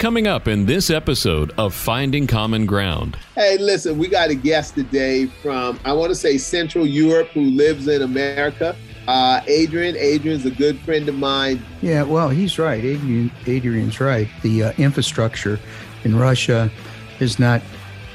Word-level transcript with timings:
Coming 0.00 0.26
up 0.26 0.48
in 0.48 0.64
this 0.64 0.88
episode 0.88 1.52
of 1.58 1.74
Finding 1.74 2.26
Common 2.26 2.64
Ground. 2.64 3.18
Hey, 3.34 3.58
listen, 3.58 3.98
we 3.98 4.08
got 4.08 4.30
a 4.30 4.34
guest 4.34 4.74
today 4.74 5.26
from, 5.26 5.78
I 5.84 5.92
want 5.92 6.08
to 6.08 6.14
say 6.14 6.38
Central 6.38 6.86
Europe, 6.86 7.28
who 7.34 7.42
lives 7.42 7.86
in 7.86 8.00
America. 8.00 8.74
Uh, 9.06 9.42
Adrian, 9.46 9.96
Adrian's 9.98 10.46
a 10.46 10.50
good 10.52 10.78
friend 10.80 11.06
of 11.06 11.16
mine. 11.16 11.62
Yeah, 11.82 12.04
well, 12.04 12.30
he's 12.30 12.58
right. 12.58 12.82
Adrian, 12.82 13.30
Adrian's 13.46 14.00
right. 14.00 14.26
The 14.40 14.62
uh, 14.62 14.72
infrastructure 14.78 15.60
in 16.04 16.16
Russia 16.16 16.70
is 17.18 17.38
not 17.38 17.60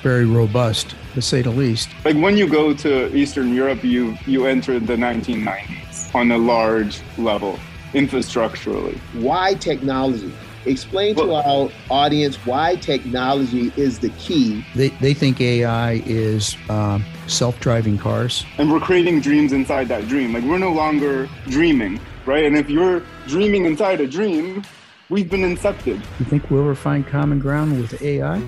very 0.02 0.26
robust, 0.26 0.96
to 1.14 1.22
say 1.22 1.44
the 1.44 1.52
least. 1.52 1.90
Like 2.04 2.18
when 2.18 2.36
you 2.36 2.50
go 2.50 2.74
to 2.74 3.16
Eastern 3.16 3.54
Europe, 3.54 3.84
you 3.84 4.18
you 4.26 4.48
enter 4.48 4.80
the 4.80 4.96
1990s 4.96 6.16
on 6.16 6.32
a 6.32 6.38
large 6.40 7.00
level, 7.20 7.60
infrastructurally. 7.94 8.98
Why 9.22 9.54
technology? 9.54 10.34
Explain 10.66 11.16
to 11.16 11.32
our 11.32 11.70
audience 11.92 12.38
why 12.46 12.76
technology 12.76 13.72
is 13.78 14.00
the 14.00 14.10
key. 14.12 14.66
They, 14.74 14.90
they 14.90 15.14
think 15.14 15.40
AI 15.40 16.02
is 16.06 16.58
um, 16.70 17.06
self 17.28 17.60
driving 17.60 18.00
cars. 18.00 18.44
And 18.58 18.72
we're 18.72 18.80
creating 18.80 19.22
dreams 19.22 19.54
inside 19.54 19.88
that 19.90 20.08
dream. 20.08 20.34
Like 20.34 20.44
we're 20.44 20.58
no 20.58 20.72
longer 20.72 21.30
dreaming, 21.48 22.00
right? 22.26 22.46
And 22.46 22.58
if 22.58 22.68
you're 22.70 23.04
dreaming 23.28 23.66
inside 23.66 24.02
a 24.02 24.08
dream, 24.08 24.64
we've 25.10 25.30
been 25.30 25.42
incepted. 25.42 26.04
You 26.20 26.26
think 26.26 26.50
we'll 26.50 26.62
ever 26.62 26.74
find 26.74 27.06
common 27.06 27.38
ground 27.38 27.80
with 27.80 28.02
AI? 28.02 28.42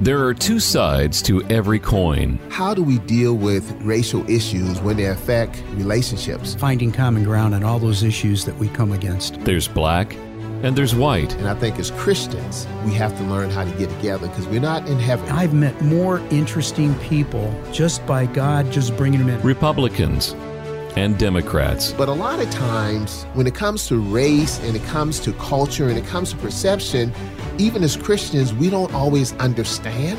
There 0.00 0.24
are 0.24 0.32
two 0.32 0.60
sides 0.60 1.20
to 1.22 1.42
every 1.48 1.78
coin. 1.78 2.38
How 2.48 2.72
do 2.72 2.82
we 2.82 2.98
deal 3.00 3.34
with 3.34 3.70
racial 3.82 4.28
issues 4.30 4.80
when 4.80 4.96
they 4.96 5.04
affect 5.04 5.62
relationships? 5.74 6.54
Finding 6.54 6.90
common 6.90 7.24
ground 7.24 7.54
on 7.54 7.62
all 7.62 7.78
those 7.78 8.02
issues 8.02 8.46
that 8.46 8.56
we 8.56 8.68
come 8.68 8.92
against. 8.92 9.38
There's 9.40 9.68
black 9.68 10.16
and 10.62 10.76
there's 10.76 10.94
white. 10.94 11.34
And 11.34 11.48
I 11.48 11.54
think 11.54 11.78
as 11.78 11.90
Christians, 11.92 12.66
we 12.84 12.92
have 12.94 13.16
to 13.18 13.24
learn 13.24 13.50
how 13.50 13.64
to 13.64 13.70
get 13.72 13.90
together 13.90 14.28
because 14.28 14.46
we're 14.46 14.60
not 14.60 14.86
in 14.88 14.98
heaven. 14.98 15.28
I've 15.30 15.54
met 15.54 15.80
more 15.82 16.18
interesting 16.30 16.94
people 17.00 17.52
just 17.72 18.04
by 18.06 18.26
God 18.26 18.70
just 18.70 18.96
bringing 18.96 19.20
them 19.20 19.28
in. 19.28 19.40
Republicans 19.42 20.34
and 20.96 21.18
Democrats. 21.18 21.92
But 21.92 22.08
a 22.08 22.12
lot 22.12 22.40
of 22.40 22.50
times, 22.50 23.24
when 23.34 23.46
it 23.46 23.54
comes 23.54 23.86
to 23.88 23.96
race 23.98 24.58
and 24.60 24.76
it 24.76 24.82
comes 24.84 25.20
to 25.20 25.32
culture 25.34 25.88
and 25.88 25.96
it 25.96 26.04
comes 26.06 26.32
to 26.32 26.36
perception, 26.38 27.12
even 27.58 27.82
as 27.82 27.96
Christians, 27.96 28.52
we 28.52 28.70
don't 28.70 28.92
always 28.92 29.32
understand 29.34 30.18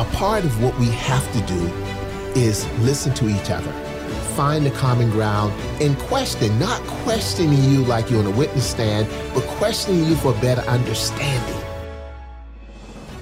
A 0.00 0.04
part 0.14 0.46
of 0.46 0.62
what 0.62 0.78
we 0.78 0.86
have 0.86 1.30
to 1.34 1.40
do 1.42 1.60
is 2.34 2.66
listen 2.78 3.12
to 3.12 3.28
each 3.28 3.50
other, 3.50 3.70
find 4.34 4.64
the 4.64 4.70
common 4.70 5.10
ground, 5.10 5.52
and 5.78 5.94
question, 5.98 6.58
not 6.58 6.80
questioning 7.04 7.62
you 7.64 7.84
like 7.84 8.08
you're 8.08 8.20
on 8.20 8.26
a 8.26 8.30
witness 8.30 8.70
stand, 8.70 9.06
but 9.34 9.44
questioning 9.58 10.06
you 10.06 10.16
for 10.16 10.32
better 10.40 10.62
understanding. 10.62 11.62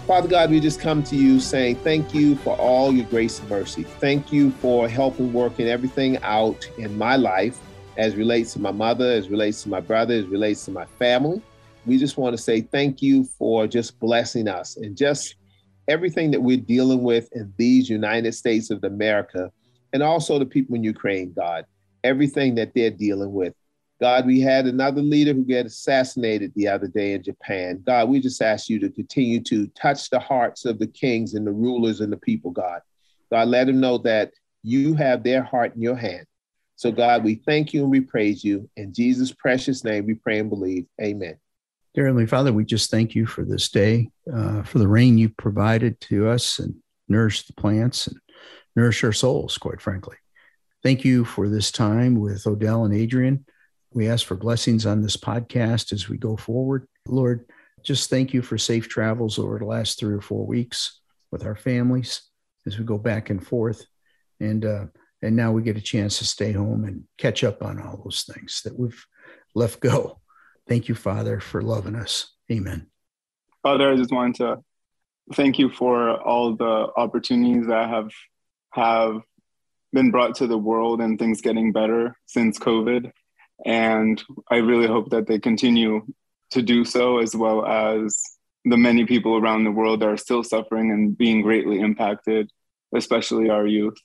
Father 0.06 0.28
God, 0.28 0.52
we 0.52 0.60
just 0.60 0.78
come 0.78 1.02
to 1.02 1.16
you 1.16 1.40
saying 1.40 1.74
thank 1.82 2.14
you 2.14 2.36
for 2.36 2.56
all 2.56 2.92
your 2.92 3.06
grace 3.06 3.40
and 3.40 3.48
mercy. 3.48 3.82
Thank 3.82 4.32
you 4.32 4.52
for 4.52 4.88
helping 4.88 5.32
working 5.32 5.66
everything 5.66 6.18
out 6.18 6.64
in 6.78 6.96
my 6.96 7.16
life 7.16 7.58
as 7.96 8.14
relates 8.14 8.52
to 8.52 8.60
my 8.60 8.70
mother, 8.70 9.10
as 9.10 9.28
relates 9.28 9.64
to 9.64 9.68
my 9.68 9.80
brother, 9.80 10.14
as 10.14 10.26
relates 10.26 10.64
to 10.66 10.70
my 10.70 10.84
family. 10.84 11.42
We 11.86 11.98
just 11.98 12.18
want 12.18 12.36
to 12.36 12.40
say 12.40 12.60
thank 12.60 13.02
you 13.02 13.24
for 13.24 13.66
just 13.66 13.98
blessing 13.98 14.46
us 14.46 14.76
and 14.76 14.96
just 14.96 15.34
everything 15.88 16.30
that 16.30 16.42
we're 16.42 16.56
dealing 16.58 17.02
with 17.02 17.28
in 17.32 17.52
these 17.56 17.88
United 17.88 18.34
States 18.34 18.70
of 18.70 18.84
America, 18.84 19.50
and 19.92 20.02
also 20.02 20.38
the 20.38 20.46
people 20.46 20.76
in 20.76 20.84
Ukraine, 20.84 21.32
God, 21.32 21.64
everything 22.04 22.54
that 22.56 22.72
they're 22.74 22.90
dealing 22.90 23.32
with. 23.32 23.54
God, 24.00 24.26
we 24.26 24.40
had 24.40 24.66
another 24.66 25.02
leader 25.02 25.32
who 25.32 25.44
got 25.44 25.66
assassinated 25.66 26.52
the 26.54 26.68
other 26.68 26.86
day 26.86 27.14
in 27.14 27.22
Japan. 27.22 27.82
God, 27.84 28.08
we 28.08 28.20
just 28.20 28.40
ask 28.40 28.68
you 28.68 28.78
to 28.78 28.90
continue 28.90 29.40
to 29.44 29.66
touch 29.68 30.08
the 30.08 30.20
hearts 30.20 30.64
of 30.64 30.78
the 30.78 30.86
kings 30.86 31.34
and 31.34 31.44
the 31.44 31.52
rulers 31.52 32.00
and 32.00 32.12
the 32.12 32.16
people, 32.18 32.52
God. 32.52 32.80
God, 33.32 33.48
let 33.48 33.66
them 33.66 33.80
know 33.80 33.98
that 33.98 34.32
you 34.62 34.94
have 34.94 35.24
their 35.24 35.42
heart 35.42 35.74
in 35.74 35.82
your 35.82 35.96
hand. 35.96 36.26
So, 36.76 36.92
God, 36.92 37.24
we 37.24 37.34
thank 37.34 37.72
you 37.74 37.82
and 37.82 37.90
we 37.90 38.00
praise 38.00 38.44
you. 38.44 38.70
In 38.76 38.94
Jesus' 38.94 39.32
precious 39.32 39.82
name, 39.82 40.06
we 40.06 40.14
pray 40.14 40.38
and 40.38 40.48
believe. 40.48 40.86
Amen. 41.02 41.36
Dear 41.98 42.06
Heavenly 42.06 42.26
Father, 42.26 42.52
we 42.52 42.64
just 42.64 42.92
thank 42.92 43.16
you 43.16 43.26
for 43.26 43.44
this 43.44 43.70
day, 43.70 44.08
uh, 44.32 44.62
for 44.62 44.78
the 44.78 44.86
rain 44.86 45.18
you 45.18 45.30
provided 45.30 46.00
to 46.02 46.28
us 46.28 46.60
and 46.60 46.76
nourish 47.08 47.44
the 47.44 47.54
plants 47.54 48.06
and 48.06 48.16
nourish 48.76 49.02
our 49.02 49.12
souls, 49.12 49.58
quite 49.58 49.80
frankly. 49.80 50.14
Thank 50.84 51.04
you 51.04 51.24
for 51.24 51.48
this 51.48 51.72
time 51.72 52.20
with 52.20 52.46
Odell 52.46 52.84
and 52.84 52.94
Adrian. 52.94 53.44
We 53.92 54.08
ask 54.08 54.24
for 54.24 54.36
blessings 54.36 54.86
on 54.86 55.02
this 55.02 55.16
podcast 55.16 55.92
as 55.92 56.08
we 56.08 56.18
go 56.18 56.36
forward. 56.36 56.86
Lord, 57.04 57.46
just 57.82 58.08
thank 58.08 58.32
you 58.32 58.42
for 58.42 58.58
safe 58.58 58.88
travels 58.88 59.36
over 59.36 59.58
the 59.58 59.64
last 59.64 59.98
three 59.98 60.14
or 60.14 60.20
four 60.20 60.46
weeks 60.46 61.00
with 61.32 61.44
our 61.44 61.56
families 61.56 62.22
as 62.64 62.78
we 62.78 62.84
go 62.84 62.98
back 62.98 63.28
and 63.28 63.44
forth. 63.44 63.84
And, 64.38 64.64
uh, 64.64 64.84
and 65.20 65.34
now 65.34 65.50
we 65.50 65.62
get 65.62 65.76
a 65.76 65.80
chance 65.80 66.18
to 66.18 66.24
stay 66.24 66.52
home 66.52 66.84
and 66.84 67.02
catch 67.16 67.42
up 67.42 67.60
on 67.60 67.82
all 67.82 68.00
those 68.04 68.22
things 68.22 68.62
that 68.64 68.78
we've 68.78 69.04
left 69.56 69.80
go. 69.80 70.17
Thank 70.68 70.88
you, 70.88 70.94
Father, 70.94 71.40
for 71.40 71.62
loving 71.62 71.94
us. 71.94 72.32
Amen. 72.52 72.86
Father, 73.62 73.90
I 73.90 73.96
just 73.96 74.12
wanted 74.12 74.36
to 74.36 74.58
thank 75.34 75.58
you 75.58 75.70
for 75.70 76.20
all 76.20 76.54
the 76.54 76.88
opportunities 76.96 77.66
that 77.66 77.88
have 77.88 78.10
have 78.72 79.22
been 79.92 80.10
brought 80.10 80.36
to 80.36 80.46
the 80.46 80.58
world 80.58 81.00
and 81.00 81.18
things 81.18 81.40
getting 81.40 81.72
better 81.72 82.14
since 82.26 82.58
COVID. 82.58 83.10
And 83.64 84.22
I 84.50 84.56
really 84.56 84.86
hope 84.86 85.10
that 85.10 85.26
they 85.26 85.38
continue 85.38 86.06
to 86.50 86.62
do 86.62 86.84
so, 86.84 87.18
as 87.18 87.34
well 87.34 87.66
as 87.66 88.22
the 88.64 88.76
many 88.76 89.06
people 89.06 89.36
around 89.36 89.64
the 89.64 89.70
world 89.70 90.00
that 90.00 90.08
are 90.08 90.16
still 90.16 90.44
suffering 90.44 90.90
and 90.90 91.16
being 91.16 91.40
greatly 91.40 91.80
impacted, 91.80 92.50
especially 92.94 93.48
our 93.48 93.66
youth. 93.66 93.96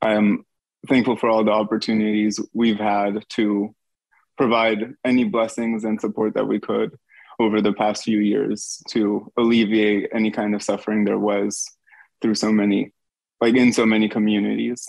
I 0.00 0.14
am 0.14 0.44
thankful 0.88 1.16
for 1.16 1.28
all 1.28 1.44
the 1.44 1.50
opportunities 1.50 2.40
we've 2.52 2.78
had 2.78 3.24
to 3.30 3.74
provide 4.36 4.94
any 5.04 5.24
blessings 5.24 5.84
and 5.84 6.00
support 6.00 6.34
that 6.34 6.46
we 6.46 6.60
could 6.60 6.96
over 7.40 7.60
the 7.60 7.72
past 7.72 8.04
few 8.04 8.18
years 8.18 8.82
to 8.90 9.30
alleviate 9.36 10.08
any 10.14 10.30
kind 10.30 10.54
of 10.54 10.62
suffering 10.62 11.04
there 11.04 11.18
was 11.18 11.68
through 12.22 12.34
so 12.34 12.52
many 12.52 12.92
like 13.40 13.56
in 13.56 13.72
so 13.72 13.84
many 13.84 14.08
communities. 14.08 14.88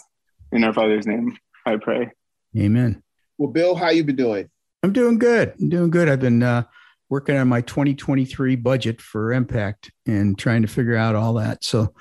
In 0.51 0.63
our 0.63 0.73
father's 0.73 1.07
name 1.07 1.37
i 1.65 1.75
pray. 1.77 2.11
Amen. 2.57 3.01
Well 3.37 3.51
bill 3.51 3.75
how 3.75 3.89
you 3.89 4.03
been 4.03 4.15
doing? 4.15 4.49
I'm 4.83 4.93
doing 4.93 5.17
good. 5.17 5.53
I'm 5.59 5.69
doing 5.69 5.89
good. 5.89 6.07
I've 6.07 6.19
been 6.19 6.43
uh, 6.43 6.63
working 7.09 7.35
on 7.37 7.47
my 7.47 7.61
2023 7.61 8.55
budget 8.55 9.01
for 9.01 9.33
impact 9.33 9.91
and 10.05 10.37
trying 10.37 10.61
to 10.61 10.67
figure 10.67 10.95
out 10.95 11.15
all 11.15 11.33
that. 11.33 11.63
So 11.63 11.93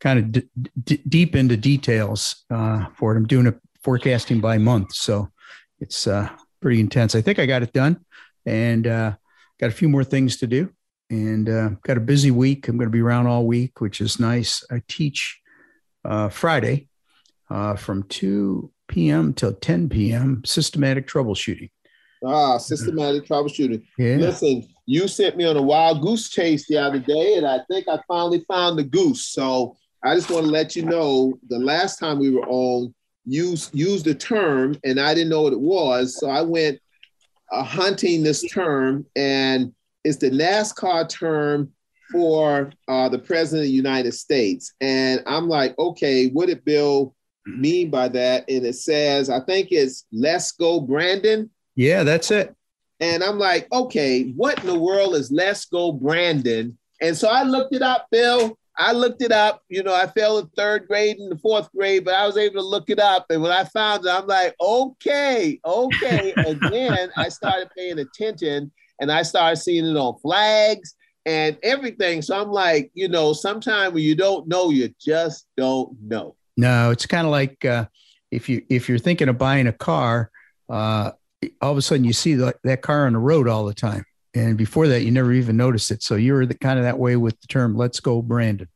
kind 0.00 0.18
of 0.18 0.32
d- 0.32 0.48
d- 0.82 1.02
deep 1.08 1.36
into 1.36 1.56
details 1.56 2.44
uh, 2.50 2.86
for 2.96 3.14
it. 3.14 3.18
I'm 3.18 3.26
doing 3.26 3.46
a 3.46 3.54
forecasting 3.84 4.40
by 4.40 4.58
month. 4.58 4.92
So 4.92 5.30
it's 5.78 6.06
uh, 6.06 6.28
pretty 6.62 6.80
intense. 6.80 7.14
I 7.14 7.20
think 7.20 7.38
I 7.38 7.46
got 7.46 7.62
it 7.62 7.72
done 7.72 8.00
and 8.46 8.86
uh, 8.86 9.12
got 9.60 9.68
a 9.68 9.72
few 9.72 9.88
more 9.88 10.04
things 10.04 10.38
to 10.38 10.46
do 10.46 10.72
and 11.10 11.48
uh, 11.48 11.70
got 11.82 11.98
a 11.98 12.00
busy 12.00 12.30
week. 12.30 12.68
I'm 12.68 12.78
going 12.78 12.88
to 12.88 12.92
be 12.92 13.02
around 13.02 13.26
all 13.26 13.46
week, 13.46 13.80
which 13.80 14.00
is 14.00 14.18
nice. 14.18 14.64
I 14.70 14.82
teach 14.88 15.40
uh, 16.04 16.30
Friday 16.30 16.88
uh, 17.50 17.76
from 17.76 18.04
2 18.04 18.70
p.m. 18.88 19.34
till 19.34 19.52
10 19.52 19.90
p.m. 19.90 20.42
systematic 20.46 21.06
troubleshooting. 21.06 21.70
Ah, 22.24 22.56
systematic 22.56 23.26
troubleshooting. 23.26 23.82
Yeah. 23.98 24.16
Listen, 24.16 24.66
you 24.86 25.08
sent 25.08 25.36
me 25.36 25.44
on 25.44 25.56
a 25.56 25.62
wild 25.62 26.00
goose 26.00 26.30
chase 26.30 26.66
the 26.68 26.78
other 26.78 27.00
day, 27.00 27.34
and 27.34 27.46
I 27.46 27.60
think 27.68 27.88
I 27.88 27.98
finally 28.06 28.44
found 28.48 28.78
the 28.78 28.84
goose. 28.84 29.26
So 29.26 29.76
I 30.04 30.14
just 30.14 30.30
want 30.30 30.46
to 30.46 30.50
let 30.50 30.76
you 30.76 30.84
know 30.84 31.38
the 31.48 31.58
last 31.58 31.98
time 31.98 32.18
we 32.18 32.30
were 32.30 32.46
on, 32.46 32.94
used 33.24 33.74
used 33.74 34.06
a 34.06 34.14
term 34.14 34.76
and 34.84 35.00
I 35.00 35.14
didn't 35.14 35.30
know 35.30 35.42
what 35.42 35.52
it 35.52 35.60
was. 35.60 36.18
So 36.18 36.28
I 36.28 36.42
went 36.42 36.80
uh, 37.50 37.62
hunting 37.62 38.22
this 38.22 38.42
term, 38.50 39.04
and 39.14 39.72
it's 40.04 40.16
the 40.18 40.30
NASCAR 40.30 41.08
term 41.08 41.72
for 42.10 42.70
uh, 42.88 43.08
the 43.08 43.18
president 43.18 43.62
of 43.62 43.68
the 43.68 43.76
United 43.76 44.12
States. 44.12 44.74
And 44.80 45.22
I'm 45.26 45.48
like, 45.48 45.78
okay, 45.78 46.28
what 46.28 46.46
did 46.46 46.64
Bill 46.64 47.14
mean 47.46 47.90
by 47.90 48.08
that? 48.08 48.48
And 48.48 48.64
it 48.64 48.74
says, 48.74 49.30
I 49.30 49.40
think 49.40 49.68
it's 49.70 50.06
"Let's 50.12 50.52
go, 50.52 50.80
Brandon." 50.80 51.50
Yeah, 51.74 52.04
that's 52.04 52.30
it. 52.30 52.54
And 53.00 53.24
I'm 53.24 53.38
like, 53.38 53.66
okay, 53.72 54.30
what 54.36 54.60
in 54.60 54.66
the 54.66 54.78
world 54.78 55.16
is 55.16 55.32
Let's 55.32 55.64
Go 55.64 55.90
Brandon? 55.90 56.78
And 57.00 57.16
so 57.16 57.28
I 57.28 57.42
looked 57.42 57.74
it 57.74 57.82
up, 57.82 58.06
Bill. 58.12 58.56
I 58.82 58.92
looked 58.92 59.22
it 59.22 59.30
up. 59.30 59.62
You 59.68 59.84
know, 59.84 59.94
I 59.94 60.08
failed 60.08 60.44
in 60.44 60.50
third 60.56 60.88
grade 60.88 61.18
and 61.18 61.30
the 61.30 61.38
fourth 61.38 61.70
grade, 61.72 62.04
but 62.04 62.14
I 62.14 62.26
was 62.26 62.36
able 62.36 62.56
to 62.56 62.66
look 62.66 62.90
it 62.90 62.98
up. 62.98 63.26
And 63.30 63.40
when 63.40 63.52
I 63.52 63.62
found 63.64 64.04
it, 64.04 64.10
I'm 64.10 64.26
like, 64.26 64.56
okay, 64.60 65.60
okay. 65.64 66.32
Again, 66.36 67.10
I 67.16 67.28
started 67.28 67.70
paying 67.76 68.00
attention 68.00 68.72
and 69.00 69.12
I 69.12 69.22
started 69.22 69.56
seeing 69.56 69.84
it 69.84 69.96
on 69.96 70.18
flags 70.20 70.96
and 71.24 71.56
everything. 71.62 72.22
So 72.22 72.40
I'm 72.40 72.50
like, 72.50 72.90
you 72.94 73.06
know, 73.06 73.32
sometimes 73.32 73.94
when 73.94 74.02
you 74.02 74.16
don't 74.16 74.48
know, 74.48 74.70
you 74.70 74.92
just 75.00 75.46
don't 75.56 75.96
know. 76.02 76.34
No, 76.56 76.90
it's 76.90 77.06
kind 77.06 77.26
of 77.26 77.30
like 77.30 77.64
uh, 77.64 77.86
if 78.32 78.48
you 78.48 78.64
if 78.68 78.88
you're 78.88 78.98
thinking 78.98 79.28
of 79.28 79.38
buying 79.38 79.68
a 79.68 79.72
car, 79.72 80.30
uh, 80.68 81.12
all 81.60 81.70
of 81.70 81.78
a 81.78 81.82
sudden 81.82 82.04
you 82.04 82.12
see 82.12 82.34
that, 82.34 82.56
that 82.64 82.82
car 82.82 83.06
on 83.06 83.12
the 83.12 83.18
road 83.20 83.48
all 83.48 83.64
the 83.64 83.74
time, 83.74 84.04
and 84.34 84.58
before 84.58 84.88
that 84.88 85.02
you 85.02 85.10
never 85.10 85.32
even 85.32 85.56
noticed 85.56 85.90
it. 85.90 86.02
So 86.02 86.16
you 86.16 86.34
were 86.34 86.46
the, 86.46 86.54
kind 86.54 86.78
of 86.78 86.84
that 86.84 86.98
way 86.98 87.16
with 87.16 87.40
the 87.40 87.46
term 87.46 87.76
"Let's 87.76 88.00
go, 88.00 88.20
Brandon." 88.20 88.68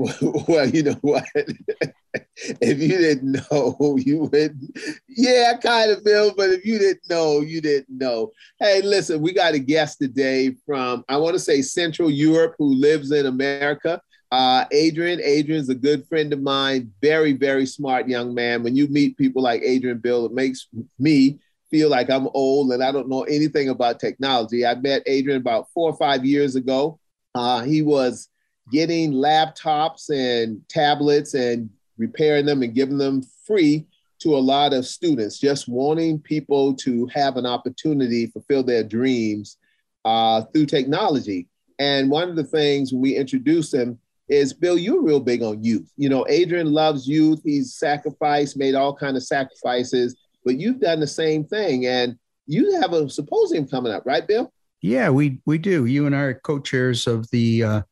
Well, 0.48 0.68
you 0.68 0.82
know 0.82 0.98
what? 1.02 1.24
if 1.34 2.78
you 2.78 2.96
didn't 2.98 3.44
know, 3.50 3.98
you 3.98 4.20
wouldn't. 4.20 4.78
Yeah, 5.08 5.52
I 5.54 5.58
kind 5.60 5.90
of, 5.90 6.04
Bill. 6.04 6.32
But 6.36 6.50
if 6.50 6.64
you 6.64 6.78
didn't 6.78 7.08
know, 7.08 7.40
you 7.40 7.60
didn't 7.60 7.98
know. 7.98 8.32
Hey, 8.58 8.82
listen, 8.82 9.20
we 9.20 9.32
got 9.32 9.54
a 9.54 9.58
guest 9.58 9.98
today 9.98 10.56
from 10.64 11.04
I 11.08 11.16
want 11.18 11.34
to 11.34 11.38
say 11.38 11.62
Central 11.62 12.10
Europe 12.10 12.54
who 12.58 12.74
lives 12.74 13.10
in 13.12 13.26
America. 13.26 14.00
Uh, 14.32 14.64
Adrian, 14.70 15.20
Adrian's 15.22 15.68
a 15.68 15.74
good 15.74 16.06
friend 16.06 16.32
of 16.32 16.40
mine. 16.40 16.92
Very, 17.02 17.32
very 17.32 17.66
smart 17.66 18.08
young 18.08 18.32
man. 18.32 18.62
When 18.62 18.76
you 18.76 18.88
meet 18.88 19.18
people 19.18 19.42
like 19.42 19.62
Adrian 19.62 19.98
Bill, 19.98 20.26
it 20.26 20.32
makes 20.32 20.68
me 20.98 21.40
feel 21.70 21.88
like 21.88 22.10
I'm 22.10 22.28
old 22.34 22.72
and 22.72 22.82
I 22.82 22.92
don't 22.92 23.08
know 23.08 23.22
anything 23.24 23.68
about 23.68 24.00
technology. 24.00 24.64
I 24.64 24.74
met 24.76 25.02
Adrian 25.06 25.40
about 25.40 25.68
four 25.74 25.90
or 25.90 25.96
five 25.96 26.24
years 26.24 26.56
ago. 26.56 26.98
Uh, 27.34 27.62
he 27.62 27.82
was 27.82 28.28
getting 28.70 29.12
laptops 29.12 30.10
and 30.10 30.60
tablets 30.68 31.34
and 31.34 31.70
repairing 31.98 32.46
them 32.46 32.62
and 32.62 32.74
giving 32.74 32.98
them 32.98 33.22
free 33.46 33.86
to 34.20 34.36
a 34.36 34.38
lot 34.38 34.72
of 34.72 34.86
students, 34.86 35.38
just 35.38 35.68
wanting 35.68 36.18
people 36.18 36.74
to 36.74 37.06
have 37.06 37.36
an 37.36 37.46
opportunity 37.46 38.26
to 38.26 38.32
fulfill 38.32 38.62
their 38.62 38.84
dreams 38.84 39.56
uh, 40.04 40.42
through 40.52 40.66
technology. 40.66 41.46
And 41.78 42.10
one 42.10 42.28
of 42.28 42.36
the 42.36 42.44
things 42.44 42.92
we 42.92 43.16
introduced 43.16 43.72
him 43.72 43.98
is, 44.28 44.52
Bill, 44.52 44.78
you're 44.78 45.02
real 45.02 45.20
big 45.20 45.42
on 45.42 45.64
youth. 45.64 45.90
You 45.96 46.08
know, 46.10 46.26
Adrian 46.28 46.72
loves 46.72 47.08
youth. 47.08 47.40
He's 47.42 47.74
sacrificed, 47.74 48.58
made 48.58 48.74
all 48.74 48.94
kind 48.94 49.16
of 49.16 49.22
sacrifices, 49.24 50.16
but 50.44 50.58
you've 50.58 50.80
done 50.80 51.00
the 51.00 51.06
same 51.06 51.44
thing. 51.44 51.86
And 51.86 52.16
you 52.46 52.80
have 52.80 52.92
a 52.92 53.08
symposium 53.08 53.66
coming 53.66 53.92
up, 53.92 54.04
right, 54.04 54.26
Bill? 54.26 54.52
Yeah, 54.82 55.10
we 55.10 55.40
we 55.46 55.58
do. 55.58 55.86
You 55.86 56.06
and 56.06 56.16
I 56.16 56.20
are 56.20 56.34
co-chairs 56.34 57.06
of 57.06 57.28
the 57.30 57.64
uh, 57.64 57.82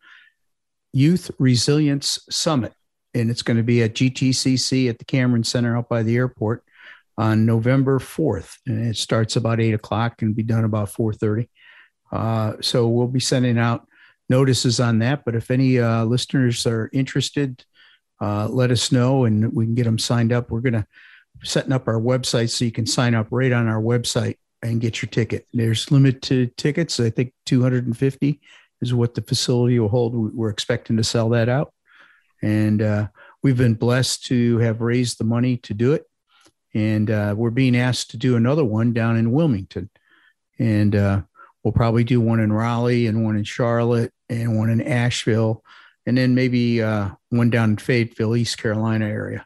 Youth 0.92 1.30
Resilience 1.38 2.18
Summit, 2.30 2.72
and 3.14 3.30
it's 3.30 3.42
going 3.42 3.56
to 3.56 3.62
be 3.62 3.82
at 3.82 3.94
GTCC 3.94 4.88
at 4.88 4.98
the 4.98 5.04
Cameron 5.04 5.44
Center 5.44 5.76
out 5.76 5.88
by 5.88 6.02
the 6.02 6.16
airport 6.16 6.64
on 7.16 7.44
November 7.44 7.98
4th. 7.98 8.56
And 8.66 8.86
it 8.86 8.96
starts 8.96 9.36
about 9.36 9.60
eight 9.60 9.74
o'clock 9.74 10.22
and 10.22 10.34
be 10.34 10.42
done 10.42 10.64
about 10.64 10.88
4:30. 10.88 11.48
Uh, 12.10 12.54
so 12.60 12.88
we'll 12.88 13.08
be 13.08 13.20
sending 13.20 13.58
out 13.58 13.86
notices 14.28 14.80
on 14.80 15.00
that. 15.00 15.24
But 15.24 15.34
if 15.34 15.50
any 15.50 15.78
uh, 15.78 16.04
listeners 16.04 16.66
are 16.66 16.88
interested, 16.92 17.64
uh, 18.20 18.48
let 18.48 18.70
us 18.70 18.90
know 18.90 19.24
and 19.24 19.52
we 19.52 19.64
can 19.64 19.74
get 19.74 19.84
them 19.84 19.98
signed 19.98 20.32
up. 20.32 20.50
We're 20.50 20.60
going 20.60 20.72
to 20.74 20.86
setting 21.44 21.72
up 21.72 21.86
our 21.86 22.00
website 22.00 22.50
so 22.50 22.64
you 22.64 22.72
can 22.72 22.86
sign 22.86 23.14
up 23.14 23.28
right 23.30 23.52
on 23.52 23.68
our 23.68 23.80
website 23.80 24.36
and 24.62 24.80
get 24.80 25.02
your 25.02 25.08
ticket. 25.08 25.46
There's 25.52 25.90
limited 25.90 26.56
tickets, 26.56 26.98
I 26.98 27.10
think 27.10 27.32
250 27.46 28.40
is 28.80 28.94
what 28.94 29.14
the 29.14 29.22
facility 29.22 29.78
will 29.78 29.88
hold. 29.88 30.34
We're 30.34 30.50
expecting 30.50 30.96
to 30.96 31.04
sell 31.04 31.28
that 31.30 31.48
out. 31.48 31.72
And 32.42 32.82
uh, 32.82 33.08
we've 33.42 33.56
been 33.56 33.74
blessed 33.74 34.26
to 34.26 34.58
have 34.58 34.80
raised 34.80 35.18
the 35.18 35.24
money 35.24 35.56
to 35.58 35.74
do 35.74 35.92
it. 35.92 36.04
And 36.74 37.10
uh, 37.10 37.34
we're 37.36 37.50
being 37.50 37.76
asked 37.76 38.10
to 38.10 38.16
do 38.16 38.36
another 38.36 38.64
one 38.64 38.92
down 38.92 39.16
in 39.16 39.32
Wilmington. 39.32 39.90
And 40.58 40.94
uh, 40.94 41.22
we'll 41.62 41.72
probably 41.72 42.04
do 42.04 42.20
one 42.20 42.40
in 42.40 42.52
Raleigh 42.52 43.06
and 43.06 43.24
one 43.24 43.36
in 43.36 43.44
Charlotte 43.44 44.12
and 44.28 44.56
one 44.56 44.70
in 44.70 44.80
Asheville. 44.80 45.64
And 46.06 46.16
then 46.16 46.34
maybe 46.34 46.82
uh, 46.82 47.10
one 47.30 47.50
down 47.50 47.70
in 47.70 47.76
Fayetteville, 47.78 48.36
East 48.36 48.58
Carolina 48.58 49.06
area. 49.06 49.44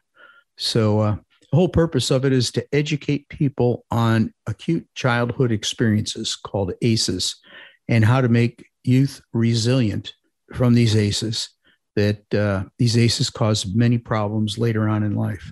So 0.57 0.99
uh, 0.99 1.15
the 1.53 1.57
whole 1.57 1.69
purpose 1.69 2.11
of 2.11 2.25
it 2.25 2.33
is 2.33 2.51
to 2.51 2.65
educate 2.73 3.29
people 3.29 3.85
on 3.91 4.33
acute 4.47 4.87
childhood 4.95 5.51
experiences 5.51 6.35
called 6.35 6.73
ACEs 6.81 7.35
and 7.87 8.05
how 8.05 8.21
to 8.21 8.29
make 8.29 8.65
youth 8.83 9.21
resilient 9.33 10.13
from 10.53 10.73
these 10.73 10.95
ACEs, 10.95 11.49
that 11.95 12.33
uh, 12.33 12.63
these 12.77 12.97
ACEs 12.97 13.29
cause 13.29 13.65
many 13.65 13.97
problems 13.97 14.57
later 14.57 14.87
on 14.89 15.03
in 15.03 15.15
life. 15.15 15.51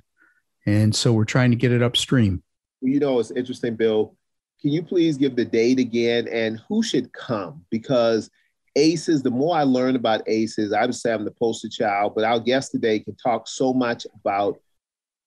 And 0.65 0.95
so 0.95 1.13
we're 1.13 1.25
trying 1.25 1.51
to 1.51 1.57
get 1.57 1.71
it 1.71 1.81
upstream. 1.81 2.43
You 2.81 2.99
know, 2.99 3.19
it's 3.19 3.31
interesting, 3.31 3.75
Bill. 3.75 4.15
Can 4.61 4.71
you 4.71 4.83
please 4.83 5.17
give 5.17 5.35
the 5.35 5.45
date 5.45 5.79
again 5.79 6.27
and 6.27 6.59
who 6.67 6.83
should 6.83 7.11
come? 7.13 7.65
Because 7.71 8.29
ACEs, 8.75 9.23
the 9.23 9.31
more 9.31 9.55
I 9.55 9.63
learn 9.63 9.95
about 9.95 10.27
ACEs, 10.27 10.71
I 10.71 10.85
would 10.85 10.95
say 10.95 11.13
I'm 11.13 11.25
the 11.25 11.31
poster 11.31 11.67
child, 11.67 12.13
but 12.15 12.23
our 12.23 12.39
guest 12.39 12.71
today 12.71 12.99
can 12.99 13.15
talk 13.15 13.47
so 13.47 13.73
much 13.73 14.05
about 14.19 14.59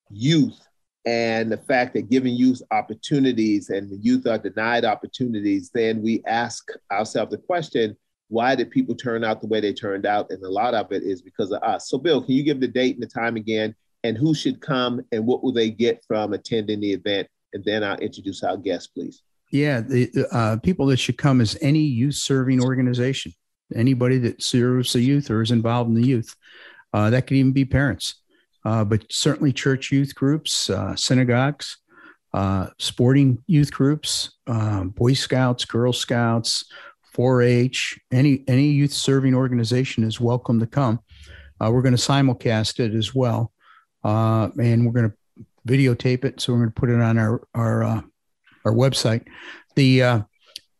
youth 0.09 0.64
and 1.05 1.51
the 1.51 1.57
fact 1.57 1.93
that 1.93 2.09
giving 2.09 2.35
youth 2.35 2.61
opportunities 2.71 3.69
and 3.69 3.89
the 3.89 3.97
youth 3.97 4.25
are 4.25 4.39
denied 4.39 4.85
opportunities, 4.85 5.69
then 5.71 6.01
we 6.01 6.23
ask 6.25 6.69
ourselves 6.91 7.31
the 7.31 7.37
question, 7.37 7.95
why 8.29 8.55
did 8.55 8.71
people 8.71 8.95
turn 8.95 9.23
out 9.23 9.39
the 9.39 9.47
way 9.47 9.59
they 9.59 9.73
turned 9.73 10.07
out? 10.07 10.31
And 10.31 10.43
a 10.43 10.49
lot 10.49 10.73
of 10.73 10.91
it 10.91 11.03
is 11.03 11.21
because 11.21 11.51
of 11.51 11.61
us. 11.61 11.89
So, 11.89 11.99
Bill, 11.99 12.23
can 12.23 12.33
you 12.33 12.41
give 12.41 12.59
the 12.59 12.67
date 12.67 12.95
and 12.95 13.03
the 13.03 13.07
time 13.07 13.35
again, 13.35 13.75
and 14.03 14.17
who 14.17 14.33
should 14.33 14.61
come, 14.61 15.01
and 15.11 15.27
what 15.27 15.43
will 15.43 15.53
they 15.53 15.69
get 15.69 16.03
from 16.07 16.33
attending 16.33 16.79
the 16.79 16.93
event? 16.93 17.27
And 17.53 17.63
then 17.63 17.83
I'll 17.83 17.97
introduce 17.97 18.43
our 18.43 18.57
guest, 18.57 18.95
please. 18.95 19.21
Yeah, 19.51 19.81
the 19.81 20.27
uh, 20.31 20.57
people 20.57 20.87
that 20.87 20.97
should 20.97 21.19
come 21.19 21.39
is 21.39 21.55
any 21.61 21.81
youth 21.81 22.15
serving 22.15 22.63
organization, 22.63 23.31
anybody 23.75 24.17
that 24.19 24.41
serves 24.41 24.93
the 24.93 25.01
youth 25.01 25.29
or 25.29 25.43
is 25.43 25.51
involved 25.51 25.89
in 25.89 26.01
the 26.01 26.07
youth. 26.07 26.35
Uh, 26.93 27.11
that 27.11 27.27
could 27.27 27.37
even 27.37 27.51
be 27.51 27.63
parents 27.63 28.15
but 28.65 29.05
certainly 29.09 29.53
church 29.53 29.91
youth 29.91 30.15
groups, 30.15 30.69
uh, 30.69 30.95
synagogues, 30.95 31.77
uh, 32.33 32.67
sporting 32.79 33.41
youth 33.47 33.71
groups, 33.71 34.37
um, 34.47 34.89
Boy 34.89 35.13
Scouts, 35.13 35.63
Girl 35.63 35.93
Scouts, 35.93 36.65
4-H, 37.15 37.97
any 38.11 38.43
any 38.47 38.67
youth 38.67 38.91
serving 38.91 39.33
organization 39.33 40.03
is 40.03 40.19
welcome 40.19 40.59
to 40.59 40.67
come. 40.67 40.99
Uh, 41.61 41.71
we're 41.71 41.81
going 41.81 41.95
to 41.95 42.01
simulcast 42.01 42.81
it 42.81 42.93
as 42.93 43.15
well, 43.15 43.53
uh, 44.03 44.49
and 44.59 44.85
we're 44.85 44.91
going 44.91 45.09
to 45.09 45.45
videotape 45.65 46.25
it. 46.25 46.41
So 46.41 46.51
we're 46.51 46.59
going 46.59 46.71
to 46.71 46.79
put 46.79 46.89
it 46.89 46.99
on 46.99 47.17
our 47.17 47.41
our 47.53 47.83
uh, 47.83 48.01
our 48.65 48.73
website. 48.73 49.25
The 49.75 50.25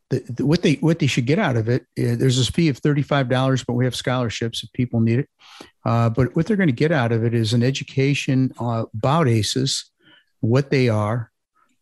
the, 0.10 0.24
the, 0.30 0.46
what 0.46 0.62
they 0.62 0.76
what 0.76 1.00
they 1.00 1.08
should 1.08 1.26
get 1.26 1.40
out 1.40 1.58
of 1.58 1.68
it 1.68 1.82
uh, 1.98 2.16
there's 2.16 2.38
this 2.38 2.50
fee 2.50 2.70
of 2.70 2.80
$35 2.80 3.66
but 3.66 3.74
we 3.74 3.86
have 3.86 3.96
scholarships 3.96 4.64
if 4.64 4.72
people 4.74 5.00
need 5.00 5.20
it. 5.20 5.30
Uh, 5.84 6.10
but 6.10 6.36
what 6.36 6.46
they're 6.46 6.58
going 6.58 6.68
to 6.68 6.74
get 6.74 6.92
out 6.92 7.12
of 7.12 7.24
it 7.24 7.34
is 7.34 7.54
an 7.54 7.64
education 7.64 8.54
uh, 8.60 8.86
about 8.94 9.28
aces 9.28 9.92
what 10.42 10.70
they 10.70 10.90
are 10.90 11.32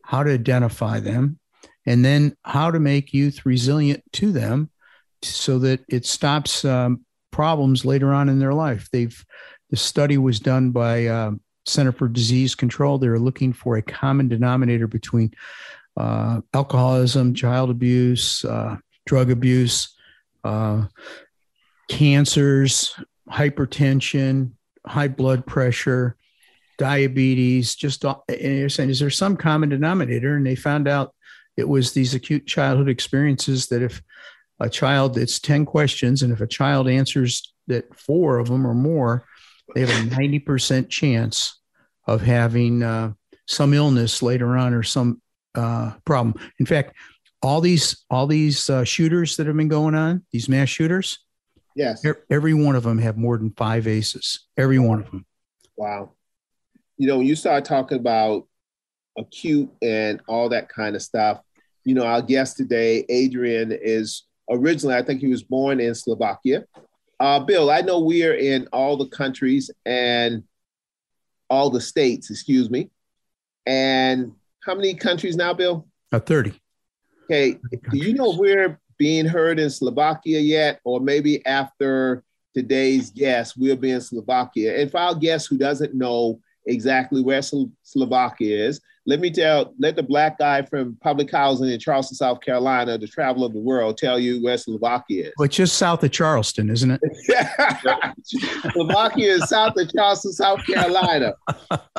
how 0.04 0.24
to 0.24 0.32
identify 0.32 1.00
them 1.00 1.40
and 1.86 2.04
then 2.04 2.36
how 2.44 2.72
to 2.72 2.80
make 2.80 3.14
youth 3.14 3.46
resilient 3.46 4.04
to 4.14 4.32
them 4.32 4.70
so 5.22 5.60
that 5.60 5.84
it 5.88 6.06
stops 6.06 6.66
um, 6.66 7.06
problems 7.32 7.86
later 7.86 8.14
on 8.14 8.30
in 8.30 8.40
their 8.40 8.54
life. 8.54 8.90
They've 8.92 9.26
the 9.70 9.78
study 9.78 10.18
was 10.18 10.40
done 10.40 10.70
by 10.70 11.08
uh, 11.08 11.32
center 11.66 11.92
for 11.92 12.08
disease 12.08 12.54
control. 12.54 12.98
They're 12.98 13.18
looking 13.18 13.54
for 13.54 13.76
a 13.76 13.82
common 13.82 14.28
denominator 14.28 14.88
between 14.88 15.34
uh, 15.98 16.42
alcoholism, 16.54 17.34
child 17.34 17.70
abuse, 17.70 18.44
uh, 18.46 18.78
drug 19.06 19.30
abuse, 19.30 19.96
uh, 20.44 20.86
cancers, 21.90 22.96
hypertension, 23.30 24.52
high 24.86 25.08
blood 25.08 25.46
pressure, 25.46 26.18
diabetes. 26.78 27.76
Just 27.76 28.04
and 28.04 28.18
you're 28.30 28.70
saying, 28.70 28.90
is 28.90 29.00
there 29.00 29.10
some 29.10 29.38
common 29.38 29.70
denominator? 29.70 30.36
And 30.36 30.46
they 30.46 30.56
found 30.56 30.88
out 30.88 31.14
it 31.56 31.68
was 31.68 31.92
these 31.92 32.14
acute 32.14 32.48
childhood 32.48 32.90
experiences 32.90 33.68
that 33.68 33.82
if 33.82 34.02
a 34.60 34.70
child, 34.70 35.18
it's 35.18 35.40
10 35.40 35.66
questions, 35.66 36.22
and 36.22 36.32
if 36.32 36.42
a 36.42 36.48
child 36.48 36.88
answers 36.88 37.54
that 37.68 37.94
four 37.98 38.40
of 38.40 38.48
them 38.48 38.66
or 38.66 38.74
more, 38.74 39.26
they 39.74 39.82
have 39.82 39.90
a 39.90 40.16
90% 40.16 40.90
chance 40.90 41.60
of 42.08 42.22
having 42.22 42.84
uh, 42.84 43.14
some 43.48 43.74
illness 43.74 44.22
later 44.22 44.58
on 44.58 44.74
or 44.74 44.84
some 44.84 45.22
uh, 45.56 45.94
problem. 46.06 46.36
In 46.60 46.66
fact, 46.66 46.96
all 47.42 47.62
these 47.62 48.04
all 48.10 48.28
these 48.28 48.70
uh, 48.70 48.84
shooters 48.84 49.36
that 49.38 49.48
have 49.48 49.58
been 49.58 49.68
going 49.68 49.96
on, 49.96 50.26
these 50.32 50.48
mass 50.48 50.70
shooters, 50.70 51.20
yes, 51.76 52.06
every 52.30 52.54
one 52.54 52.76
of 52.76 52.84
them 52.84 52.98
have 52.98 53.18
more 53.18 53.38
than 53.38 53.52
five 53.52 53.88
aces. 53.88 54.48
Every 54.58 54.80
one 54.80 55.02
of 55.02 55.12
them. 55.12 55.26
Wow. 55.76 56.12
You 56.98 57.08
know, 57.08 57.18
when 57.18 57.28
you 57.28 57.36
start 57.36 57.66
talking 57.66 57.98
about 57.98 58.48
acute 59.18 59.70
and 59.82 60.22
all 60.28 60.50
that 60.50 60.70
kind 60.70 60.96
of 60.96 61.02
stuff, 61.02 61.42
you 61.84 61.96
know, 61.96 62.06
our 62.06 62.22
guest 62.22 62.58
today, 62.58 63.06
Adrian, 63.10 63.72
is 63.72 64.24
originally, 64.50 64.96
I 64.96 65.02
think 65.02 65.20
he 65.20 65.28
was 65.28 65.44
born 65.44 65.80
in 65.80 65.96
Slovakia. 65.96 66.66
Uh, 67.20 67.40
Bill, 67.40 67.70
I 67.70 67.82
know 67.82 68.00
we 68.00 68.26
are 68.26 68.34
in 68.34 68.68
all 68.72 68.98
the 68.98 69.08
countries 69.08 69.72
and 69.86 70.44
all 71.50 71.70
the 71.70 71.82
states, 71.82 72.30
excuse 72.30 72.70
me. 72.70 72.90
And 73.66 74.34
how 74.66 74.76
many 74.76 74.94
countries 74.94 75.36
now, 75.36 75.54
Bill? 75.54 75.88
Uh, 76.12 76.20
30. 76.20 76.54
Okay. 77.26 77.58
Do 77.92 77.98
you 77.98 78.14
know 78.14 78.34
if 78.34 78.38
we're 78.38 78.80
being 78.98 79.26
heard 79.26 79.60
in 79.60 79.70
Slovakia 79.70 80.40
yet? 80.40 80.80
Or 80.84 81.00
maybe 81.00 81.46
after 81.46 82.24
today's 82.54 83.10
guest, 83.10 83.56
we'll 83.58 83.76
be 83.76 83.92
in 83.92 84.02
Slovakia. 84.02 84.80
And 84.80 84.92
for 84.92 85.00
our 85.00 85.16
guest 85.16 85.48
who 85.50 85.58
doesn't 85.58 85.94
know 85.94 86.40
exactly 86.66 87.22
where 87.22 87.42
Slovakia 87.42 88.68
is, 88.68 88.82
let 89.06 89.20
me 89.20 89.30
tell, 89.30 89.74
let 89.80 89.98
the 89.98 90.04
black 90.04 90.38
guy 90.38 90.62
from 90.62 90.96
public 91.02 91.30
housing 91.30 91.70
in 91.70 91.78
Charleston, 91.78 92.16
South 92.16 92.40
Carolina, 92.40 92.98
the 92.98 93.08
travel 93.08 93.44
of 93.44 93.52
the 93.54 93.60
world, 93.60 93.98
tell 93.98 94.18
you 94.18 94.42
where 94.42 94.58
Slovakia 94.58 95.28
is. 95.28 95.34
Well, 95.38 95.46
it's 95.46 95.58
just 95.58 95.78
south 95.78 96.04
of 96.04 96.12
Charleston, 96.12 96.70
isn't 96.70 96.92
it? 96.92 97.02
Slovakia 98.72 99.34
is 99.34 99.50
south 99.50 99.74
of 99.78 99.92
Charleston, 99.94 100.32
South 100.32 100.66
Carolina. 100.66 101.34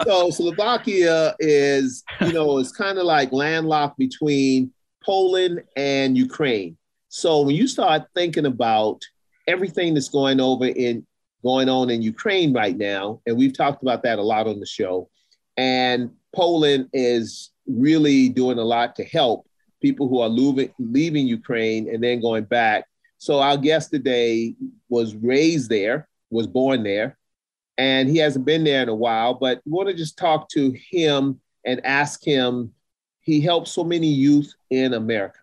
So 0.04 0.30
Slovakia 0.30 1.34
is, 1.40 2.02
you 2.22 2.32
know, 2.32 2.58
it's 2.58 2.72
kind 2.72 2.96
of 2.96 3.04
like 3.04 3.32
landlocked 3.32 3.98
between 3.98 4.72
Poland 5.04 5.62
and 5.76 6.16
Ukraine. 6.16 6.78
So 7.08 7.42
when 7.42 7.54
you 7.54 7.68
start 7.68 8.04
thinking 8.14 8.46
about 8.46 9.02
everything 9.46 9.92
that's 9.92 10.08
going 10.08 10.40
over 10.40 10.64
in 10.64 11.06
going 11.44 11.68
on 11.68 11.90
in 11.90 12.02
Ukraine 12.02 12.52
right 12.52 12.76
now, 12.76 13.20
and 13.26 13.36
we've 13.36 13.56
talked 13.56 13.82
about 13.82 14.02
that 14.02 14.18
a 14.18 14.22
lot 14.22 14.48
on 14.48 14.58
the 14.58 14.66
show, 14.66 15.08
and 15.56 16.10
Poland 16.34 16.88
is 16.92 17.50
really 17.66 18.28
doing 18.28 18.58
a 18.58 18.64
lot 18.64 18.96
to 18.96 19.04
help 19.04 19.46
people 19.80 20.08
who 20.08 20.20
are 20.20 20.28
leaving, 20.28 20.72
leaving 20.78 21.26
Ukraine 21.26 21.88
and 21.92 22.02
then 22.02 22.20
going 22.20 22.44
back. 22.44 22.86
So 23.18 23.40
our 23.40 23.56
guest 23.56 23.90
today 23.90 24.54
was 24.88 25.14
raised 25.14 25.68
there, 25.70 26.08
was 26.30 26.46
born 26.46 26.82
there, 26.82 27.16
and 27.78 28.08
he 28.08 28.18
hasn't 28.18 28.46
been 28.46 28.64
there 28.64 28.82
in 28.82 28.88
a 28.88 28.94
while. 28.94 29.34
But 29.34 29.60
we 29.64 29.72
want 29.72 29.88
to 29.88 29.94
just 29.94 30.18
talk 30.18 30.48
to 30.50 30.74
him 30.90 31.40
and 31.64 31.84
ask 31.84 32.24
him. 32.24 32.72
He 33.20 33.40
helps 33.40 33.72
so 33.72 33.84
many 33.84 34.08
youth 34.08 34.52
in 34.70 34.94
America 34.94 35.40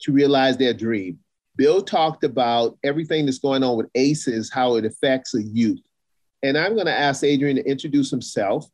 to 0.00 0.12
realize 0.12 0.56
their 0.56 0.74
dream. 0.74 1.18
Bill 1.58 1.82
talked 1.82 2.22
about 2.22 2.78
everything 2.84 3.26
that's 3.26 3.40
going 3.40 3.64
on 3.64 3.76
with 3.76 3.90
ACEs, 3.96 4.50
how 4.50 4.76
it 4.76 4.84
affects 4.84 5.34
a 5.34 5.42
youth. 5.42 5.80
And 6.44 6.56
I'm 6.56 6.74
going 6.74 6.86
to 6.86 6.98
ask 6.98 7.24
Adrian 7.24 7.56
to 7.56 7.68
introduce 7.68 8.10
himself 8.10 8.64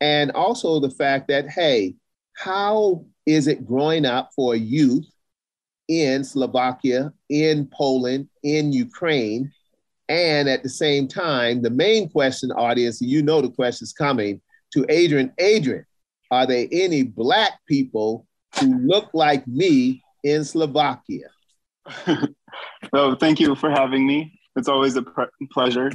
and 0.00 0.32
also 0.32 0.80
the 0.80 0.90
fact 0.90 1.28
that, 1.28 1.50
hey, 1.50 1.96
how 2.34 3.04
is 3.26 3.46
it 3.46 3.66
growing 3.66 4.06
up 4.06 4.30
for 4.34 4.56
youth 4.56 5.06
in 5.88 6.24
Slovakia, 6.24 7.12
in 7.28 7.68
Poland, 7.72 8.26
in 8.42 8.72
Ukraine? 8.72 9.52
And 10.08 10.48
at 10.48 10.62
the 10.62 10.70
same 10.70 11.08
time, 11.08 11.60
the 11.60 11.70
main 11.70 12.08
question, 12.08 12.50
audience, 12.52 13.02
you 13.02 13.22
know 13.22 13.42
the 13.42 13.50
question's 13.50 13.92
coming 13.92 14.40
to 14.72 14.86
Adrian. 14.88 15.30
Adrian, 15.38 15.84
are 16.30 16.46
there 16.46 16.66
any 16.72 17.02
Black 17.02 17.52
people 17.68 18.26
who 18.58 18.78
look 18.78 19.10
like 19.12 19.46
me 19.46 20.02
in 20.24 20.42
Slovakia? 20.42 21.28
so, 22.94 23.14
thank 23.16 23.40
you 23.40 23.54
for 23.54 23.70
having 23.70 24.06
me. 24.06 24.38
It's 24.56 24.68
always 24.68 24.96
a 24.96 25.04
pleasure 25.52 25.90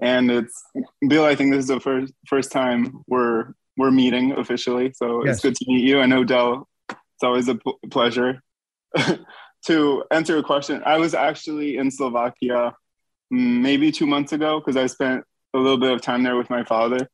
and 0.00 0.30
it's 0.30 0.62
Bill. 1.08 1.24
I 1.24 1.34
think 1.34 1.52
this 1.52 1.60
is 1.60 1.68
the 1.68 1.80
first 1.80 2.12
first 2.26 2.52
time 2.52 3.02
we're 3.06 3.52
we're 3.76 3.90
meeting 3.90 4.32
officially, 4.32 4.92
so 4.94 5.24
yes. 5.24 5.36
it's 5.36 5.42
good 5.42 5.56
to 5.56 5.64
meet 5.68 5.84
you. 5.84 6.00
I 6.00 6.06
know 6.06 6.24
Dell. 6.24 6.68
It's 6.88 7.22
always 7.22 7.48
a 7.48 7.56
p- 7.56 7.74
pleasure. 7.90 8.42
to 9.66 10.04
answer 10.10 10.36
a 10.38 10.42
question, 10.42 10.82
I 10.84 10.98
was 10.98 11.14
actually 11.14 11.76
in 11.76 11.90
Slovakia 11.90 12.74
mm, 13.32 13.60
maybe 13.60 13.90
two 13.90 14.06
months 14.06 14.32
ago 14.32 14.60
because 14.60 14.76
I 14.76 14.86
spent 14.86 15.24
a 15.54 15.58
little 15.58 15.78
bit 15.78 15.92
of 15.92 16.00
time 16.00 16.22
there 16.22 16.36
with 16.36 16.50
my 16.50 16.64
father, 16.64 17.08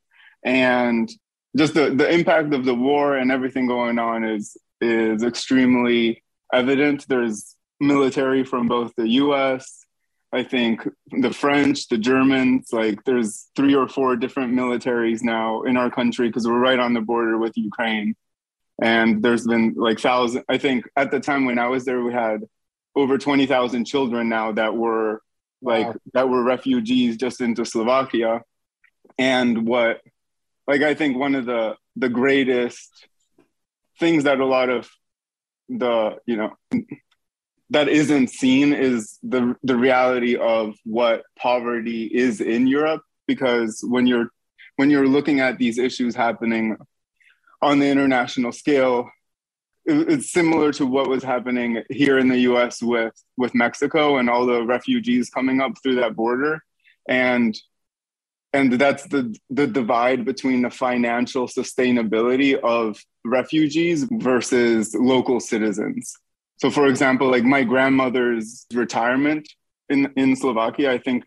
and 0.44 1.10
just 1.56 1.75
the 1.75 1.90
the 1.90 2.10
impact 2.10 2.54
of 2.54 2.64
the 2.64 2.75
war 2.75 3.16
and 3.16 3.30
everything 3.30 3.66
going 3.66 3.99
on 3.99 4.25
is 4.25 4.56
is 4.80 5.22
extremely 5.22 6.22
evident. 6.52 7.06
There's 7.08 7.56
military 7.80 8.44
from 8.44 8.68
both 8.68 8.94
the 8.96 9.08
U.S. 9.08 9.87
I 10.32 10.44
think 10.44 10.87
the 11.10 11.32
French, 11.32 11.88
the 11.88 11.99
Germans, 11.99 12.68
like 12.72 13.02
there's 13.04 13.49
three 13.56 13.75
or 13.75 13.88
four 13.88 14.16
different 14.16 14.52
militaries 14.54 15.22
now 15.22 15.62
in 15.62 15.76
our 15.76 15.90
country 15.90 16.28
because 16.28 16.46
we're 16.46 16.58
right 16.58 16.78
on 16.78 16.94
the 16.94 17.00
border 17.00 17.37
with 17.37 17.56
Ukraine. 17.56 18.14
And 18.80 19.22
there's 19.22 19.46
been 19.46 19.75
like 19.76 19.99
thousand, 19.99 20.44
I 20.49 20.58
think 20.58 20.84
at 20.96 21.10
the 21.10 21.20
time 21.20 21.44
when 21.46 21.58
I 21.58 21.66
was 21.66 21.84
there, 21.84 22.02
we 22.02 22.12
had 22.12 22.42
over 22.94 23.18
20,000 23.18 23.84
children 23.84 24.28
now 24.28 24.52
that 24.52 24.75
were 24.75 25.20
like, 25.62 25.87
wow. 25.87 25.94
that 26.14 26.28
were 26.28 26.42
refugees 26.42 27.16
just 27.16 27.40
into 27.40 27.64
Slovakia. 27.64 28.42
And 29.18 29.66
what, 29.66 30.00
like, 30.66 30.82
I 30.82 30.94
think 30.94 31.16
one 31.16 31.34
of 31.34 31.44
the, 31.44 31.76
the 31.96 32.08
greatest 32.08 33.06
things 33.99 34.25
that 34.25 34.40
a 34.40 34.46
lot 34.46 34.70
of 34.70 34.88
the, 35.68 36.16
you 36.25 36.37
know, 36.37 36.56
that 37.70 37.88
isn't 37.88 38.28
seen 38.28 38.72
is 38.72 39.18
the 39.22 39.54
the 39.62 39.76
reality 39.76 40.36
of 40.36 40.74
what 40.84 41.22
poverty 41.38 42.04
is 42.04 42.40
in 42.40 42.66
Europe 42.66 43.02
because 43.26 43.82
when 43.86 44.06
you're 44.06 44.30
when 44.76 44.90
you're 44.90 45.08
looking 45.08 45.40
at 45.40 45.58
these 45.58 45.78
issues 45.78 46.14
happening 46.14 46.76
on 47.62 47.78
the 47.78 47.86
international 47.86 48.52
scale 48.52 49.08
it's 49.86 50.30
similar 50.30 50.72
to 50.72 50.86
what 50.86 51.08
was 51.08 51.22
happening 51.22 51.82
here 51.90 52.18
in 52.18 52.28
the 52.28 52.38
US 52.40 52.82
with 52.82 53.14
with 53.36 53.54
Mexico 53.54 54.18
and 54.18 54.28
all 54.28 54.46
the 54.46 54.64
refugees 54.64 55.30
coming 55.30 55.60
up 55.60 55.72
through 55.82 55.96
that 55.96 56.14
border. 56.14 56.62
And 57.08 57.56
and 58.52 58.72
that's 58.72 59.04
the 59.04 59.34
the 59.48 59.66
divide 59.66 60.24
between 60.24 60.62
the 60.62 60.70
financial 60.70 61.46
sustainability 61.46 62.58
of 62.58 63.02
refugees 63.24 64.06
versus 64.10 64.94
local 64.94 65.40
citizens 65.40 66.14
so, 66.60 66.70
for 66.70 66.88
example, 66.88 67.30
like 67.30 67.42
my 67.42 67.64
grandmother's 67.64 68.66
retirement 68.74 69.48
in, 69.88 70.12
in 70.16 70.36
Slovakia, 70.36 70.92
I 70.92 70.98
think 70.98 71.24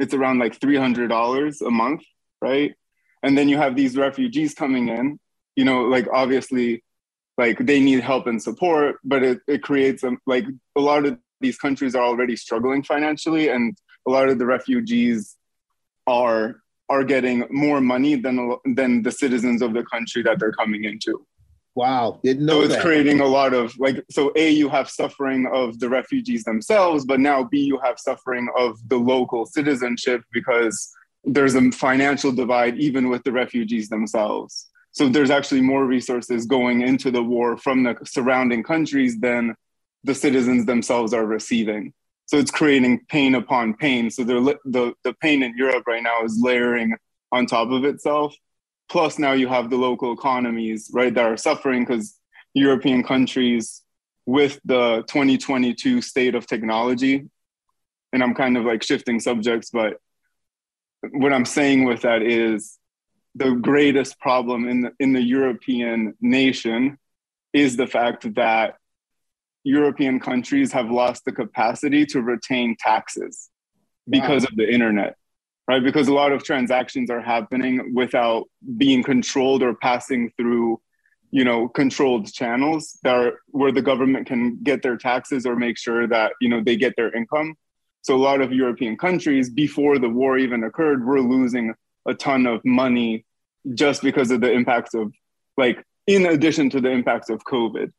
it's 0.00 0.12
around 0.12 0.40
like 0.40 0.58
$300 0.58 1.60
a 1.60 1.70
month, 1.70 2.02
right? 2.40 2.74
And 3.22 3.38
then 3.38 3.48
you 3.48 3.58
have 3.58 3.76
these 3.76 3.96
refugees 3.96 4.54
coming 4.54 4.88
in, 4.88 5.20
you 5.54 5.64
know, 5.64 5.82
like 5.82 6.08
obviously, 6.12 6.82
like 7.38 7.58
they 7.64 7.78
need 7.78 8.00
help 8.00 8.26
and 8.26 8.42
support, 8.42 8.96
but 9.04 9.22
it, 9.22 9.38
it 9.46 9.62
creates 9.62 10.02
a, 10.02 10.16
like 10.26 10.46
a 10.74 10.80
lot 10.80 11.06
of 11.06 11.16
these 11.40 11.58
countries 11.58 11.94
are 11.94 12.02
already 12.02 12.34
struggling 12.34 12.82
financially, 12.82 13.50
and 13.50 13.78
a 14.08 14.10
lot 14.10 14.28
of 14.28 14.40
the 14.40 14.46
refugees 14.46 15.36
are 16.08 16.56
are 16.88 17.04
getting 17.04 17.46
more 17.50 17.80
money 17.80 18.16
than 18.16 18.56
than 18.74 19.02
the 19.02 19.12
citizens 19.12 19.62
of 19.62 19.74
the 19.74 19.84
country 19.84 20.22
that 20.24 20.40
they're 20.40 20.52
coming 20.52 20.84
into. 20.84 21.24
Wow, 21.74 22.20
didn't 22.22 22.44
know. 22.44 22.60
So 22.60 22.64
it's 22.66 22.74
that. 22.74 22.82
creating 22.82 23.20
a 23.20 23.26
lot 23.26 23.54
of 23.54 23.78
like 23.78 24.04
so 24.10 24.30
A, 24.36 24.50
you 24.50 24.68
have 24.68 24.90
suffering 24.90 25.46
of 25.52 25.78
the 25.78 25.88
refugees 25.88 26.44
themselves, 26.44 27.06
but 27.06 27.18
now 27.18 27.44
B, 27.44 27.60
you 27.60 27.78
have 27.78 27.98
suffering 27.98 28.48
of 28.56 28.78
the 28.88 28.98
local 28.98 29.46
citizenship 29.46 30.22
because 30.32 30.92
there's 31.24 31.54
a 31.54 31.70
financial 31.70 32.32
divide 32.32 32.78
even 32.78 33.08
with 33.08 33.22
the 33.24 33.32
refugees 33.32 33.88
themselves. 33.88 34.68
So 34.90 35.08
there's 35.08 35.30
actually 35.30 35.62
more 35.62 35.86
resources 35.86 36.44
going 36.44 36.82
into 36.82 37.10
the 37.10 37.22
war 37.22 37.56
from 37.56 37.82
the 37.82 37.96
surrounding 38.04 38.62
countries 38.62 39.18
than 39.18 39.54
the 40.04 40.14
citizens 40.14 40.66
themselves 40.66 41.14
are 41.14 41.24
receiving. 41.24 41.94
So 42.26 42.36
it's 42.36 42.50
creating 42.50 43.06
pain 43.08 43.34
upon 43.34 43.74
pain. 43.74 44.10
So 44.10 44.24
the, 44.24 44.58
the, 44.64 44.92
the 45.04 45.14
pain 45.14 45.42
in 45.42 45.56
Europe 45.56 45.84
right 45.86 46.02
now 46.02 46.24
is 46.24 46.38
layering 46.40 46.94
on 47.30 47.46
top 47.46 47.70
of 47.70 47.84
itself. 47.84 48.34
Plus, 48.92 49.18
now 49.18 49.32
you 49.32 49.48
have 49.48 49.70
the 49.70 49.76
local 49.76 50.12
economies, 50.12 50.90
right, 50.92 51.14
that 51.14 51.24
are 51.24 51.38
suffering 51.38 51.82
because 51.82 52.20
European 52.52 53.02
countries 53.02 53.80
with 54.26 54.60
the 54.66 55.02
2022 55.08 56.02
state 56.02 56.34
of 56.34 56.46
technology, 56.46 57.26
and 58.12 58.22
I'm 58.22 58.34
kind 58.34 58.54
of 58.58 58.66
like 58.66 58.82
shifting 58.82 59.18
subjects, 59.18 59.70
but 59.70 59.96
what 61.10 61.32
I'm 61.32 61.46
saying 61.46 61.84
with 61.84 62.02
that 62.02 62.20
is 62.20 62.78
the 63.34 63.52
greatest 63.52 64.20
problem 64.20 64.68
in 64.68 64.82
the, 64.82 64.92
in 65.00 65.14
the 65.14 65.22
European 65.22 66.12
nation 66.20 66.98
is 67.54 67.78
the 67.78 67.86
fact 67.86 68.34
that 68.34 68.74
European 69.64 70.20
countries 70.20 70.70
have 70.72 70.90
lost 70.90 71.24
the 71.24 71.32
capacity 71.32 72.04
to 72.04 72.20
retain 72.20 72.76
taxes 72.78 73.48
because 74.06 74.42
wow. 74.42 74.48
of 74.50 74.56
the 74.58 74.70
internet 74.70 75.16
right? 75.68 75.82
Because 75.82 76.08
a 76.08 76.14
lot 76.14 76.32
of 76.32 76.42
transactions 76.42 77.10
are 77.10 77.20
happening 77.20 77.94
without 77.94 78.48
being 78.76 79.02
controlled 79.02 79.62
or 79.62 79.74
passing 79.74 80.30
through, 80.36 80.80
you 81.30 81.44
know, 81.44 81.68
controlled 81.68 82.32
channels 82.32 82.98
that 83.04 83.14
are 83.14 83.40
where 83.48 83.72
the 83.72 83.82
government 83.82 84.26
can 84.26 84.58
get 84.62 84.82
their 84.82 84.96
taxes 84.96 85.46
or 85.46 85.56
make 85.56 85.78
sure 85.78 86.06
that, 86.06 86.32
you 86.40 86.48
know, 86.48 86.60
they 86.62 86.76
get 86.76 86.94
their 86.96 87.14
income. 87.14 87.54
So 88.02 88.16
a 88.16 88.18
lot 88.18 88.40
of 88.40 88.52
European 88.52 88.96
countries, 88.96 89.48
before 89.48 89.98
the 89.98 90.08
war 90.08 90.36
even 90.36 90.64
occurred, 90.64 91.04
were 91.04 91.20
losing 91.20 91.74
a 92.06 92.14
ton 92.14 92.46
of 92.46 92.64
money 92.64 93.24
just 93.74 94.02
because 94.02 94.32
of 94.32 94.40
the 94.40 94.50
impacts 94.50 94.94
of, 94.94 95.12
like, 95.56 95.84
in 96.08 96.26
addition 96.26 96.68
to 96.70 96.80
the 96.80 96.90
impacts 96.90 97.30
of 97.30 97.44
COVID. 97.44 97.92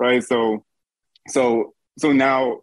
right? 0.00 0.24
So, 0.24 0.64
so, 1.28 1.74
so 1.98 2.10
now, 2.10 2.62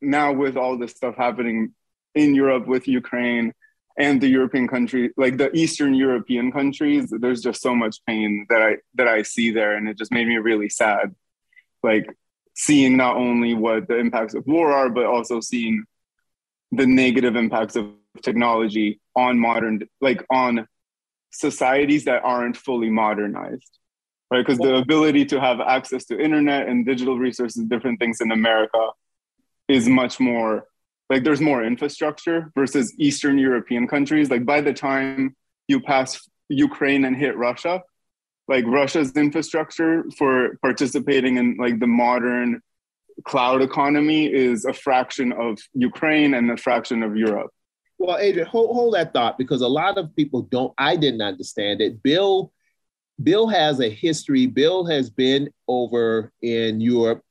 now 0.00 0.32
with 0.32 0.56
all 0.56 0.78
this 0.78 0.92
stuff 0.92 1.16
happening 1.16 1.74
in 2.14 2.34
Europe 2.34 2.66
with 2.66 2.88
Ukraine 2.88 3.52
and 3.98 4.20
the 4.20 4.28
European 4.28 4.68
country, 4.68 5.12
like 5.16 5.38
the 5.38 5.54
Eastern 5.56 5.94
European 5.94 6.52
countries, 6.52 7.10
there's 7.10 7.42
just 7.42 7.62
so 7.62 7.74
much 7.74 8.04
pain 8.06 8.46
that 8.50 8.62
I 8.62 8.76
that 8.94 9.08
I 9.08 9.22
see 9.22 9.50
there, 9.50 9.76
and 9.76 9.88
it 9.88 9.96
just 9.96 10.12
made 10.12 10.26
me 10.26 10.36
really 10.36 10.68
sad. 10.68 11.14
Like 11.82 12.06
seeing 12.54 12.96
not 12.96 13.16
only 13.16 13.54
what 13.54 13.88
the 13.88 13.96
impacts 13.96 14.34
of 14.34 14.46
war 14.46 14.72
are, 14.72 14.88
but 14.90 15.06
also 15.06 15.40
seeing 15.40 15.84
the 16.72 16.86
negative 16.86 17.36
impacts 17.36 17.76
of 17.76 17.90
technology 18.22 19.00
on 19.14 19.38
modern, 19.38 19.88
like 20.00 20.24
on 20.30 20.66
societies 21.30 22.04
that 22.04 22.22
aren't 22.24 22.56
fully 22.56 22.90
modernized, 22.90 23.78
right? 24.30 24.44
Because 24.44 24.58
the 24.58 24.76
ability 24.76 25.26
to 25.26 25.40
have 25.40 25.60
access 25.60 26.04
to 26.06 26.18
internet 26.18 26.68
and 26.68 26.84
digital 26.84 27.18
resources, 27.18 27.62
different 27.64 27.98
things 27.98 28.20
in 28.20 28.32
America, 28.32 28.90
is 29.68 29.88
much 29.88 30.18
more 30.18 30.66
like 31.10 31.24
there's 31.24 31.40
more 31.40 31.64
infrastructure 31.64 32.50
versus 32.54 32.94
Eastern 32.98 33.38
European 33.38 33.86
countries. 33.86 34.30
Like 34.30 34.44
by 34.44 34.60
the 34.60 34.72
time 34.72 35.36
you 35.68 35.80
pass 35.80 36.20
Ukraine 36.48 37.04
and 37.04 37.16
hit 37.16 37.36
Russia, 37.36 37.82
like 38.48 38.64
Russia's 38.66 39.12
infrastructure 39.12 40.04
for 40.16 40.56
participating 40.62 41.36
in 41.36 41.56
like 41.58 41.80
the 41.80 41.86
modern 41.86 42.60
cloud 43.24 43.62
economy 43.62 44.32
is 44.32 44.64
a 44.64 44.72
fraction 44.72 45.32
of 45.32 45.58
Ukraine 45.74 46.34
and 46.34 46.50
a 46.50 46.56
fraction 46.56 47.02
of 47.02 47.16
Europe. 47.16 47.50
Well, 47.98 48.18
Adrian, 48.18 48.46
hold, 48.46 48.74
hold 48.74 48.94
that 48.94 49.12
thought 49.12 49.38
because 49.38 49.62
a 49.62 49.68
lot 49.68 49.96
of 49.96 50.14
people 50.14 50.42
don't. 50.42 50.74
I 50.76 50.96
didn't 50.96 51.22
understand 51.22 51.80
it. 51.80 52.02
Bill, 52.02 52.52
Bill 53.22 53.48
has 53.48 53.80
a 53.80 53.88
history. 53.88 54.46
Bill 54.46 54.84
has 54.84 55.08
been 55.08 55.50
over 55.66 56.30
in 56.42 56.80
Europe. 56.80 57.22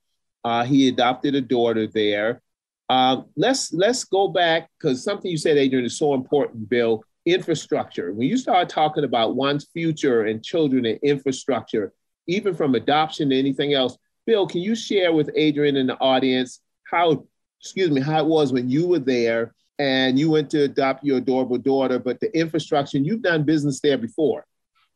Uh, 0.44 0.64
he 0.64 0.88
adopted 0.88 1.36
a 1.36 1.42
daughter 1.42 1.88
there. 1.88 2.42
Uh, 2.90 3.22
let's 3.36 3.74
let's 3.74 4.04
go 4.04 4.28
back 4.28 4.70
because 4.80 5.04
something 5.04 5.32
you 5.32 5.38
said, 5.38 5.58
Adrian, 5.58 5.86
is 5.86 5.98
so 5.98 6.14
important. 6.14 6.70
Bill, 6.70 7.04
infrastructure. 7.26 8.14
When 8.14 8.28
you 8.28 8.38
start 8.38 8.70
talking 8.70 9.04
about 9.04 9.36
one's 9.36 9.68
future 9.74 10.26
and 10.26 10.44
children 10.44 10.86
and 10.86 11.00
infrastructure, 11.02 11.94
even 12.28 12.54
from 12.54 12.76
adoption 12.76 13.30
to 13.30 13.40
anything 13.40 13.74
else, 13.74 13.98
Bill, 14.26 14.48
can 14.48 14.62
you 14.62 14.76
share 14.76 15.14
with 15.14 15.30
Adrian 15.36 15.78
and 15.78 15.90
the 15.90 16.00
audience 16.00 16.62
how, 16.90 17.26
excuse 17.60 17.90
me, 17.92 18.02
how 18.02 18.20
it 18.20 18.28
was 18.28 18.54
when 18.54 18.70
you 18.70 18.88
were 18.88 19.00
there 19.00 19.54
and 19.78 20.18
you 20.18 20.30
went 20.30 20.50
to 20.52 20.64
adopt 20.64 21.04
your 21.04 21.18
adorable 21.18 21.58
daughter, 21.58 22.00
but 22.00 22.20
the 22.20 22.36
infrastructure, 22.38 22.98
you've 22.98 23.22
done 23.22 23.44
business 23.44 23.80
there 23.82 23.98
before. 23.98 24.46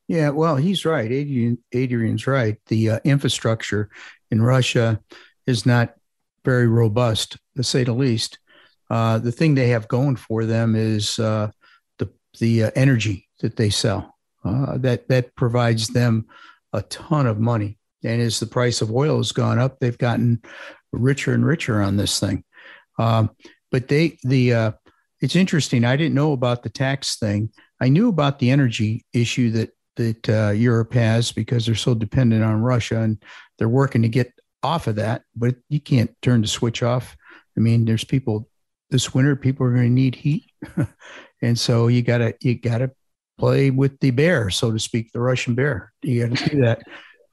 Yeah, 0.08 0.29
well, 0.29 0.55
he's 0.55 0.86
right. 0.86 1.12
Adrian, 1.12 1.60
Adrian's 1.72 2.25
right. 2.25 2.58
The 2.67 2.91
uh, 2.91 3.00
infrastructure 3.03 3.89
in 4.31 4.41
Russia 4.41 5.00
is 5.46 5.65
not 5.65 5.96
very 6.50 6.68
robust, 6.68 7.38
to 7.56 7.63
say 7.63 7.84
the 7.84 7.94
least. 7.94 8.39
Uh, 8.89 9.20
the 9.20 9.32
thing 9.32 9.53
they 9.53 9.68
have 9.70 9.88
going 9.88 10.15
for 10.15 10.46
them 10.46 10.75
is 10.75 11.20
uh, 11.20 11.51
the 12.39 12.63
uh, 12.63 12.72
energy 12.75 13.27
that 13.41 13.56
they 13.56 13.70
sell. 13.70 14.15
Uh, 14.44 14.77
that 14.77 15.08
that 15.10 15.36
provides 15.36 15.89
them 15.89 16.25
a 16.74 16.82
ton 16.84 17.27
of 17.27 17.39
money. 17.39 17.77
And 18.03 18.22
as 18.22 18.39
the 18.39 18.46
price 18.46 18.82
of 18.82 18.96
oil 18.96 19.18
has 19.18 19.34
gone 19.34 19.60
up, 19.60 19.79
they've 19.79 19.98
gotten 19.98 20.41
richer 20.94 21.34
and 21.34 21.46
richer 21.46 21.82
on 21.82 21.98
this 21.98 22.20
thing. 22.20 22.44
Um, 22.98 23.32
but 23.70 23.89
they 23.89 24.18
the 24.24 24.53
uh, 24.53 24.72
it's 25.20 25.36
interesting. 25.36 25.84
I 25.84 25.98
didn't 25.98 26.15
know 26.15 26.32
about 26.32 26.63
the 26.63 26.70
tax 26.70 27.18
thing. 27.18 27.51
I 27.82 27.89
knew 27.89 28.08
about 28.08 28.39
the 28.39 28.50
energy 28.50 29.06
issue 29.13 29.51
that 29.51 29.72
that 29.98 30.29
uh, 30.29 30.51
Europe 30.51 30.94
has 30.94 31.34
because 31.34 31.65
they're 31.65 31.75
so 31.75 31.94
dependent 31.94 32.44
on 32.44 32.62
Russia 32.62 33.01
and 33.01 33.22
they're 33.58 33.68
working 33.68 34.01
to 34.03 34.10
get 34.10 34.32
off 34.63 34.88
of 34.88 34.96
that. 34.96 35.24
But 35.36 35.56
you 35.70 35.80
can't 35.80 36.16
turn 36.22 36.42
the 36.42 36.48
switch 36.48 36.84
off. 36.84 37.16
I 37.58 37.60
mean, 37.60 37.86
there's 37.86 38.04
people 38.04 38.50
this 38.89 39.13
winter. 39.13 39.36
People 39.36 39.66
are 39.66 39.74
going 39.74 39.84
to 39.84 39.89
need 39.89 40.16
heat, 40.16 40.46
and 41.42 41.58
so 41.58 41.88
you 41.88 42.01
gotta 42.01 42.36
you 42.42 42.56
gotta 42.56 42.91
play 43.38 43.69
with 43.69 44.00
the 44.00 44.12
bear, 44.12 44.50
so 44.50 44.72
to 44.72 44.80
speak, 44.80 45.12
the 45.12 45.19
Russian 45.19 45.56
bear. 45.56 45.93
You 46.02 46.28
got 46.28 46.38
to 46.38 46.50
do 46.50 46.62
that. 46.62 46.82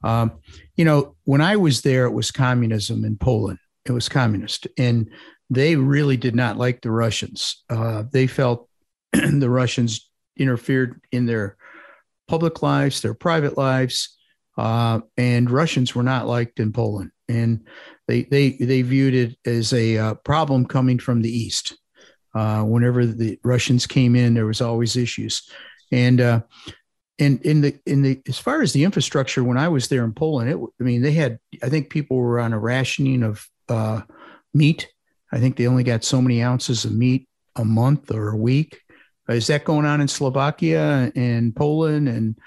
Um, 0.03 0.39
you 0.75 0.85
know, 0.85 1.15
when 1.25 1.41
I 1.41 1.57
was 1.57 1.81
there, 1.81 2.05
it 2.05 2.11
was 2.11 2.31
communism 2.31 3.03
in 3.03 3.17
Poland. 3.17 3.59
It 3.85 3.91
was 3.91 4.09
communist, 4.09 4.67
and 4.77 5.09
they 5.49 5.75
really 5.75 6.17
did 6.17 6.35
not 6.35 6.57
like 6.57 6.81
the 6.81 6.91
Russians. 6.91 7.63
Uh, 7.69 8.03
they 8.11 8.27
felt 8.27 8.69
the 9.13 9.49
Russians 9.49 10.09
interfered 10.35 11.01
in 11.11 11.25
their 11.25 11.57
public 12.27 12.61
lives, 12.61 13.01
their 13.01 13.13
private 13.13 13.57
lives, 13.57 14.17
uh, 14.57 15.01
and 15.17 15.49
Russians 15.49 15.95
were 15.95 16.03
not 16.03 16.27
liked 16.27 16.59
in 16.59 16.73
Poland. 16.73 17.11
And 17.29 17.65
they 18.07 18.23
they 18.23 18.51
they 18.51 18.81
viewed 18.81 19.13
it 19.13 19.37
as 19.45 19.73
a 19.73 19.97
uh, 19.97 20.13
problem 20.15 20.65
coming 20.65 20.99
from 20.99 21.21
the 21.21 21.31
east. 21.31 21.77
Uh, 22.33 22.63
whenever 22.63 23.05
the 23.05 23.39
Russians 23.43 23.87
came 23.87 24.15
in, 24.15 24.33
there 24.33 24.45
was 24.45 24.61
always 24.61 24.95
issues, 24.95 25.49
and 25.91 26.21
uh, 26.21 26.41
and 27.19 27.41
in 27.41 27.61
the 27.61 27.79
in 27.85 28.01
the 28.01 28.21
as 28.27 28.37
far 28.37 28.61
as 28.61 28.73
the 28.73 28.83
infrastructure, 28.83 29.43
when 29.43 29.57
I 29.57 29.67
was 29.67 29.87
there 29.87 30.03
in 30.03 30.13
Poland, 30.13 30.49
it, 30.49 30.57
I 30.79 30.83
mean 30.83 31.01
they 31.01 31.13
had 31.13 31.39
I 31.63 31.69
think 31.69 31.89
people 31.89 32.17
were 32.17 32.39
on 32.39 32.53
a 32.53 32.59
rationing 32.59 33.23
of 33.23 33.45
uh, 33.69 34.01
meat. 34.53 34.87
I 35.31 35.39
think 35.39 35.57
they 35.57 35.67
only 35.67 35.83
got 35.83 36.03
so 36.03 36.21
many 36.21 36.41
ounces 36.41 36.85
of 36.85 36.93
meat 36.93 37.27
a 37.55 37.65
month 37.65 38.11
or 38.11 38.29
a 38.29 38.37
week. 38.37 38.79
Is 39.27 39.47
that 39.47 39.65
going 39.65 39.85
on 39.85 39.99
in 39.99 40.07
Slovakia 40.07 41.11
and 41.15 41.53
Poland 41.55 42.07
and 42.07 42.37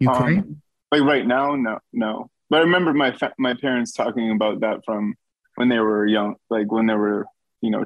Ukraine? 0.00 0.38
Um, 0.38 0.62
like 0.90 1.02
right 1.02 1.26
now, 1.26 1.54
no, 1.54 1.78
no. 1.92 2.30
But 2.48 2.58
I 2.58 2.62
remember 2.62 2.92
my 2.94 3.12
fa- 3.12 3.34
my 3.38 3.54
parents 3.54 3.92
talking 3.92 4.30
about 4.30 4.60
that 4.60 4.84
from 4.84 5.14
when 5.56 5.68
they 5.68 5.78
were 5.78 6.06
young, 6.06 6.36
like 6.50 6.70
when 6.70 6.86
they 6.86 6.94
were 6.94 7.26
you 7.60 7.70
know 7.70 7.84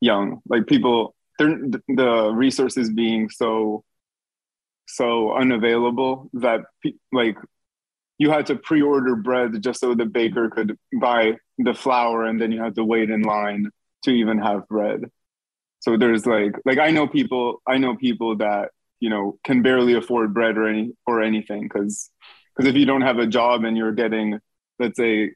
young. 0.00 0.40
Like 0.48 0.66
people 0.66 1.14
the 1.38 2.32
resources 2.34 2.90
being 2.90 3.30
so 3.30 3.84
so 4.86 5.32
unavailable 5.34 6.30
that 6.34 6.60
like 7.12 7.36
you 8.18 8.30
had 8.30 8.46
to 8.46 8.56
pre-order 8.56 9.16
bread 9.16 9.62
just 9.62 9.80
so 9.80 9.94
the 9.94 10.04
baker 10.04 10.50
could 10.50 10.76
buy 11.00 11.36
the 11.58 11.74
flour 11.74 12.24
and 12.24 12.40
then 12.40 12.52
you 12.52 12.62
had 12.62 12.74
to 12.74 12.84
wait 12.84 13.10
in 13.10 13.22
line 13.22 13.70
to 14.04 14.10
even 14.10 14.38
have 14.38 14.68
bread. 14.68 15.00
So 15.80 15.96
there's 15.96 16.26
like 16.26 16.54
like 16.64 16.78
i 16.78 16.90
know 16.90 17.06
people 17.08 17.62
i 17.66 17.78
know 17.78 17.96
people 17.96 18.36
that 18.36 18.70
you 19.00 19.10
know 19.10 19.38
can 19.44 19.62
barely 19.62 19.94
afford 19.94 20.34
bread 20.34 20.56
or 20.56 20.68
any 20.68 20.92
or 21.06 21.22
anything 21.22 21.62
because 21.62 22.10
because 22.54 22.68
if 22.68 22.76
you 22.76 22.86
don't 22.86 23.02
have 23.02 23.18
a 23.18 23.26
job 23.26 23.64
and 23.64 23.76
you're 23.76 23.92
getting 23.92 24.38
let's 24.78 24.96
say 24.96 25.32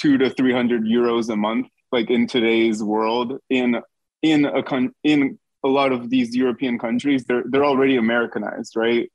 two 0.00 0.18
to 0.18 0.30
three 0.30 0.52
hundred 0.52 0.84
euros 0.84 1.28
a 1.30 1.36
month 1.36 1.68
like 1.92 2.10
in 2.10 2.26
today's 2.26 2.82
world 2.82 3.38
in 3.48 3.80
in 4.22 4.46
a 4.46 4.62
con- 4.62 4.94
in 5.04 5.38
a 5.64 5.68
lot 5.68 5.92
of 5.92 6.10
these 6.10 6.36
European 6.36 6.78
countries, 6.78 7.24
they're 7.24 7.44
they're 7.46 7.64
already 7.64 7.96
Americanized, 7.96 8.76
right? 8.76 9.10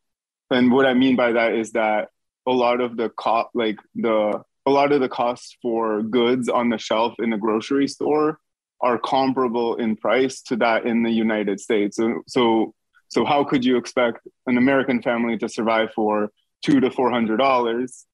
And 0.49 0.71
what 0.71 0.85
I 0.85 0.93
mean 0.93 1.15
by 1.15 1.31
that 1.33 1.53
is 1.53 1.71
that 1.73 2.09
a 2.47 2.51
lot 2.51 2.81
of 2.81 2.97
the 2.97 3.09
cost, 3.09 3.49
like 3.53 3.77
the 3.95 4.43
a 4.65 4.71
lot 4.71 4.91
of 4.91 5.01
the 5.01 5.09
costs 5.09 5.57
for 5.61 6.01
goods 6.01 6.47
on 6.47 6.69
the 6.69 6.77
shelf 6.77 7.13
in 7.19 7.33
a 7.33 7.37
grocery 7.37 7.87
store 7.87 8.39
are 8.81 8.97
comparable 8.97 9.75
in 9.75 9.95
price 9.95 10.41
to 10.43 10.55
that 10.57 10.85
in 10.85 11.03
the 11.03 11.11
United 11.11 11.59
States. 11.59 11.97
So 11.97 12.21
so 12.27 12.73
so 13.09 13.25
how 13.25 13.43
could 13.43 13.65
you 13.65 13.77
expect 13.77 14.27
an 14.47 14.57
American 14.57 15.01
family 15.01 15.37
to 15.37 15.49
survive 15.49 15.89
for 15.93 16.31
two 16.61 16.79
to 16.79 16.91
four 16.91 17.11
hundred 17.11 17.37
dollars, 17.37 18.05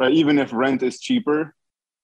right? 0.00 0.12
Even 0.12 0.38
if 0.38 0.52
rent 0.52 0.82
is 0.82 1.00
cheaper, 1.00 1.54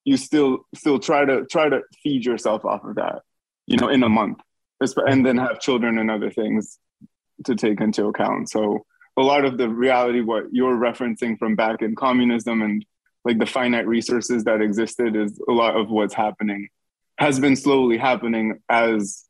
you 0.04 0.16
still 0.16 0.66
still 0.74 0.98
try 0.98 1.24
to 1.24 1.44
try 1.46 1.68
to 1.68 1.82
feed 2.02 2.24
yourself 2.24 2.64
off 2.64 2.84
of 2.84 2.96
that 2.96 3.22
you 3.66 3.76
know, 3.76 3.88
in 3.88 4.02
a 4.02 4.08
month, 4.08 4.38
and 4.80 5.24
then 5.24 5.38
have 5.38 5.60
children 5.60 5.98
and 5.98 6.10
other 6.10 6.30
things 6.30 6.78
to 7.44 7.54
take 7.54 7.80
into 7.80 8.06
account. 8.06 8.50
So 8.50 8.84
a 9.16 9.22
lot 9.22 9.44
of 9.44 9.58
the 9.58 9.68
reality, 9.68 10.20
what 10.20 10.44
you're 10.52 10.76
referencing 10.76 11.38
from 11.38 11.56
back 11.56 11.82
in 11.82 11.94
communism 11.94 12.62
and 12.62 12.84
like 13.24 13.38
the 13.38 13.46
finite 13.46 13.86
resources 13.86 14.44
that 14.44 14.60
existed 14.60 15.16
is 15.16 15.40
a 15.48 15.52
lot 15.52 15.76
of 15.76 15.88
what's 15.88 16.12
happening 16.12 16.68
has 17.18 17.40
been 17.40 17.56
slowly 17.56 17.96
happening 17.96 18.60
as 18.68 19.24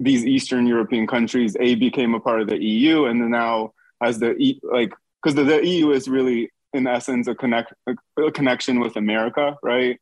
these 0.00 0.24
Eastern 0.24 0.66
European 0.66 1.06
countries 1.06 1.56
a 1.60 1.74
became 1.74 2.14
a 2.14 2.20
part 2.20 2.40
of 2.40 2.48
the 2.48 2.62
EU, 2.62 3.04
and 3.06 3.20
then 3.20 3.30
now 3.30 3.72
as 4.02 4.18
the 4.18 4.58
like 4.62 4.92
because 5.26 5.34
the, 5.34 5.42
the, 5.42 5.66
EU 5.66 5.90
is 5.90 6.06
really 6.06 6.52
in 6.72 6.86
essence 6.86 7.26
a 7.26 7.34
connect 7.34 7.72
a 7.88 8.30
connection 8.30 8.78
with 8.78 8.94
America, 8.94 9.56
right? 9.60 9.98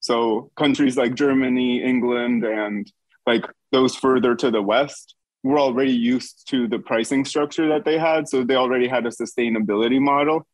So 0.00 0.50
countries 0.54 0.98
like 0.98 1.14
Germany, 1.14 1.82
England, 1.82 2.44
and 2.44 2.86
like 3.26 3.46
those 3.72 3.96
further 3.96 4.34
to 4.34 4.50
the 4.50 4.60
west 4.60 5.14
were 5.42 5.58
already 5.58 5.92
used 5.92 6.46
to 6.50 6.68
the 6.68 6.78
pricing 6.78 7.24
structure 7.24 7.66
that 7.70 7.86
they 7.86 7.96
had 7.96 8.28
so 8.28 8.44
they 8.44 8.56
already 8.56 8.86
had 8.86 9.06
a 9.06 9.10
sustainability 9.10 10.00
model 10.00 10.46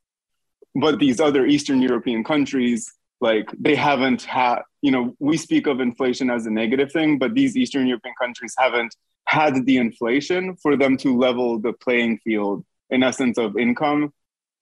but 0.74 0.98
these 0.98 1.18
other 1.18 1.46
eastern 1.46 1.80
european 1.80 2.22
countries 2.22 2.92
like 3.20 3.48
they 3.58 3.74
haven't 3.74 4.22
had 4.22 4.60
you 4.82 4.90
know 4.90 5.14
we 5.18 5.36
speak 5.36 5.66
of 5.66 5.80
inflation 5.80 6.28
as 6.28 6.44
a 6.46 6.50
negative 6.50 6.92
thing 6.92 7.18
but 7.18 7.32
these 7.32 7.56
eastern 7.56 7.86
european 7.86 8.14
countries 8.20 8.54
haven't 8.58 8.94
had 9.24 9.64
the 9.64 9.78
inflation 9.78 10.56
for 10.56 10.76
them 10.76 10.96
to 10.96 11.16
level 11.16 11.58
the 11.58 11.72
playing 11.72 12.18
field 12.18 12.62
in 12.92 13.02
essence 13.02 13.38
of 13.38 13.56
income 13.56 14.12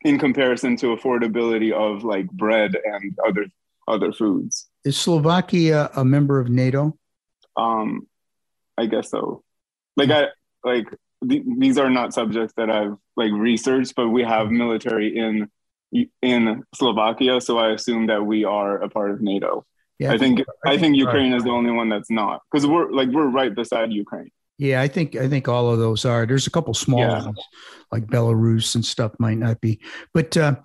in 0.03 0.19
comparison 0.19 0.77
to 0.77 0.97
affordability 0.97 1.73
of 1.73 2.05
like 2.05 2.31
bread 2.31 2.75
and 2.83 3.19
other 3.27 3.47
other 3.87 4.13
foods. 4.13 4.71
Is 4.85 4.97
Slovakia 4.97 5.91
a 5.97 6.05
member 6.05 6.41
of 6.41 6.49
NATO? 6.49 6.97
Um, 7.57 8.07
I 8.79 8.87
guess 8.87 9.11
so. 9.11 9.43
Like 9.97 10.11
I 10.11 10.29
like 10.65 10.87
th- 11.29 11.45
these 11.59 11.77
are 11.77 11.91
not 11.91 12.15
subjects 12.15 12.55
that 12.57 12.71
I've 12.71 12.97
like 13.17 13.33
researched, 13.33 13.95
but 13.95 14.09
we 14.09 14.23
have 14.23 14.51
military 14.51 15.17
in 15.17 15.51
in 16.23 16.63
Slovakia, 16.75 17.41
so 17.41 17.59
I 17.59 17.73
assume 17.73 18.07
that 18.07 18.25
we 18.25 18.45
are 18.45 18.79
a 18.79 18.89
part 18.89 19.11
of 19.11 19.21
NATO. 19.21 19.67
Yeah, 19.99 20.13
I 20.13 20.19
think 20.19 20.41
I, 20.41 20.45
I 20.45 20.71
think, 20.71 20.81
think 20.81 20.97
Ukraine 20.97 21.35
is 21.35 21.43
the 21.43 21.51
only 21.51 21.73
one 21.73 21.89
that's 21.89 22.11
not 22.11 22.43
because 22.51 22.67
we're 22.67 22.91
like 22.91 23.11
we're 23.11 23.29
right 23.29 23.55
beside 23.55 23.93
Ukraine. 23.93 24.31
Yeah, 24.61 24.83
I 24.83 24.89
think 24.89 25.17
I 25.17 25.27
think 25.27 25.49
all 25.49 25.71
of 25.71 25.79
those 25.79 26.05
are. 26.05 26.27
There's 26.27 26.47
a 26.47 26.51
couple 26.51 26.75
small 26.75 27.01
yeah. 27.01 27.25
ones 27.25 27.41
like 27.91 28.05
Belarus 28.09 28.75
and 28.75 28.85
stuff 28.85 29.13
might 29.19 29.39
not 29.39 29.59
be, 29.63 29.81
but 30.13 30.37
uh, 30.37 30.57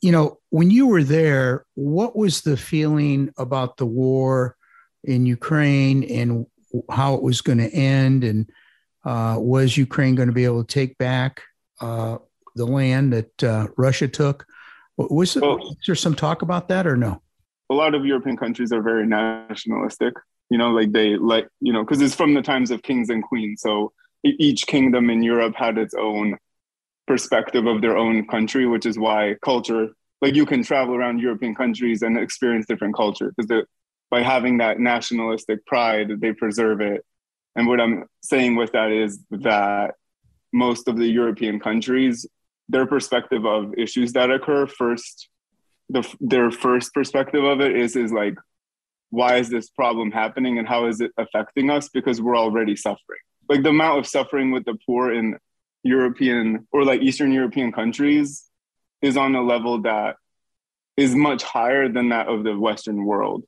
you 0.00 0.10
know, 0.10 0.38
when 0.48 0.70
you 0.70 0.86
were 0.86 1.04
there, 1.04 1.66
what 1.74 2.16
was 2.16 2.40
the 2.40 2.56
feeling 2.56 3.30
about 3.36 3.76
the 3.76 3.84
war 3.84 4.56
in 5.04 5.26
Ukraine 5.26 6.02
and 6.04 6.46
how 6.90 7.12
it 7.12 7.22
was 7.22 7.42
going 7.42 7.58
to 7.58 7.68
end, 7.68 8.24
and 8.24 8.50
uh, 9.04 9.36
was 9.38 9.76
Ukraine 9.76 10.14
going 10.14 10.28
to 10.28 10.34
be 10.34 10.46
able 10.46 10.64
to 10.64 10.74
take 10.74 10.96
back 10.96 11.42
uh, 11.82 12.16
the 12.56 12.64
land 12.64 13.12
that 13.12 13.44
uh, 13.44 13.66
Russia 13.76 14.08
took? 14.08 14.46
Was, 14.96 15.36
well, 15.36 15.58
was 15.58 15.76
there 15.86 15.94
some 15.94 16.14
talk 16.14 16.40
about 16.40 16.68
that 16.68 16.86
or 16.86 16.96
no? 16.96 17.20
A 17.68 17.74
lot 17.74 17.94
of 17.94 18.06
European 18.06 18.38
countries 18.38 18.72
are 18.72 18.80
very 18.80 19.06
nationalistic. 19.06 20.14
You 20.52 20.58
know, 20.58 20.70
like 20.70 20.90
they 20.92 21.08
like 21.16 21.48
you 21.60 21.72
know 21.72 21.82
because 21.84 22.00
it's 22.02 22.14
from 22.14 22.34
the 22.34 22.42
times 22.42 22.70
of 22.70 22.82
kings 22.82 23.08
and 23.10 23.22
queens. 23.22 23.62
So 23.62 23.92
each 24.24 24.66
kingdom 24.66 25.10
in 25.10 25.22
Europe 25.22 25.54
had 25.56 25.78
its 25.78 25.94
own 25.94 26.38
perspective 27.06 27.66
of 27.66 27.80
their 27.80 27.96
own 27.96 28.26
country, 28.26 28.66
which 28.66 28.86
is 28.86 28.98
why 28.98 29.36
culture 29.42 29.84
like 30.22 30.34
you 30.36 30.46
can 30.46 30.62
travel 30.62 30.94
around 30.94 31.18
European 31.18 31.54
countries 31.54 32.02
and 32.02 32.16
experience 32.16 32.66
different 32.66 32.94
culture 32.94 33.32
because 33.36 33.66
by 34.10 34.22
having 34.22 34.58
that 34.58 34.78
nationalistic 34.78 35.64
pride, 35.66 36.20
they 36.20 36.32
preserve 36.32 36.80
it. 36.80 37.04
And 37.56 37.66
what 37.66 37.80
I'm 37.80 38.04
saying 38.22 38.56
with 38.56 38.72
that 38.72 38.90
is 38.92 39.18
that 39.30 39.94
most 40.52 40.86
of 40.86 40.96
the 40.96 41.08
European 41.08 41.58
countries 41.58 42.26
their 42.68 42.86
perspective 42.86 43.44
of 43.44 43.74
issues 43.76 44.12
that 44.12 44.30
occur 44.30 44.66
first 44.66 45.28
the, 45.88 46.02
their 46.20 46.50
first 46.50 46.94
perspective 46.94 47.44
of 47.44 47.60
it 47.60 47.76
is 47.76 47.96
is 47.96 48.12
like 48.12 48.36
why 49.12 49.36
is 49.36 49.50
this 49.50 49.68
problem 49.68 50.10
happening 50.10 50.58
and 50.58 50.66
how 50.66 50.86
is 50.86 51.02
it 51.02 51.12
affecting 51.18 51.68
us? 51.68 51.90
Because 51.90 52.20
we're 52.20 52.36
already 52.36 52.74
suffering. 52.74 53.20
Like 53.46 53.62
the 53.62 53.68
amount 53.68 53.98
of 53.98 54.06
suffering 54.06 54.50
with 54.50 54.64
the 54.64 54.76
poor 54.86 55.12
in 55.12 55.36
european 55.84 56.66
or 56.72 56.84
like 56.84 57.02
eastern 57.02 57.32
european 57.32 57.72
countries 57.72 58.44
is 59.02 59.16
on 59.16 59.34
a 59.34 59.42
level 59.42 59.82
that 59.82 60.14
is 60.96 61.12
much 61.12 61.42
higher 61.42 61.88
than 61.88 62.10
that 62.10 62.28
of 62.28 62.44
the 62.44 62.56
western 62.56 63.04
world 63.04 63.42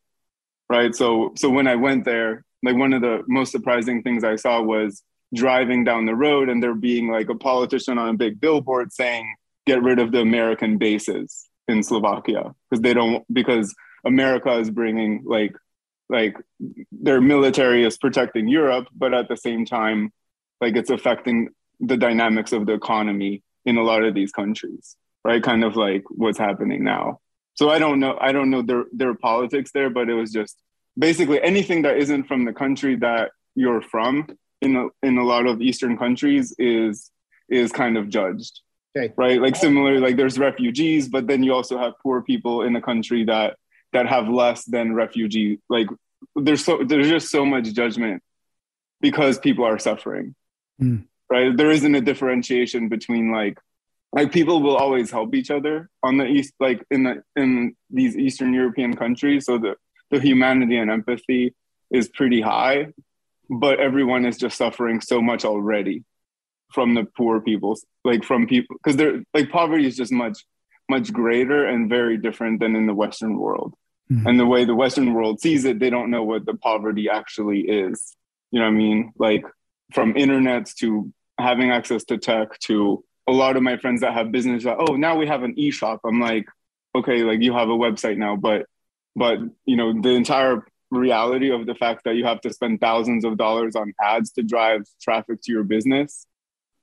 right? 0.69 0.95
So 0.95 1.33
so 1.37 1.49
when 1.49 1.67
i 1.67 1.77
went 1.77 2.05
there 2.05 2.45
like 2.63 2.77
one 2.77 2.93
of 2.93 3.03
the 3.03 3.23
most 3.29 3.53
surprising 3.53 4.03
things 4.03 4.25
i 4.25 4.37
saw 4.37 4.61
was 4.61 5.03
driving 5.35 5.85
down 5.85 6.07
the 6.07 6.15
road 6.15 6.49
and 6.49 6.63
there 6.63 6.75
being 6.75 7.09
like 7.09 7.29
a 7.29 7.35
politician 7.35 7.99
on 7.99 8.09
a 8.09 8.15
big 8.15 8.41
billboard 8.41 8.93
saying 8.93 9.35
get 9.67 9.83
rid 9.83 9.99
of 9.99 10.11
the 10.13 10.21
american 10.21 10.77
bases 10.77 11.47
in 11.69 11.83
slovakia 11.83 12.53
because 12.71 12.83
they 12.83 12.95
don't 12.95 13.25
because 13.33 13.75
america 14.05 14.53
is 14.59 14.71
bringing 14.71 15.23
like 15.25 15.55
like 16.09 16.37
their 16.93 17.21
military 17.21 17.85
is 17.85 17.97
protecting 17.97 18.49
europe 18.49 18.87
but 18.95 19.15
at 19.15 19.29
the 19.29 19.37
same 19.37 19.65
time 19.65 20.13
like 20.61 20.77
it's 20.77 20.91
affecting 20.91 21.49
the 21.81 21.97
dynamics 21.97 22.53
of 22.53 22.67
the 22.67 22.73
economy 22.73 23.43
in 23.65 23.77
a 23.77 23.83
lot 23.83 24.05
of 24.05 24.15
these 24.15 24.33
countries 24.33 24.97
right 25.25 25.43
kind 25.43 25.65
of 25.65 25.77
like 25.77 26.05
what's 26.11 26.39
happening 26.39 26.85
now 26.85 27.19
so 27.55 27.71
i 27.71 27.79
don't 27.79 28.01
know 28.01 28.17
i 28.21 28.33
don't 28.33 28.51
know 28.51 28.63
their 28.63 28.85
their 28.93 29.15
politics 29.15 29.71
there 29.73 29.91
but 29.91 30.09
it 30.09 30.15
was 30.15 30.33
just 30.33 30.61
basically 30.99 31.43
anything 31.43 31.83
that 31.83 31.97
isn't 31.97 32.25
from 32.25 32.45
the 32.45 32.53
country 32.53 32.97
that 32.97 33.31
you're 33.55 33.83
from 33.83 34.27
in 34.61 34.77
a, 34.77 35.07
in 35.07 35.19
a 35.19 35.25
lot 35.25 35.47
of 35.47 35.61
Eastern 35.61 35.97
countries 35.97 36.55
is 36.59 37.11
is 37.49 37.73
kind 37.73 37.97
of 37.97 38.09
judged. 38.09 38.61
Okay. 38.97 39.13
Right. 39.17 39.41
Like 39.41 39.57
similarly, 39.57 39.99
like 39.99 40.17
there's 40.17 40.39
refugees, 40.39 41.09
but 41.09 41.27
then 41.27 41.43
you 41.43 41.53
also 41.53 41.79
have 41.79 41.95
poor 42.03 42.23
people 42.23 42.63
in 42.63 42.75
a 42.77 42.81
country 42.81 43.25
that 43.25 43.57
that 43.95 44.07
have 44.07 44.29
less 44.29 44.65
than 44.65 44.95
refugee. 44.95 45.61
Like 45.69 45.89
there's 46.37 46.65
so 46.65 46.85
there's 46.87 47.09
just 47.09 47.31
so 47.31 47.45
much 47.47 47.73
judgment 47.73 48.23
because 49.01 49.39
people 49.39 49.65
are 49.65 49.79
suffering. 49.79 50.35
Mm. 50.81 51.07
Right. 51.31 51.57
There 51.57 51.71
isn't 51.71 51.95
a 51.95 52.01
differentiation 52.01 52.89
between 52.89 53.33
like 53.33 53.59
like 54.15 54.31
people 54.33 54.63
will 54.63 54.77
always 54.77 55.11
help 55.11 55.35
each 55.35 55.51
other 55.51 55.91
on 56.03 56.17
the 56.17 56.27
east 56.27 56.55
like 56.61 56.83
in 56.91 57.03
the 57.03 57.23
in 57.37 57.75
these 57.91 58.17
eastern 58.17 58.55
european 58.55 58.95
countries 58.95 59.45
so 59.45 59.59
the 59.59 59.75
the 60.11 60.21
humanity 60.21 60.77
and 60.77 60.91
empathy 60.91 61.55
is 61.91 62.09
pretty 62.09 62.41
high 62.41 62.87
but 63.51 63.81
everyone 63.81 64.25
is 64.25 64.39
just 64.39 64.57
suffering 64.57 65.01
so 65.01 65.21
much 65.21 65.45
already 65.45 66.05
from 66.73 66.95
the 66.95 67.05
poor 67.17 67.41
people 67.41 67.77
like 68.05 68.25
from 68.25 68.47
people 68.47 68.77
because 68.77 68.97
they're 68.97 69.23
like 69.35 69.51
poverty 69.51 69.87
is 69.87 69.97
just 69.97 70.13
much 70.13 70.45
much 70.89 71.13
greater 71.13 71.67
and 71.67 71.89
very 71.91 72.17
different 72.17 72.61
than 72.61 72.77
in 72.77 72.87
the 72.87 72.95
western 72.95 73.37
world 73.37 73.75
mm-hmm. 74.11 74.27
and 74.27 74.39
the 74.39 74.47
way 74.47 74.65
the 74.65 74.75
western 74.75 75.15
world 75.15 75.41
sees 75.41 75.65
it 75.65 75.79
they 75.79 75.91
don't 75.91 76.11
know 76.11 76.23
what 76.23 76.47
the 76.47 76.55
poverty 76.55 77.09
actually 77.09 77.61
is. 77.61 78.17
You 78.51 78.61
know 78.61 78.67
what 78.67 78.73
i 78.73 78.77
mean? 78.77 79.13
Like 79.19 79.45
from 79.93 80.15
internets 80.15 80.75
to 80.77 81.13
having 81.39 81.71
access 81.71 82.05
to 82.05 82.19
tech 82.19 82.59
to 82.61 83.05
a 83.27 83.33
lot 83.33 83.57
of 83.57 83.63
my 83.63 83.77
friends 83.77 84.03
that 84.03 84.15
have 84.15 84.31
business 84.31 84.65
like, 84.65 84.77
oh 84.79 84.97
now 84.97 85.17
we 85.17 85.27
have 85.27 85.43
an 85.43 85.59
e-shop. 85.59 86.01
I'm 86.05 86.21
like 86.21 86.47
okay 86.95 87.23
like 87.23 87.41
you 87.41 87.53
have 87.53 87.69
a 87.69 87.73
website 87.73 88.17
now 88.17 88.37
but 88.37 88.67
but 89.17 89.39
you 89.65 89.77
know 89.77 90.01
the 90.01 90.11
entire 90.11 90.65
reality 90.91 91.51
of 91.51 91.67
the 91.67 91.75
fact 91.75 92.05
that 92.05 92.15
you 92.15 92.25
have 92.25 92.41
to 92.43 92.53
spend 92.53 92.81
thousands 92.81 93.25
of 93.25 93.37
dollars 93.37 93.75
on 93.75 93.93
ads 94.01 94.31
to 94.33 94.43
drive 94.43 94.83
traffic 95.01 95.41
to 95.43 95.51
your 95.51 95.65
business 95.65 96.27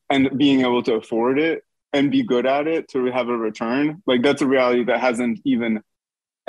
and 0.09 0.37
being 0.37 0.61
able 0.61 0.83
to 0.83 0.95
afford 0.95 1.39
it 1.39 1.63
and 1.93 2.11
be 2.11 2.23
good 2.23 2.45
at 2.45 2.67
it 2.67 2.89
to 2.89 3.05
have 3.05 3.29
a 3.29 3.37
return 3.37 4.01
like 4.05 4.21
that's 4.21 4.41
a 4.41 4.47
reality 4.47 4.83
that 4.83 4.99
hasn't 4.99 5.39
even 5.45 5.81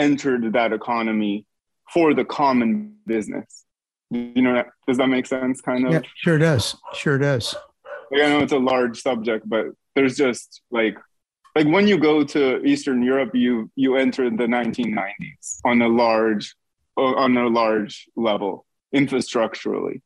entered 0.03 0.53
that 0.53 0.73
economy 0.73 1.47
for 1.93 2.15
the 2.15 2.25
common 2.25 2.97
business. 3.07 3.65
You 4.11 4.43
know 4.43 4.65
does 4.87 4.99
that 4.99 5.09
make 5.09 5.27
sense 5.27 5.61
kind 5.61 5.87
of? 5.87 5.93
Yeah 5.93 6.03
sure 6.17 6.37
it 6.37 6.41
does. 6.41 6.77
Sure 6.95 7.17
it 7.17 7.21
does. 7.21 7.55
Like, 8.11 8.23
i 8.23 8.29
know 8.29 8.41
it's 8.41 8.53
a 8.53 8.59
large 8.59 9.01
subject 9.01 9.49
but 9.49 9.65
there's 9.95 10.17
just 10.17 10.61
like 10.71 10.97
like 11.57 11.67
when 11.67 11.89
you 11.89 11.97
go 11.97 12.23
to 12.35 12.63
eastern 12.63 13.03
europe 13.03 13.35
you 13.35 13.71
you 13.75 13.97
enter 13.97 14.29
the 14.29 14.49
1990s 14.57 15.61
on 15.65 15.81
a 15.81 15.89
large 15.89 16.55
uh, 16.99 17.15
on 17.25 17.35
a 17.39 17.49
large 17.49 18.07
level 18.15 18.67
infrastructurally 18.95 20.03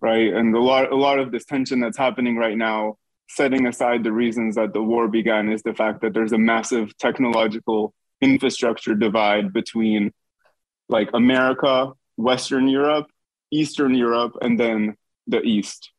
right? 0.00 0.32
And 0.32 0.54
a 0.54 0.60
lot 0.60 0.92
a 0.92 0.96
lot 0.96 1.18
of 1.18 1.32
this 1.32 1.44
tension 1.44 1.80
that's 1.80 1.98
happening 1.98 2.36
right 2.36 2.56
now 2.56 2.96
setting 3.28 3.66
aside 3.66 4.04
the 4.04 4.12
reasons 4.12 4.54
that 4.54 4.72
the 4.72 4.82
war 4.82 5.06
began 5.06 5.52
is 5.52 5.62
the 5.62 5.74
fact 5.74 6.00
that 6.00 6.14
there's 6.14 6.32
a 6.32 6.38
massive 6.38 6.96
technological 6.96 7.92
infrastructure 8.20 8.94
divide 8.94 9.52
between 9.52 10.12
like 10.88 11.08
america 11.14 11.92
western 12.16 12.68
europe 12.68 13.06
eastern 13.50 13.94
europe 13.94 14.36
and 14.42 14.58
then 14.58 14.96
the 15.26 15.40
east 15.42 15.90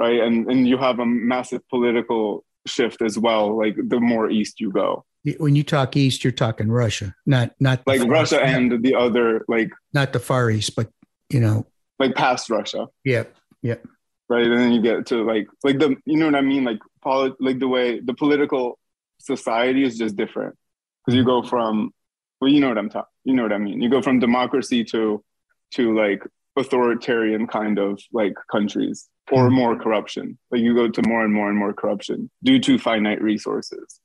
right? 0.00 0.20
And 0.20 0.50
and 0.50 0.66
you 0.66 0.78
have 0.78 0.98
a 0.98 1.06
massive 1.06 1.66
political 1.68 2.44
shift 2.66 3.02
as 3.02 3.18
well 3.18 3.56
like 3.56 3.76
the 3.76 4.00
more 4.00 4.30
east 4.30 4.60
you 4.60 4.72
go. 4.72 5.04
When 5.38 5.54
you 5.54 5.62
talk 5.62 5.96
east, 5.96 6.24
you're 6.24 6.32
talking 6.32 6.72
Russia, 6.72 7.14
not 7.26 7.54
not 7.60 7.82
like 7.86 8.02
Russia 8.04 8.40
and 8.40 8.82
the 8.82 8.94
other 8.94 9.44
like 9.48 9.70
not 9.92 10.14
the 10.14 10.18
Far 10.18 10.50
East, 10.50 10.74
but 10.74 10.88
you 11.28 11.40
know, 11.40 11.66
like 11.98 12.14
past 12.14 12.48
Russia. 12.48 12.88
Yep, 13.04 13.36
yep. 13.62 13.84
Right, 14.30 14.46
and 14.46 14.58
then 14.58 14.72
you 14.72 14.80
get 14.80 15.06
to 15.06 15.22
like 15.22 15.46
like 15.62 15.78
the 15.78 15.96
you 16.06 16.16
know 16.16 16.26
what 16.26 16.36
I 16.36 16.40
mean, 16.40 16.64
like 16.64 16.78
polit- 17.02 17.40
like 17.40 17.58
the 17.58 17.68
way 17.68 18.00
the 18.00 18.14
political 18.14 18.78
society 19.18 19.84
is 19.84 19.98
just 19.98 20.16
different 20.16 20.56
because 21.04 21.16
you 21.16 21.24
go 21.24 21.42
from 21.42 21.92
well, 22.40 22.50
you 22.50 22.60
know 22.60 22.68
what 22.68 22.78
I'm 22.78 22.88
talking, 22.88 23.08
you 23.24 23.34
know 23.34 23.42
what 23.42 23.52
I 23.52 23.58
mean. 23.58 23.82
You 23.82 23.90
go 23.90 24.02
from 24.02 24.18
democracy 24.18 24.84
to 24.84 25.22
to 25.72 25.96
like 25.96 26.22
authoritarian 26.56 27.46
kind 27.46 27.78
of 27.78 28.00
like 28.12 28.34
countries 28.50 29.08
or 29.30 29.44
mm-hmm. 29.44 29.54
more 29.54 29.76
corruption. 29.76 30.38
Like 30.50 30.62
you 30.62 30.74
go 30.74 30.88
to 30.88 31.02
more 31.08 31.24
and 31.24 31.32
more 31.32 31.48
and 31.48 31.58
more 31.58 31.72
corruption 31.72 32.30
due 32.42 32.58
to 32.60 32.78
finite 32.78 33.22
resources 33.22 34.00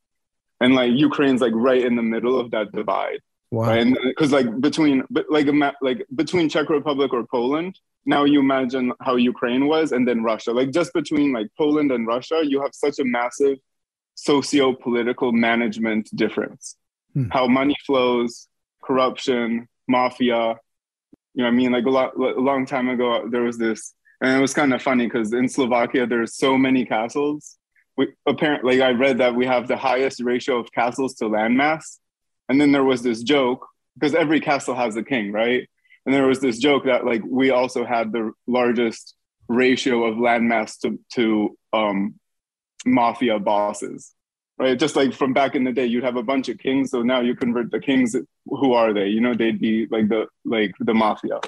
and 0.59 0.75
like 0.75 0.91
Ukraine's 0.93 1.41
like 1.41 1.53
right 1.55 1.83
in 1.83 1.95
the 1.95 2.01
middle 2.01 2.39
of 2.39 2.51
that 2.51 2.71
divide. 2.71 3.21
Wow. 3.51 3.67
Right? 3.67 3.79
And 3.81 3.97
because 4.03 4.31
like 4.31 4.59
between 4.59 5.03
but 5.09 5.25
like 5.29 5.47
like 5.81 6.05
between 6.15 6.49
Czech 6.49 6.69
Republic 6.69 7.13
or 7.13 7.25
Poland, 7.25 7.79
now 8.05 8.23
you 8.23 8.39
imagine 8.39 8.93
how 9.01 9.15
Ukraine 9.15 9.67
was, 9.67 9.91
and 9.91 10.07
then 10.07 10.23
Russia. 10.23 10.51
Like 10.51 10.71
just 10.71 10.93
between 10.93 11.33
like 11.33 11.47
Poland 11.57 11.91
and 11.91 12.07
Russia, 12.07 12.41
you 12.43 12.61
have 12.61 12.73
such 12.73 12.99
a 12.99 13.05
massive 13.05 13.57
socio-political 14.15 15.31
management 15.33 16.09
difference. 16.15 16.77
Hmm. 17.15 17.29
How 17.31 17.47
money 17.47 17.75
flows, 17.85 18.47
corruption, 18.83 19.67
mafia. 19.87 20.57
You 21.33 21.43
know, 21.43 21.47
I 21.47 21.51
mean, 21.51 21.71
like 21.71 21.85
a 21.85 21.89
lot 21.89 22.15
a 22.15 22.39
long 22.39 22.67
time 22.67 22.89
ago, 22.89 23.27
there 23.29 23.41
was 23.41 23.57
this, 23.57 23.93
and 24.21 24.37
it 24.37 24.41
was 24.41 24.53
kind 24.53 24.73
of 24.73 24.81
funny 24.81 25.07
because 25.07 25.33
in 25.33 25.49
Slovakia 25.49 26.05
there's 26.05 26.35
so 26.35 26.57
many 26.57 26.85
castles 26.85 27.57
we 27.97 28.13
apparently 28.25 28.81
I 28.81 28.91
read 28.91 29.19
that 29.19 29.35
we 29.35 29.45
have 29.45 29.67
the 29.67 29.77
highest 29.77 30.21
ratio 30.21 30.59
of 30.59 30.71
castles 30.71 31.15
to 31.15 31.25
landmass. 31.25 31.99
And 32.49 32.59
then 32.59 32.71
there 32.71 32.83
was 32.83 33.01
this 33.01 33.23
joke 33.23 33.65
because 33.95 34.13
every 34.13 34.39
castle 34.39 34.75
has 34.75 34.95
a 34.95 35.03
king, 35.03 35.31
right? 35.31 35.67
And 36.05 36.13
there 36.13 36.27
was 36.27 36.39
this 36.39 36.59
joke 36.59 36.85
that 36.85 37.05
like 37.05 37.21
we 37.25 37.49
also 37.49 37.85
had 37.85 38.11
the 38.11 38.31
largest 38.47 39.15
ratio 39.47 40.03
of 40.03 40.15
landmass 40.17 40.79
to 40.81 40.99
to 41.13 41.57
um, 41.73 42.15
mafia 42.85 43.39
bosses, 43.39 44.13
right? 44.57 44.79
Just 44.79 44.95
like 44.95 45.13
from 45.13 45.33
back 45.33 45.55
in 45.55 45.63
the 45.63 45.71
day, 45.71 45.85
you'd 45.85 46.03
have 46.03 46.15
a 46.15 46.23
bunch 46.23 46.49
of 46.49 46.57
kings. 46.57 46.91
So 46.91 47.01
now 47.01 47.21
you 47.21 47.35
convert 47.35 47.71
the 47.71 47.79
kings. 47.79 48.15
Who 48.45 48.73
are 48.73 48.93
they? 48.93 49.07
You 49.07 49.21
know, 49.21 49.33
they'd 49.33 49.59
be 49.59 49.87
like 49.89 50.09
the 50.09 50.27
like 50.43 50.73
the 50.79 50.93
mafia, 50.93 51.39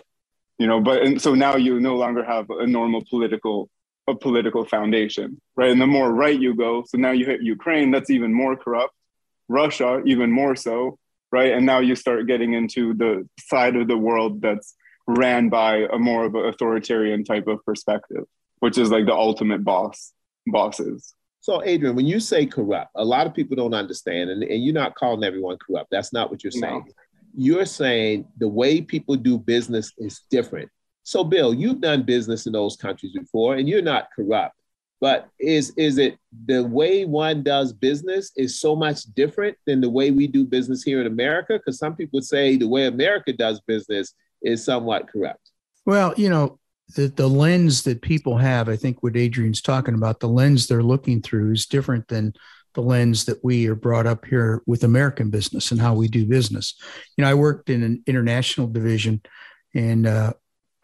you 0.57 0.67
know. 0.67 0.81
But 0.81 1.03
and 1.03 1.21
so 1.21 1.33
now 1.33 1.55
you 1.55 1.79
no 1.79 1.95
longer 1.95 2.23
have 2.23 2.49
a 2.49 2.67
normal 2.67 3.03
political 3.09 3.69
a 4.07 4.15
political 4.15 4.65
foundation, 4.65 5.41
right? 5.55 5.69
And 5.69 5.81
the 5.81 5.87
more 5.87 6.11
right 6.11 6.39
you 6.39 6.55
go, 6.55 6.83
so 6.87 6.97
now 6.97 7.11
you 7.11 7.25
hit 7.25 7.41
Ukraine, 7.41 7.91
that's 7.91 8.09
even 8.09 8.33
more 8.33 8.55
corrupt. 8.55 8.93
Russia, 9.49 10.01
even 10.05 10.31
more 10.31 10.55
so, 10.55 10.97
right? 11.31 11.51
And 11.51 11.65
now 11.65 11.79
you 11.79 11.95
start 11.95 12.27
getting 12.27 12.53
into 12.53 12.93
the 12.93 13.27
side 13.39 13.75
of 13.75 13.87
the 13.87 13.97
world 13.97 14.41
that's 14.41 14.75
ran 15.07 15.49
by 15.49 15.87
a 15.91 15.97
more 15.97 16.25
of 16.25 16.35
an 16.35 16.45
authoritarian 16.45 17.23
type 17.23 17.47
of 17.47 17.63
perspective, 17.65 18.25
which 18.59 18.77
is 18.77 18.91
like 18.91 19.05
the 19.05 19.13
ultimate 19.13 19.63
boss 19.63 20.13
bosses. 20.45 21.13
So, 21.47 21.63
Adrian, 21.63 21.95
when 21.95 22.05
you 22.05 22.19
say 22.19 22.45
corrupt, 22.45 22.91
a 22.95 23.05
lot 23.05 23.25
of 23.25 23.33
people 23.33 23.55
don't 23.55 23.73
understand, 23.73 24.29
and, 24.29 24.43
and 24.43 24.65
you're 24.65 24.73
not 24.73 24.95
calling 24.95 25.23
everyone 25.23 25.57
corrupt. 25.65 25.89
That's 25.89 26.11
not 26.11 26.29
what 26.29 26.43
you're 26.43 26.51
saying. 26.51 26.83
No. 26.85 26.93
You're 27.37 27.65
saying 27.65 28.27
the 28.37 28.49
way 28.49 28.81
people 28.81 29.15
do 29.15 29.37
business 29.37 29.93
is 29.97 30.23
different. 30.29 30.69
So, 31.03 31.23
Bill, 31.23 31.53
you've 31.53 31.79
done 31.79 32.03
business 32.03 32.47
in 32.47 32.51
those 32.51 32.75
countries 32.75 33.13
before, 33.13 33.55
and 33.55 33.65
you're 33.65 33.81
not 33.81 34.09
corrupt. 34.13 34.55
But 34.99 35.29
is 35.39 35.71
is 35.77 35.99
it 35.99 36.17
the 36.47 36.65
way 36.65 37.05
one 37.05 37.43
does 37.43 37.71
business 37.71 38.33
is 38.35 38.59
so 38.59 38.75
much 38.75 39.03
different 39.15 39.55
than 39.65 39.79
the 39.79 39.89
way 39.89 40.11
we 40.11 40.27
do 40.27 40.43
business 40.43 40.83
here 40.83 40.99
in 40.99 41.07
America? 41.07 41.53
Because 41.53 41.79
some 41.79 41.95
people 41.95 42.21
say 42.21 42.57
the 42.57 42.67
way 42.67 42.87
America 42.87 43.31
does 43.31 43.61
business 43.61 44.13
is 44.41 44.65
somewhat 44.65 45.07
corrupt. 45.07 45.51
Well, 45.85 46.13
you 46.17 46.27
know, 46.27 46.59
the, 46.95 47.07
the 47.07 47.27
lens 47.27 47.83
that 47.83 48.01
people 48.01 48.37
have, 48.37 48.69
I 48.69 48.75
think 48.75 49.03
what 49.03 49.17
Adrian's 49.17 49.61
talking 49.61 49.93
about, 49.93 50.19
the 50.19 50.29
lens 50.29 50.67
they're 50.67 50.83
looking 50.83 51.21
through 51.21 51.51
is 51.51 51.65
different 51.65 52.07
than 52.07 52.33
the 52.73 52.81
lens 52.81 53.25
that 53.25 53.43
we 53.43 53.67
are 53.67 53.75
brought 53.75 54.07
up 54.07 54.25
here 54.25 54.61
with 54.65 54.83
American 54.83 55.29
business 55.29 55.71
and 55.71 55.81
how 55.81 55.93
we 55.93 56.07
do 56.07 56.25
business. 56.25 56.75
You 57.17 57.23
know, 57.23 57.29
I 57.29 57.33
worked 57.33 57.69
in 57.69 57.83
an 57.83 58.03
international 58.05 58.67
division 58.67 59.21
and 59.73 60.07
uh, 60.07 60.33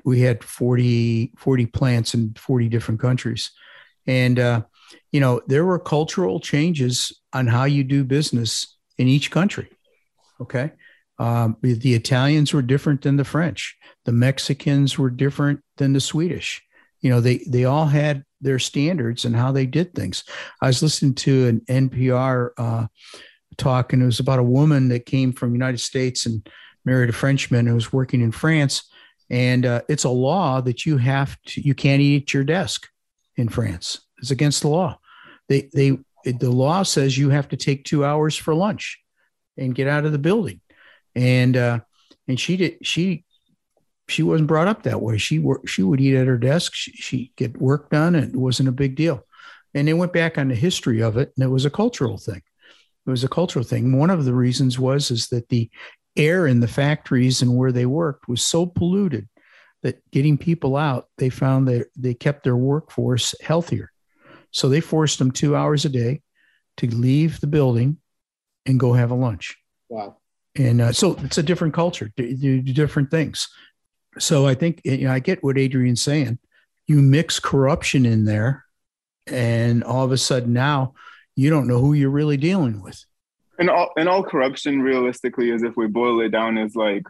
we 0.04 0.22
had 0.22 0.44
40, 0.44 1.34
40 1.38 1.66
plants 1.68 2.14
in 2.14 2.34
40 2.34 2.68
different 2.68 3.00
countries. 3.00 3.52
And, 4.06 4.40
uh, 4.40 4.64
you 5.12 5.20
know, 5.20 5.42
there 5.48 5.66
were 5.66 5.80
cultural 5.80 6.40
changes 6.40 7.14
on 7.32 7.48
how 7.48 7.64
you 7.64 7.84
do 7.84 8.04
business 8.04 8.78
in 8.98 9.08
each 9.08 9.32
country. 9.32 9.70
Okay. 10.42 10.72
Um, 11.20 11.58
the 11.62 11.94
Italians 11.94 12.54
were 12.54 12.62
different 12.62 13.04
than 13.04 13.18
the 13.18 13.24
French. 13.24 13.78
The 14.06 14.12
Mexicans 14.12 14.98
were 14.98 15.10
different 15.10 15.62
than 15.78 15.94
the 15.94 16.02
Swedish. 16.02 16.62
You 17.02 17.10
know, 17.10 17.22
they 17.22 17.44
they 17.48 17.66
all 17.66 17.86
had 17.86 18.24
their 18.42 18.60
standards 18.60 19.26
and 19.26 19.36
how 19.36 19.52
they 19.52 19.66
did 19.66 19.94
things. 19.94 20.24
I 20.62 20.68
was 20.68 20.82
listening 20.82 21.16
to 21.16 21.48
an 21.48 21.62
NPR 21.70 22.50
uh, 22.58 22.88
talk, 23.58 23.94
and 23.94 24.02
it 24.02 24.06
was 24.06 24.20
about 24.20 24.40
a 24.40 24.44
woman 24.44 24.90
that 24.90 25.06
came 25.06 25.34
from 25.34 25.54
United 25.54 25.80
States 25.80 26.26
and 26.26 26.48
married 26.86 27.10
a 27.10 27.14
Frenchman 27.14 27.68
who 27.68 27.76
was 27.76 27.94
working 27.94 28.22
in 28.22 28.32
France. 28.32 28.90
And 29.30 29.66
uh, 29.66 29.82
it's 29.88 30.04
a 30.04 30.10
law 30.10 30.62
that 30.62 30.86
you 30.86 30.98
have 30.98 31.38
to 31.48 31.62
you 31.62 31.76
can't 31.76 32.02
eat 32.02 32.24
at 32.24 32.34
your 32.34 32.44
desk 32.44 32.88
in 33.36 33.50
France. 33.50 34.02
It's 34.20 34.32
against 34.32 34.62
the 34.62 34.70
law. 34.70 35.00
They 35.50 35.70
they 35.74 35.98
the 36.26 36.52
law 36.52 36.84
says 36.84 37.18
you 37.18 37.30
have 37.30 37.50
to 37.50 37.58
take 37.58 37.84
two 37.84 38.06
hours 38.06 38.36
for 38.36 38.56
lunch 38.56 39.00
and 39.58 39.76
get 39.76 39.88
out 39.88 40.06
of 40.06 40.12
the 40.12 40.18
building 40.18 40.62
and 41.16 41.58
uh, 41.58 41.80
and 42.28 42.40
she 42.40 42.58
did 42.58 42.78
she 42.86 43.26
she 44.08 44.24
wasn't 44.24 44.48
brought 44.48 44.68
up 44.68 44.84
that 44.84 45.02
way. 45.02 45.18
She 45.18 45.40
worked 45.40 45.70
she 45.70 45.84
would 45.84 46.02
eat 46.02 46.16
at 46.16 46.28
her 46.28 46.38
desk. 46.38 46.74
She 46.74 46.92
she 46.94 47.32
get 47.36 47.62
work 47.62 47.90
done, 47.90 48.16
and 48.16 48.34
it 48.34 48.38
wasn't 48.38 48.70
a 48.70 48.74
big 48.74 48.96
deal. 48.96 49.26
And 49.74 49.88
they 49.88 49.94
went 49.94 50.14
back 50.14 50.38
on 50.38 50.50
the 50.50 50.56
history 50.56 51.02
of 51.02 51.18
it, 51.18 51.34
and 51.36 51.44
it 51.44 51.50
was 51.50 51.66
a 51.66 51.70
cultural 51.70 52.18
thing. 52.18 52.42
It 53.06 53.10
was 53.10 53.24
a 53.24 53.30
cultural 53.30 53.66
thing. 53.66 53.98
One 53.98 54.10
of 54.10 54.26
the 54.26 54.34
reasons 54.34 54.80
was 54.80 55.12
is 55.12 55.28
that 55.30 55.50
the 55.50 55.70
air 56.16 56.46
in 56.48 56.60
the 56.60 56.68
factories 56.68 57.42
and 57.42 57.58
where 57.58 57.72
they 57.72 57.86
worked 57.86 58.28
was 58.28 58.46
so 58.46 58.66
polluted 58.66 59.28
that 59.82 60.00
getting 60.12 60.38
people 60.38 60.78
out, 60.78 61.08
they 61.18 61.30
found 61.30 61.68
that 61.68 61.88
they 61.98 62.14
kept 62.14 62.44
their 62.44 62.56
workforce 62.56 63.36
healthier. 63.42 63.92
So 64.52 64.70
they 64.70 64.80
forced 64.80 65.20
them 65.20 65.32
two 65.32 65.56
hours 65.56 65.84
a 65.84 65.90
day 65.90 66.22
to 66.78 66.88
leave 66.88 67.42
the 67.42 67.48
building 67.48 67.98
and 68.66 68.80
go 68.80 68.94
have 68.94 69.12
a 69.12 69.16
lunch. 69.16 69.58
Wow 69.90 70.18
and 70.56 70.82
uh, 70.82 70.92
so 70.92 71.18
it's 71.22 71.38
a 71.38 71.44
different 71.44 71.74
culture, 71.74 72.12
do, 72.16 72.62
do 72.62 72.62
different 72.62 73.10
things. 73.10 73.48
So 74.20 74.46
I 74.46 74.54
think 74.54 74.82
you 74.84 75.08
know, 75.08 75.12
I 75.12 75.20
get 75.20 75.44
what 75.44 75.58
Adrian's 75.58 76.02
saying. 76.02 76.38
You 76.86 77.02
mix 77.02 77.40
corruption 77.40 78.06
in 78.06 78.26
there, 78.26 78.66
and 79.28 79.84
all 79.84 80.04
of 80.04 80.12
a 80.12 80.18
sudden 80.18 80.54
now 80.54 80.94
you 81.36 81.50
don't 81.50 81.68
know 81.68 81.80
who 81.80 81.94
you're 81.94 82.10
really 82.10 82.38
dealing 82.38 82.82
with. 82.82 83.04
And 83.58 83.70
all 83.70 83.92
and 83.98 84.08
all 84.08 84.24
corruption, 84.24 84.82
realistically, 84.82 85.50
is 85.50 85.64
if 85.64 85.76
we 85.76 85.88
boil 85.88 86.22
it 86.22 86.30
down, 86.30 86.58
is 86.58 86.76
like 86.76 87.04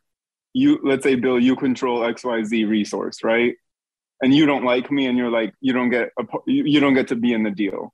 you. 0.54 0.80
Let's 0.84 1.04
say, 1.04 1.16
Bill, 1.16 1.40
you 1.40 1.56
control 1.56 2.06
X 2.06 2.24
Y 2.24 2.44
Z 2.44 2.66
resource, 2.66 3.24
right? 3.24 3.56
And 4.22 4.34
you 4.34 4.46
don't 4.46 4.64
like 4.64 4.90
me, 4.92 5.08
and 5.08 5.18
you're 5.18 5.32
like, 5.32 5.54
you 5.60 5.74
don't 5.74 5.90
get 5.90 6.12
a, 6.18 6.24
you 6.46 6.80
don't 6.80 6.94
get 6.94 7.10
to 7.10 7.16
be 7.16 7.34
in 7.34 7.44
the 7.44 7.52
deal, 7.52 7.94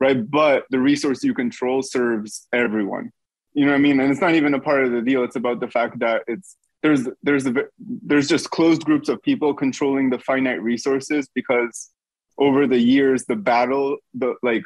right? 0.00 0.28
But 0.28 0.64
the 0.70 0.80
resource 0.80 1.22
you 1.22 1.34
control 1.34 1.82
serves 1.82 2.48
everyone 2.52 3.12
you 3.52 3.64
know 3.64 3.72
what 3.72 3.78
I 3.78 3.80
mean? 3.80 4.00
And 4.00 4.10
it's 4.10 4.20
not 4.20 4.34
even 4.34 4.54
a 4.54 4.60
part 4.60 4.84
of 4.84 4.92
the 4.92 5.02
deal. 5.02 5.24
It's 5.24 5.36
about 5.36 5.60
the 5.60 5.68
fact 5.68 5.98
that 6.00 6.22
it's 6.26 6.56
there's 6.82 7.08
there's 7.22 7.46
a 7.46 7.54
there's 7.78 8.28
just 8.28 8.50
closed 8.50 8.84
groups 8.84 9.08
of 9.08 9.22
people 9.22 9.52
controlling 9.54 10.10
the 10.10 10.18
finite 10.18 10.62
resources 10.62 11.28
because 11.34 11.90
over 12.38 12.66
the 12.66 12.78
years 12.78 13.24
the 13.26 13.36
battle 13.36 13.98
the 14.14 14.34
like 14.42 14.62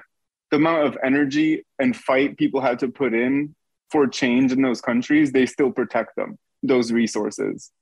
the 0.51 0.57
amount 0.57 0.87
of 0.87 0.97
energy 1.03 1.65
and 1.79 1.97
fight 1.97 2.37
people 2.37 2.61
had 2.61 2.79
to 2.79 2.89
put 2.89 3.15
in 3.15 3.55
for 3.91 4.07
change 4.07 4.53
in 4.53 4.63
those 4.63 4.81
countries 4.81 5.33
they 5.33 5.47
still 5.47 5.73
protect 5.73 6.15
them 6.17 6.39
those 6.63 6.93
resources 6.93 7.73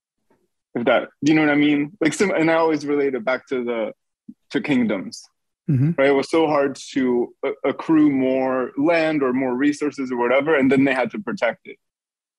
if 0.75 0.85
that 0.85 1.09
do 1.23 1.33
you 1.33 1.37
know 1.37 1.45
what 1.45 1.53
i 1.53 1.57
mean 1.57 1.93
like 2.01 2.15
some 2.15 2.31
and 2.31 2.51
i 2.51 2.55
always 2.55 2.87
relate 2.87 3.15
it 3.15 3.25
back 3.25 3.47
to 3.47 3.65
the 3.65 3.93
to 4.51 4.61
kingdoms 4.61 5.23
Mm-hmm. 5.73 5.93
Right, 5.97 6.11
it 6.11 6.13
was 6.13 6.31
so 6.31 6.47
hard 6.47 6.77
to 6.93 7.35
accrue 7.65 8.11
more 8.11 8.73
land 8.77 9.23
or 9.23 9.33
more 9.33 9.57
resources 9.57 10.13
or 10.13 10.19
whatever, 10.19 10.55
and 10.55 10.71
then 10.71 10.85
they 10.85 10.93
had 10.93 11.11
to 11.13 11.19
protect 11.19 11.67
it. 11.67 11.79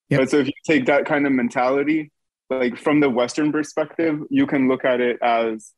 Yep. 0.09 0.19
Right? 0.19 0.29
So 0.29 0.37
if 0.37 0.47
you 0.47 0.53
take 0.67 0.85
that 0.85 1.05
kind 1.05 1.25
of 1.25 1.31
mentality, 1.31 2.11
like 2.51 2.77
from 2.77 2.99
the 2.99 3.09
Western 3.09 3.51
perspective, 3.51 4.21
you 4.29 4.45
can 4.45 4.67
look 4.67 4.85
at 4.85 5.01
it 5.01 5.17
as 5.23 5.71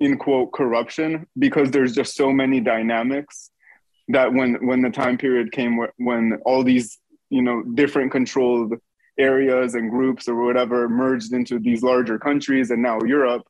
in 0.00 0.18
quote 0.18 0.52
corruption 0.52 1.26
because 1.38 1.70
there's 1.70 1.94
just 1.94 2.16
so 2.16 2.32
many 2.32 2.60
dynamics 2.60 3.50
that 4.08 4.32
when 4.32 4.66
when 4.66 4.82
the 4.82 4.90
time 4.90 5.16
period 5.16 5.52
came 5.52 5.78
when 5.98 6.38
all 6.44 6.62
these 6.62 6.98
you 7.30 7.42
know 7.42 7.62
different 7.62 8.10
controlled 8.12 8.74
areas 9.18 9.74
and 9.74 9.90
groups 9.90 10.28
or 10.28 10.44
whatever 10.44 10.88
merged 10.88 11.32
into 11.32 11.58
these 11.58 11.82
larger 11.82 12.18
countries 12.18 12.70
and 12.70 12.82
now 12.82 12.98
Europe, 13.02 13.42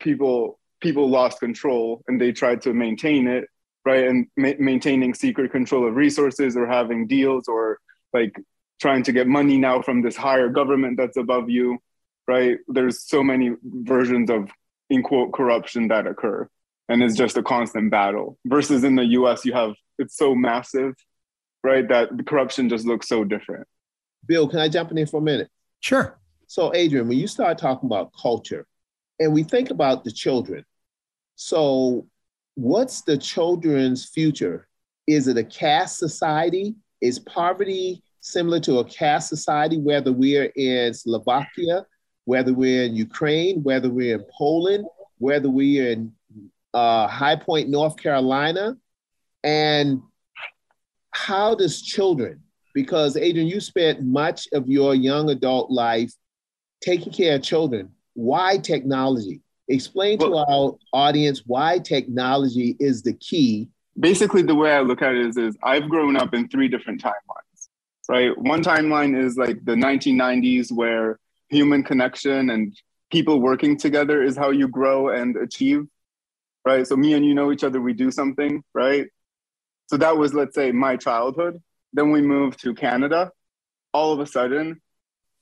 people 0.00 0.58
people 0.80 1.08
lost 1.08 1.40
control 1.40 2.02
and 2.08 2.20
they 2.20 2.32
tried 2.32 2.62
to 2.62 2.72
maintain 2.72 3.26
it 3.26 3.48
right? 3.86 4.08
And 4.08 4.26
ma- 4.36 4.58
maintaining 4.58 5.14
secret 5.14 5.52
control 5.52 5.86
of 5.86 5.94
resources 5.94 6.56
or 6.56 6.66
having 6.66 7.06
deals 7.06 7.46
or 7.46 7.78
like 8.12 8.36
trying 8.80 9.04
to 9.04 9.12
get 9.12 9.28
money 9.28 9.56
now 9.56 9.80
from 9.80 10.02
this 10.02 10.16
higher 10.16 10.48
government 10.48 10.98
that's 10.98 11.16
above 11.16 11.48
you 11.48 11.78
right? 12.28 12.58
There's 12.66 13.04
so 13.04 13.22
many 13.22 13.52
versions 13.62 14.30
of 14.30 14.50
in 14.90 15.04
quote 15.04 15.32
corruption 15.32 15.88
that 15.88 16.06
occur 16.06 16.48
and 16.88 17.02
it's 17.02 17.16
just 17.16 17.36
a 17.36 17.42
constant 17.42 17.90
battle. 17.90 18.38
Versus 18.44 18.84
in 18.84 18.96
the 18.96 19.04
us 19.04 19.44
you 19.44 19.52
have 19.54 19.74
it's 19.98 20.16
so 20.16 20.34
massive 20.34 20.94
right 21.62 21.88
that 21.88 22.14
the 22.16 22.24
corruption 22.24 22.68
just 22.68 22.84
looks 22.84 23.08
so 23.08 23.24
different. 23.24 23.66
Bill 24.26 24.48
can 24.48 24.58
i 24.58 24.68
jump 24.68 24.90
in 24.90 24.96
here 24.96 25.06
for 25.06 25.18
a 25.18 25.22
minute? 25.22 25.48
Sure. 25.80 26.18
So 26.48 26.74
adrian 26.74 27.08
when 27.08 27.18
you 27.18 27.28
start 27.28 27.58
talking 27.58 27.86
about 27.86 28.10
culture 28.20 28.66
and 29.18 29.32
we 29.32 29.42
think 29.42 29.70
about 29.70 30.04
the 30.04 30.12
children. 30.12 30.64
So, 31.34 32.06
what's 32.54 33.02
the 33.02 33.16
children's 33.16 34.06
future? 34.06 34.68
Is 35.06 35.28
it 35.28 35.38
a 35.38 35.44
caste 35.44 35.98
society? 35.98 36.74
Is 37.00 37.18
poverty 37.18 38.02
similar 38.20 38.58
to 38.60 38.78
a 38.78 38.84
caste 38.84 39.28
society, 39.28 39.78
whether 39.78 40.12
we're 40.12 40.50
in 40.56 40.92
Slovakia, 40.94 41.86
whether 42.24 42.52
we're 42.52 42.84
in 42.84 42.96
Ukraine, 42.96 43.62
whether 43.62 43.88
we're 43.88 44.16
in 44.16 44.24
Poland, 44.36 44.86
whether 45.18 45.48
we're 45.48 45.92
in 45.92 46.12
uh, 46.74 47.06
High 47.06 47.36
Point, 47.36 47.68
North 47.68 47.96
Carolina? 47.96 48.76
And 49.44 50.02
how 51.12 51.54
does 51.54 51.80
children, 51.80 52.42
because 52.74 53.16
Adrian, 53.16 53.46
you 53.46 53.60
spent 53.60 54.02
much 54.02 54.48
of 54.52 54.68
your 54.68 54.94
young 54.94 55.30
adult 55.30 55.70
life 55.70 56.12
taking 56.82 57.12
care 57.12 57.36
of 57.36 57.42
children 57.42 57.92
why 58.16 58.56
technology? 58.58 59.40
Explain 59.68 60.18
well, 60.18 60.30
to 60.30 60.36
our 60.36 60.76
audience 60.92 61.42
why 61.46 61.78
technology 61.78 62.76
is 62.80 63.02
the 63.02 63.12
key. 63.14 63.68
Basically, 63.98 64.42
the 64.42 64.54
way 64.54 64.72
I 64.72 64.80
look 64.80 65.02
at 65.02 65.14
it 65.14 65.26
is, 65.26 65.36
is 65.36 65.56
I've 65.62 65.88
grown 65.88 66.16
up 66.16 66.34
in 66.34 66.48
three 66.48 66.68
different 66.68 67.02
timelines. 67.02 67.68
right? 68.08 68.36
One 68.36 68.62
timeline 68.62 69.18
is 69.18 69.36
like 69.36 69.64
the 69.64 69.74
1990s 69.74 70.72
where 70.72 71.18
human 71.48 71.82
connection 71.82 72.50
and 72.50 72.76
people 73.10 73.40
working 73.40 73.76
together 73.76 74.22
is 74.22 74.36
how 74.36 74.50
you 74.50 74.68
grow 74.68 75.10
and 75.10 75.36
achieve, 75.36 75.86
right? 76.64 76.86
So 76.86 76.96
me 76.96 77.14
and 77.14 77.24
you 77.24 77.34
know 77.34 77.52
each 77.52 77.64
other, 77.64 77.80
we 77.80 77.92
do 77.92 78.10
something, 78.10 78.62
right? 78.74 79.06
So 79.88 79.96
that 79.98 80.16
was, 80.16 80.34
let's 80.34 80.54
say, 80.54 80.72
my 80.72 80.96
childhood. 80.96 81.62
Then 81.92 82.10
we 82.10 82.20
moved 82.20 82.60
to 82.60 82.74
Canada. 82.74 83.30
All 83.92 84.12
of 84.12 84.20
a 84.20 84.26
sudden, 84.26 84.80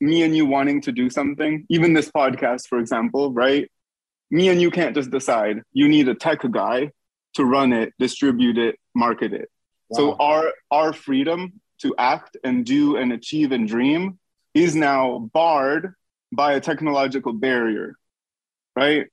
me 0.01 0.23
and 0.23 0.37
you 0.37 0.47
wanting 0.47 0.81
to 0.83 0.93
do 0.93 1.09
something, 1.11 1.67
even 1.69 1.93
this 1.93 2.11
podcast, 2.11 2.69
for 2.69 2.79
example, 2.79 3.33
right? 3.33 3.71
Me 4.31 4.49
and 4.49 4.61
you 4.61 4.71
can't 4.71 4.95
just 4.95 5.11
decide. 5.11 5.63
You 5.73 5.89
need 5.89 6.09
a 6.09 6.15
tech 6.15 6.41
guy 6.51 6.91
to 7.35 7.45
run 7.45 7.73
it, 7.73 7.93
distribute 7.99 8.59
it, 8.59 8.77
market 8.95 9.33
it. 9.33 9.51
Wow. 9.89 9.97
So 9.97 10.17
our 10.19 10.53
our 10.71 10.93
freedom 10.93 11.61
to 11.83 11.95
act 11.99 12.37
and 12.45 12.65
do 12.65 12.97
and 12.97 13.13
achieve 13.13 13.53
and 13.53 13.69
dream 13.69 14.19
is 14.55 14.75
now 14.75 15.31
barred 15.33 15.95
by 16.33 16.55
a 16.55 16.61
technological 16.61 17.33
barrier, 17.33 17.97
right? 18.75 19.07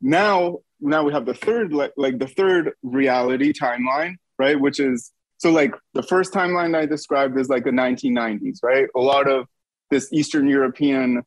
Now, 0.00 0.58
now 0.80 1.04
we 1.04 1.12
have 1.12 1.26
the 1.26 1.34
third, 1.34 1.72
like, 1.72 1.92
like 1.96 2.18
the 2.18 2.26
third 2.26 2.72
reality 2.82 3.52
timeline, 3.52 4.16
right? 4.38 4.58
Which 4.58 4.80
is 4.80 5.12
so 5.38 5.50
like 5.50 5.74
the 5.92 6.02
first 6.02 6.32
timeline 6.32 6.74
I 6.76 6.86
described 6.86 7.38
is 7.38 7.48
like 7.48 7.64
the 7.64 7.70
1990s, 7.70 8.62
right? 8.62 8.88
A 8.96 9.00
lot 9.00 9.28
of 9.28 9.46
this 9.90 10.12
Eastern 10.12 10.48
European 10.48 11.22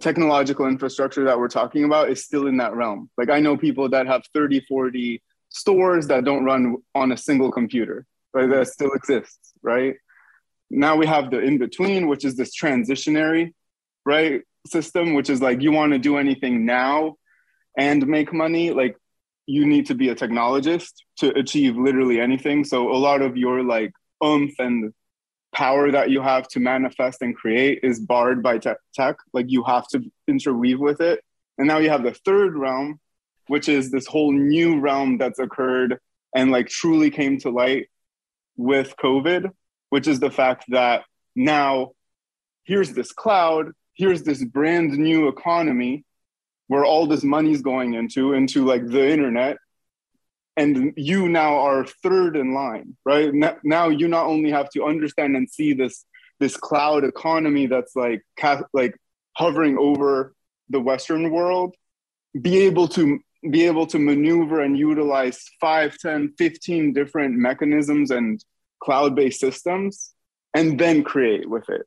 technological 0.00 0.66
infrastructure 0.66 1.24
that 1.24 1.38
we're 1.38 1.48
talking 1.48 1.84
about 1.84 2.10
is 2.10 2.24
still 2.24 2.46
in 2.46 2.58
that 2.58 2.74
realm. 2.74 3.10
Like 3.16 3.30
I 3.30 3.40
know 3.40 3.56
people 3.56 3.88
that 3.90 4.06
have 4.06 4.22
30, 4.34 4.60
40 4.60 5.22
stores 5.48 6.06
that 6.08 6.24
don't 6.24 6.44
run 6.44 6.76
on 6.94 7.12
a 7.12 7.16
single 7.16 7.50
computer, 7.50 8.06
right? 8.34 8.48
That 8.48 8.68
still 8.68 8.92
exists, 8.92 9.52
right? 9.62 9.96
Now 10.70 10.96
we 10.96 11.06
have 11.06 11.30
the 11.30 11.40
in 11.40 11.58
between, 11.58 12.08
which 12.08 12.24
is 12.24 12.36
this 12.36 12.54
transitionary, 12.56 13.54
right? 14.04 14.42
System, 14.66 15.14
which 15.14 15.30
is 15.30 15.40
like 15.40 15.62
you 15.62 15.72
want 15.72 15.92
to 15.92 15.98
do 15.98 16.18
anything 16.18 16.66
now 16.66 17.14
and 17.78 18.06
make 18.06 18.32
money. 18.32 18.70
Like 18.70 18.96
you 19.46 19.64
need 19.64 19.86
to 19.86 19.94
be 19.94 20.08
a 20.08 20.14
technologist 20.14 20.92
to 21.18 21.30
achieve 21.38 21.76
literally 21.76 22.20
anything. 22.20 22.64
So 22.64 22.90
a 22.90 22.98
lot 22.98 23.22
of 23.22 23.36
your 23.36 23.62
like 23.62 23.92
oomph 24.24 24.54
and 24.58 24.92
power 25.56 25.90
that 25.90 26.10
you 26.10 26.20
have 26.20 26.46
to 26.48 26.60
manifest 26.60 27.22
and 27.22 27.34
create 27.34 27.80
is 27.82 27.98
barred 27.98 28.42
by 28.42 28.58
te- 28.58 28.72
tech. 28.94 29.16
Like 29.32 29.46
you 29.48 29.64
have 29.64 29.88
to 29.88 30.02
interweave 30.28 30.78
with 30.78 31.00
it. 31.00 31.24
And 31.56 31.66
now 31.66 31.78
you 31.78 31.88
have 31.88 32.02
the 32.02 32.12
third 32.12 32.54
realm, 32.54 33.00
which 33.46 33.68
is 33.68 33.90
this 33.90 34.06
whole 34.06 34.32
new 34.32 34.78
realm 34.78 35.16
that's 35.16 35.38
occurred 35.38 35.98
and 36.34 36.52
like 36.52 36.68
truly 36.68 37.10
came 37.10 37.38
to 37.38 37.50
light 37.50 37.88
with 38.58 38.94
COVID, 39.02 39.50
which 39.88 40.06
is 40.06 40.20
the 40.20 40.30
fact 40.30 40.66
that 40.68 41.04
now 41.34 41.92
here's 42.64 42.92
this 42.92 43.12
cloud, 43.12 43.72
here's 43.94 44.22
this 44.24 44.44
brand 44.44 44.98
new 44.98 45.28
economy 45.28 46.04
where 46.66 46.84
all 46.84 47.06
this 47.06 47.24
money's 47.24 47.62
going 47.62 47.94
into, 47.94 48.34
into 48.34 48.66
like 48.66 48.86
the 48.86 49.08
internet. 49.08 49.56
And 50.56 50.94
you 50.96 51.28
now 51.28 51.58
are 51.58 51.84
third 51.84 52.36
in 52.36 52.54
line, 52.54 52.96
right? 53.04 53.30
Now 53.62 53.88
you 53.88 54.08
not 54.08 54.26
only 54.26 54.50
have 54.50 54.70
to 54.70 54.84
understand 54.84 55.36
and 55.36 55.48
see 55.50 55.74
this 55.74 56.04
this 56.38 56.56
cloud 56.56 57.04
economy 57.04 57.66
that's 57.66 57.94
like 57.96 58.22
like 58.72 58.96
hovering 59.34 59.76
over 59.78 60.34
the 60.70 60.80
Western 60.80 61.30
world, 61.30 61.74
be 62.40 62.58
able 62.58 62.88
to 62.88 63.18
be 63.50 63.66
able 63.66 63.86
to 63.86 63.98
maneuver 63.98 64.60
and 64.60 64.78
utilize 64.78 65.44
5 65.60 65.98
10 65.98 66.34
15 66.38 66.92
different 66.92 67.36
mechanisms 67.36 68.10
and 68.10 68.42
cloud-based 68.80 69.40
systems 69.40 70.14
and 70.54 70.78
then 70.78 71.04
create 71.04 71.48
with 71.48 71.68
it. 71.68 71.82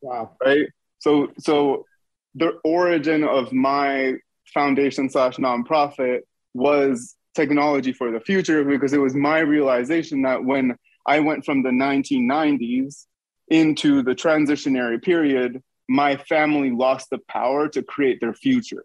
Wow. 0.00 0.36
Right? 0.44 0.66
So 0.98 1.28
so 1.38 1.86
the 2.34 2.58
origin 2.64 3.24
of 3.24 3.52
my 3.52 4.14
foundation 4.52 5.08
slash 5.08 5.36
nonprofit 5.36 6.20
was 6.54 7.14
technology 7.40 7.92
for 7.92 8.10
the 8.10 8.20
future 8.20 8.60
because 8.64 8.92
it 8.92 9.04
was 9.06 9.14
my 9.14 9.38
realization 9.38 10.22
that 10.22 10.40
when 10.50 10.76
i 11.06 11.18
went 11.28 11.44
from 11.44 11.62
the 11.62 11.74
1990s 11.86 13.06
into 13.48 14.02
the 14.02 14.16
transitionary 14.24 14.98
period 15.10 15.62
my 15.88 16.12
family 16.16 16.70
lost 16.70 17.08
the 17.10 17.20
power 17.28 17.68
to 17.68 17.82
create 17.82 18.18
their 18.20 18.34
future 18.34 18.84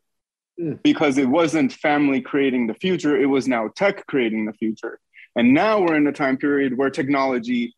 mm. 0.60 0.82
because 0.84 1.18
it 1.18 1.30
wasn't 1.39 1.72
family 1.89 2.22
creating 2.22 2.68
the 2.68 2.80
future 2.86 3.13
it 3.20 3.32
was 3.38 3.46
now 3.48 3.63
tech 3.76 4.06
creating 4.08 4.46
the 4.46 4.54
future 4.54 4.96
and 5.36 5.54
now 5.54 5.82
we're 5.82 5.96
in 5.96 6.08
a 6.08 6.12
time 6.12 6.38
period 6.38 6.78
where 6.78 6.89
technology 6.89 7.76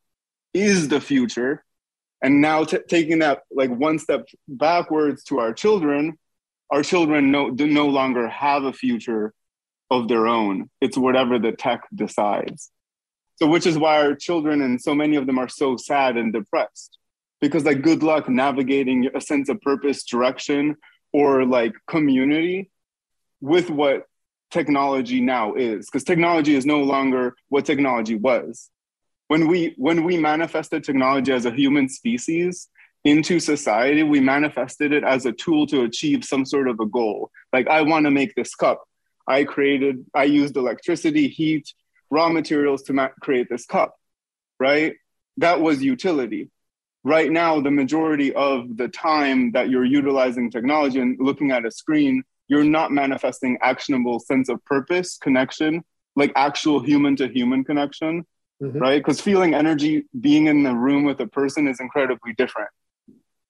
is 0.53 0.87
the 0.87 1.01
future. 1.01 1.63
And 2.21 2.41
now 2.41 2.63
t- 2.63 2.79
taking 2.87 3.19
that 3.19 3.43
like 3.51 3.69
one 3.69 3.99
step 3.99 4.27
backwards 4.47 5.23
to 5.25 5.39
our 5.39 5.53
children, 5.53 6.17
our 6.71 6.83
children 6.83 7.31
no, 7.31 7.51
do 7.51 7.67
no 7.67 7.87
longer 7.87 8.27
have 8.27 8.63
a 8.63 8.73
future 8.73 9.33
of 9.91 10.07
their 10.07 10.27
own. 10.27 10.69
It's 10.81 10.97
whatever 10.97 11.39
the 11.39 11.51
tech 11.51 11.87
decides. 11.93 12.71
So, 13.37 13.47
which 13.47 13.65
is 13.65 13.77
why 13.77 14.01
our 14.01 14.15
children 14.15 14.61
and 14.61 14.81
so 14.81 14.95
many 14.95 15.15
of 15.15 15.27
them 15.27 15.37
are 15.37 15.49
so 15.49 15.77
sad 15.77 16.17
and 16.17 16.31
depressed. 16.31 16.97
Because, 17.41 17.65
like, 17.65 17.81
good 17.81 18.01
luck 18.01 18.29
navigating 18.29 19.09
a 19.13 19.19
sense 19.19 19.49
of 19.49 19.61
purpose, 19.61 20.03
direction, 20.03 20.77
or 21.11 21.45
like 21.45 21.73
community 21.87 22.69
with 23.41 23.69
what 23.69 24.05
technology 24.51 25.21
now 25.21 25.53
is. 25.53 25.87
Because 25.87 26.03
technology 26.03 26.55
is 26.55 26.65
no 26.65 26.81
longer 26.81 27.35
what 27.49 27.65
technology 27.65 28.15
was. 28.15 28.69
When 29.27 29.47
we 29.47 29.73
when 29.77 30.03
we 30.03 30.17
manifested 30.17 30.83
technology 30.83 31.31
as 31.31 31.45
a 31.45 31.51
human 31.51 31.89
species 31.89 32.69
into 33.03 33.39
society 33.39 34.01
we 34.01 34.19
manifested 34.19 34.91
it 34.91 35.03
as 35.03 35.27
a 35.27 35.31
tool 35.31 35.67
to 35.67 35.83
achieve 35.83 36.23
some 36.23 36.45
sort 36.45 36.67
of 36.67 36.79
a 36.79 36.85
goal. 36.85 37.31
Like 37.53 37.67
i 37.67 37.81
want 37.81 38.05
to 38.05 38.11
make 38.11 38.33
this 38.35 38.55
cup 38.55 38.83
i 39.27 39.43
created 39.43 40.05
i 40.13 40.23
used 40.23 40.55
electricity 40.57 41.27
heat 41.27 41.73
raw 42.09 42.29
materials 42.29 42.83
to 42.83 42.93
ma- 42.93 43.09
create 43.21 43.47
this 43.49 43.65
cup 43.65 43.95
right 44.59 44.93
that 45.37 45.59
was 45.59 45.83
utility 45.83 46.49
right 47.03 47.31
now 47.31 47.59
the 47.59 47.71
majority 47.71 48.33
of 48.33 48.77
the 48.77 48.87
time 48.87 49.51
that 49.51 49.69
you're 49.69 49.85
utilizing 49.85 50.49
technology 50.49 50.99
and 50.99 51.17
looking 51.19 51.51
at 51.51 51.65
a 51.65 51.71
screen 51.71 52.23
you're 52.47 52.63
not 52.63 52.91
manifesting 52.91 53.57
actionable 53.61 54.19
sense 54.19 54.49
of 54.49 54.63
purpose, 54.65 55.17
connection, 55.17 55.83
like 56.15 56.31
actual 56.35 56.79
human 56.79 57.15
to 57.15 57.27
human 57.27 57.63
connection, 57.63 58.25
mm-hmm. 58.61 58.77
right? 58.77 58.99
Because 58.99 59.19
feeling 59.19 59.53
energy, 59.53 60.05
being 60.19 60.47
in 60.47 60.63
the 60.63 60.73
room 60.73 61.03
with 61.03 61.19
a 61.19 61.27
person 61.27 61.67
is 61.67 61.79
incredibly 61.79 62.33
different, 62.33 62.69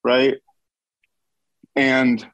right? 0.03 0.35
And 1.75 2.25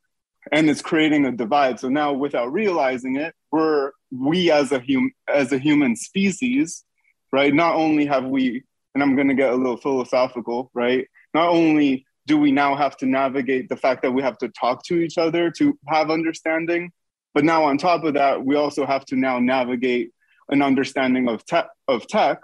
and 0.51 0.69
it's 0.69 0.81
creating 0.81 1.25
a 1.25 1.31
divide. 1.31 1.79
So 1.79 1.89
now, 1.89 2.13
without 2.13 2.51
realizing 2.51 3.17
it, 3.17 3.33
we're 3.51 3.91
we 4.11 4.51
as 4.51 4.71
a 4.71 4.79
hum 4.79 5.11
as 5.27 5.51
a 5.51 5.57
human 5.57 5.95
species, 5.95 6.83
right? 7.31 7.53
Not 7.53 7.75
only 7.75 8.05
have 8.05 8.25
we, 8.25 8.63
and 8.93 9.03
I'm 9.03 9.15
going 9.15 9.29
to 9.29 9.33
get 9.33 9.51
a 9.51 9.55
little 9.55 9.77
philosophical, 9.77 10.71
right? 10.73 11.07
Not 11.33 11.49
only 11.49 12.05
do 12.27 12.37
we 12.37 12.51
now 12.51 12.75
have 12.75 12.97
to 12.97 13.05
navigate 13.05 13.69
the 13.69 13.75
fact 13.75 14.03
that 14.03 14.11
we 14.11 14.21
have 14.21 14.37
to 14.39 14.49
talk 14.49 14.83
to 14.85 14.95
each 14.95 15.17
other 15.17 15.51
to 15.51 15.77
have 15.87 16.11
understanding? 16.11 16.91
But 17.33 17.45
now 17.45 17.63
on 17.63 17.77
top 17.77 18.03
of 18.03 18.15
that, 18.15 18.43
we 18.43 18.55
also 18.55 18.85
have 18.85 19.05
to 19.05 19.15
now 19.15 19.39
navigate 19.39 20.11
an 20.49 20.61
understanding 20.61 21.29
of 21.29 21.45
tech 21.45 21.69
of 21.87 22.07
tech. 22.07 22.41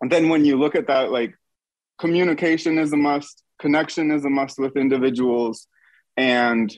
And 0.00 0.10
then 0.10 0.28
when 0.28 0.44
you 0.44 0.56
look 0.56 0.74
at 0.74 0.86
that, 0.86 1.10
like 1.10 1.34
communication 1.98 2.78
is 2.78 2.92
a 2.92 2.96
must, 2.96 3.42
connection 3.60 4.10
is 4.10 4.24
a 4.24 4.30
must 4.30 4.58
with 4.58 4.76
individuals, 4.76 5.66
and 6.16 6.74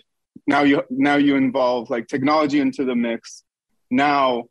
now 0.50 0.62
you 0.62 0.82
now 0.90 1.16
you 1.16 1.36
involve 1.36 1.90
like 1.90 2.06
technology 2.06 2.60
into 2.60 2.84
the 2.84 2.94
mix. 2.94 3.44
Now, 3.90 4.44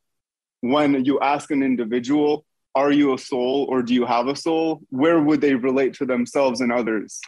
when 0.61 1.05
you 1.05 1.19
ask 1.19 1.51
an 1.51 1.61
individual, 1.63 2.45
are 2.75 2.91
you 2.91 3.13
a 3.13 3.17
soul 3.17 3.67
or 3.69 3.81
do 3.83 3.93
you 3.93 4.05
have 4.05 4.27
a 4.27 4.35
soul? 4.35 4.81
Where 4.89 5.19
would 5.21 5.41
they 5.41 5.55
relate 5.55 5.93
to 5.95 6.05
themselves 6.05 6.61
and 6.61 6.71
others? 6.71 7.21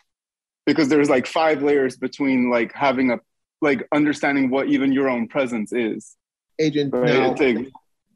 because 0.65 0.89
there's 0.89 1.09
like 1.09 1.27
five 1.27 1.63
layers 1.63 1.97
between 1.97 2.49
like 2.49 2.73
having 2.73 3.11
a 3.11 3.19
like 3.61 3.87
understanding 3.91 4.49
what 4.49 4.67
even 4.67 4.91
your 4.91 5.09
own 5.09 5.27
presence 5.27 5.71
is. 5.71 6.17
agent 6.59 6.93
right? 6.93 7.13
now, 7.13 7.65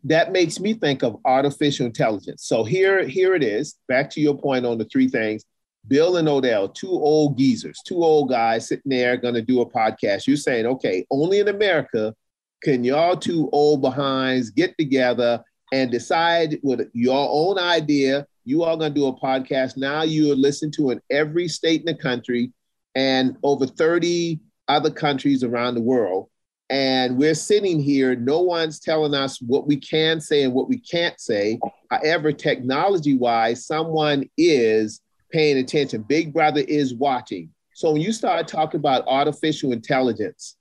that 0.04 0.32
makes 0.32 0.60
me 0.60 0.74
think 0.74 1.04
of 1.04 1.18
artificial 1.26 1.86
intelligence. 1.86 2.44
So 2.46 2.64
here, 2.64 3.08
here 3.08 3.36
it 3.36 3.44
is. 3.44 3.76
Back 3.88 4.10
to 4.12 4.22
your 4.22 4.38
point 4.38 4.66
on 4.66 4.78
the 4.78 4.86
three 4.86 5.08
things. 5.08 5.44
Bill 5.88 6.18
and 6.18 6.28
Odell, 6.28 6.70
two 6.70 6.90
old 6.90 7.38
geezers, 7.38 7.82
two 7.86 8.04
old 8.04 8.30
guys 8.30 8.68
sitting 8.68 8.90
there 8.90 9.18
going 9.18 9.36
to 9.36 9.42
do 9.42 9.62
a 9.62 9.70
podcast. 9.70 10.28
You're 10.28 10.38
saying, 10.38 10.66
okay, 10.66 11.06
only 11.12 11.40
in 11.40 11.48
America 11.48 12.16
can 12.64 12.84
y'all 12.84 13.16
two 13.16 13.50
old 13.52 13.82
behinds 13.82 14.50
get 14.50 14.76
together 14.78 15.44
and 15.72 15.92
decide 15.92 16.60
with 16.64 16.90
your 16.94 17.28
own 17.30 17.60
idea 17.60 18.26
you 18.46 18.64
are 18.64 18.78
going 18.78 18.94
to 18.94 19.00
do 19.00 19.08
a 19.08 19.20
podcast. 19.20 19.76
Now 19.76 20.04
you 20.04 20.32
are 20.32 20.36
listened 20.36 20.74
to 20.74 20.92
in 20.92 21.02
every 21.10 21.48
state 21.48 21.82
in 21.82 21.86
the 21.86 21.96
country 21.96 22.52
and 22.94 23.38
over 23.44 23.66
30 23.66 24.40
other 24.68 24.92
countries 24.92 25.44
around 25.44 25.76
the 25.76 25.82
world. 25.82 26.30
And 26.70 27.18
we're 27.18 27.36
sitting 27.36 27.80
here, 27.80 28.16
no 28.16 28.42
one's 28.42 28.80
telling 28.80 29.14
us 29.14 29.40
what 29.42 29.68
we 29.68 29.78
can 29.78 30.20
say 30.20 30.44
and 30.44 30.54
what 30.54 30.68
we 30.68 30.80
can't 30.80 31.20
say. 31.20 31.60
However, 31.92 32.32
technology 32.32 33.16
wise, 33.16 33.66
someone 33.66 34.28
is 34.38 35.02
paying 35.36 35.58
attention. 35.58 36.02
Big 36.02 36.32
Brother 36.32 36.64
is 36.66 36.94
watching. 36.94 37.50
So 37.74 37.92
when 37.92 38.02
you 38.02 38.14
start 38.14 38.48
talking 38.48 38.80
about 38.80 39.06
artificial 39.06 39.74
intelligence, 39.74 40.56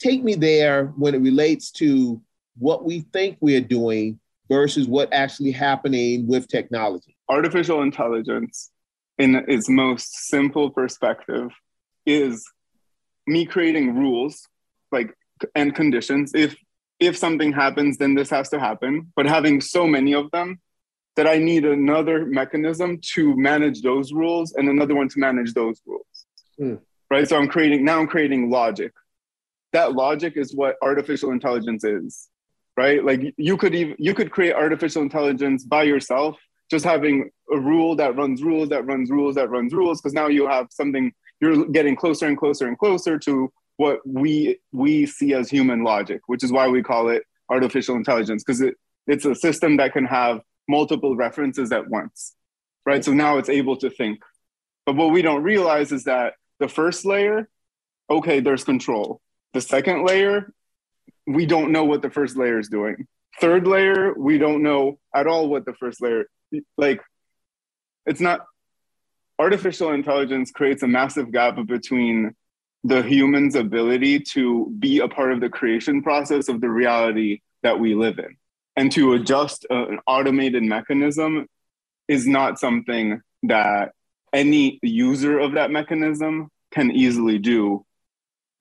take 0.00 0.24
me 0.24 0.34
there 0.34 0.86
when 0.96 1.14
it 1.14 1.20
relates 1.20 1.70
to 1.72 2.20
what 2.58 2.84
we 2.84 3.02
think 3.12 3.38
we're 3.40 3.60
doing 3.60 4.18
versus 4.48 4.88
what 4.88 5.12
actually 5.12 5.52
happening 5.52 6.26
with 6.26 6.48
technology. 6.48 7.16
Artificial 7.28 7.82
intelligence, 7.82 8.72
in 9.16 9.36
its 9.46 9.68
most 9.68 10.12
simple 10.28 10.70
perspective, 10.70 11.52
is 12.04 12.44
me 13.28 13.46
creating 13.46 13.94
rules 13.94 14.48
like 14.90 15.14
and 15.54 15.72
conditions. 15.72 16.32
If 16.34 16.56
if 16.98 17.16
something 17.16 17.52
happens, 17.52 17.98
then 17.98 18.14
this 18.16 18.30
has 18.30 18.48
to 18.48 18.58
happen. 18.58 19.12
But 19.14 19.26
having 19.26 19.60
so 19.60 19.86
many 19.86 20.14
of 20.14 20.32
them 20.32 20.60
that 21.16 21.26
I 21.26 21.38
need 21.38 21.64
another 21.64 22.26
mechanism 22.26 22.98
to 23.14 23.36
manage 23.36 23.82
those 23.82 24.12
rules 24.12 24.52
and 24.52 24.68
another 24.68 24.94
one 24.94 25.08
to 25.08 25.18
manage 25.18 25.54
those 25.54 25.80
rules. 25.86 26.26
Hmm. 26.58 26.74
Right. 27.10 27.28
So 27.28 27.36
I'm 27.36 27.48
creating 27.48 27.84
now 27.84 28.00
I'm 28.00 28.06
creating 28.06 28.50
logic. 28.50 28.92
That 29.72 29.92
logic 29.92 30.36
is 30.36 30.54
what 30.54 30.76
artificial 30.82 31.30
intelligence 31.30 31.84
is 31.84 32.28
right? 32.76 33.04
Like 33.04 33.34
you 33.36 33.56
could 33.56 33.74
even 33.74 33.96
you 33.98 34.14
could 34.14 34.30
create 34.30 34.54
artificial 34.54 35.02
intelligence 35.02 35.64
by 35.64 35.84
yourself, 35.84 36.36
just 36.70 36.84
having 36.84 37.30
a 37.52 37.58
rule 37.58 37.96
that 37.96 38.16
runs 38.16 38.42
rules 38.42 38.68
that 38.68 38.84
runs 38.84 39.10
rules 39.10 39.34
that 39.36 39.50
runs 39.50 39.72
rules, 39.72 40.00
because 40.00 40.12
now 40.12 40.28
you 40.28 40.46
have 40.46 40.68
something 40.70 41.12
you're 41.40 41.66
getting 41.66 41.96
closer 41.96 42.26
and 42.26 42.36
closer 42.36 42.66
and 42.66 42.78
closer 42.78 43.18
to 43.20 43.52
what 43.78 44.00
we 44.06 44.58
we 44.72 45.06
see 45.06 45.34
as 45.34 45.48
human 45.48 45.84
logic, 45.84 46.20
which 46.26 46.44
is 46.44 46.52
why 46.52 46.68
we 46.68 46.82
call 46.82 47.08
it 47.08 47.24
artificial 47.48 47.96
intelligence, 47.96 48.42
because 48.44 48.60
it, 48.60 48.74
it's 49.06 49.24
a 49.24 49.34
system 49.34 49.76
that 49.76 49.92
can 49.92 50.04
have 50.04 50.40
multiple 50.68 51.16
references 51.16 51.72
at 51.72 51.88
once. 51.88 52.34
Right. 52.84 53.04
So 53.04 53.12
now 53.12 53.38
it's 53.38 53.48
able 53.48 53.76
to 53.78 53.90
think. 53.90 54.20
But 54.84 54.96
what 54.96 55.10
we 55.10 55.22
don't 55.22 55.42
realize 55.42 55.90
is 55.90 56.04
that 56.04 56.34
the 56.60 56.68
first 56.68 57.04
layer, 57.04 57.48
okay, 58.08 58.40
there's 58.40 58.62
control. 58.62 59.20
The 59.52 59.60
second 59.60 60.06
layer 60.06 60.52
we 61.26 61.46
don't 61.46 61.72
know 61.72 61.84
what 61.84 62.02
the 62.02 62.10
first 62.10 62.36
layer 62.36 62.58
is 62.58 62.68
doing. 62.68 63.06
Third 63.40 63.66
layer, 63.66 64.14
we 64.14 64.38
don't 64.38 64.62
know 64.62 64.98
at 65.14 65.26
all 65.26 65.48
what 65.48 65.66
the 65.66 65.74
first 65.74 66.00
layer 66.00 66.26
like 66.78 67.02
it's 68.06 68.20
not 68.20 68.46
artificial 69.38 69.92
intelligence 69.92 70.52
creates 70.52 70.84
a 70.84 70.88
massive 70.88 71.32
gap 71.32 71.58
between 71.66 72.34
the 72.84 73.02
human's 73.02 73.56
ability 73.56 74.20
to 74.20 74.72
be 74.78 75.00
a 75.00 75.08
part 75.08 75.32
of 75.32 75.40
the 75.40 75.48
creation 75.48 76.02
process 76.02 76.48
of 76.48 76.60
the 76.60 76.70
reality 76.70 77.40
that 77.64 77.78
we 77.80 77.94
live 77.94 78.18
in 78.20 78.36
and 78.76 78.92
to 78.92 79.14
adjust 79.14 79.66
uh, 79.70 79.88
an 79.88 80.00
automated 80.06 80.62
mechanism 80.62 81.46
is 82.08 82.26
not 82.26 82.58
something 82.58 83.20
that 83.44 83.92
any 84.32 84.78
user 84.82 85.38
of 85.38 85.52
that 85.52 85.70
mechanism 85.70 86.50
can 86.70 86.90
easily 86.90 87.38
do 87.38 87.84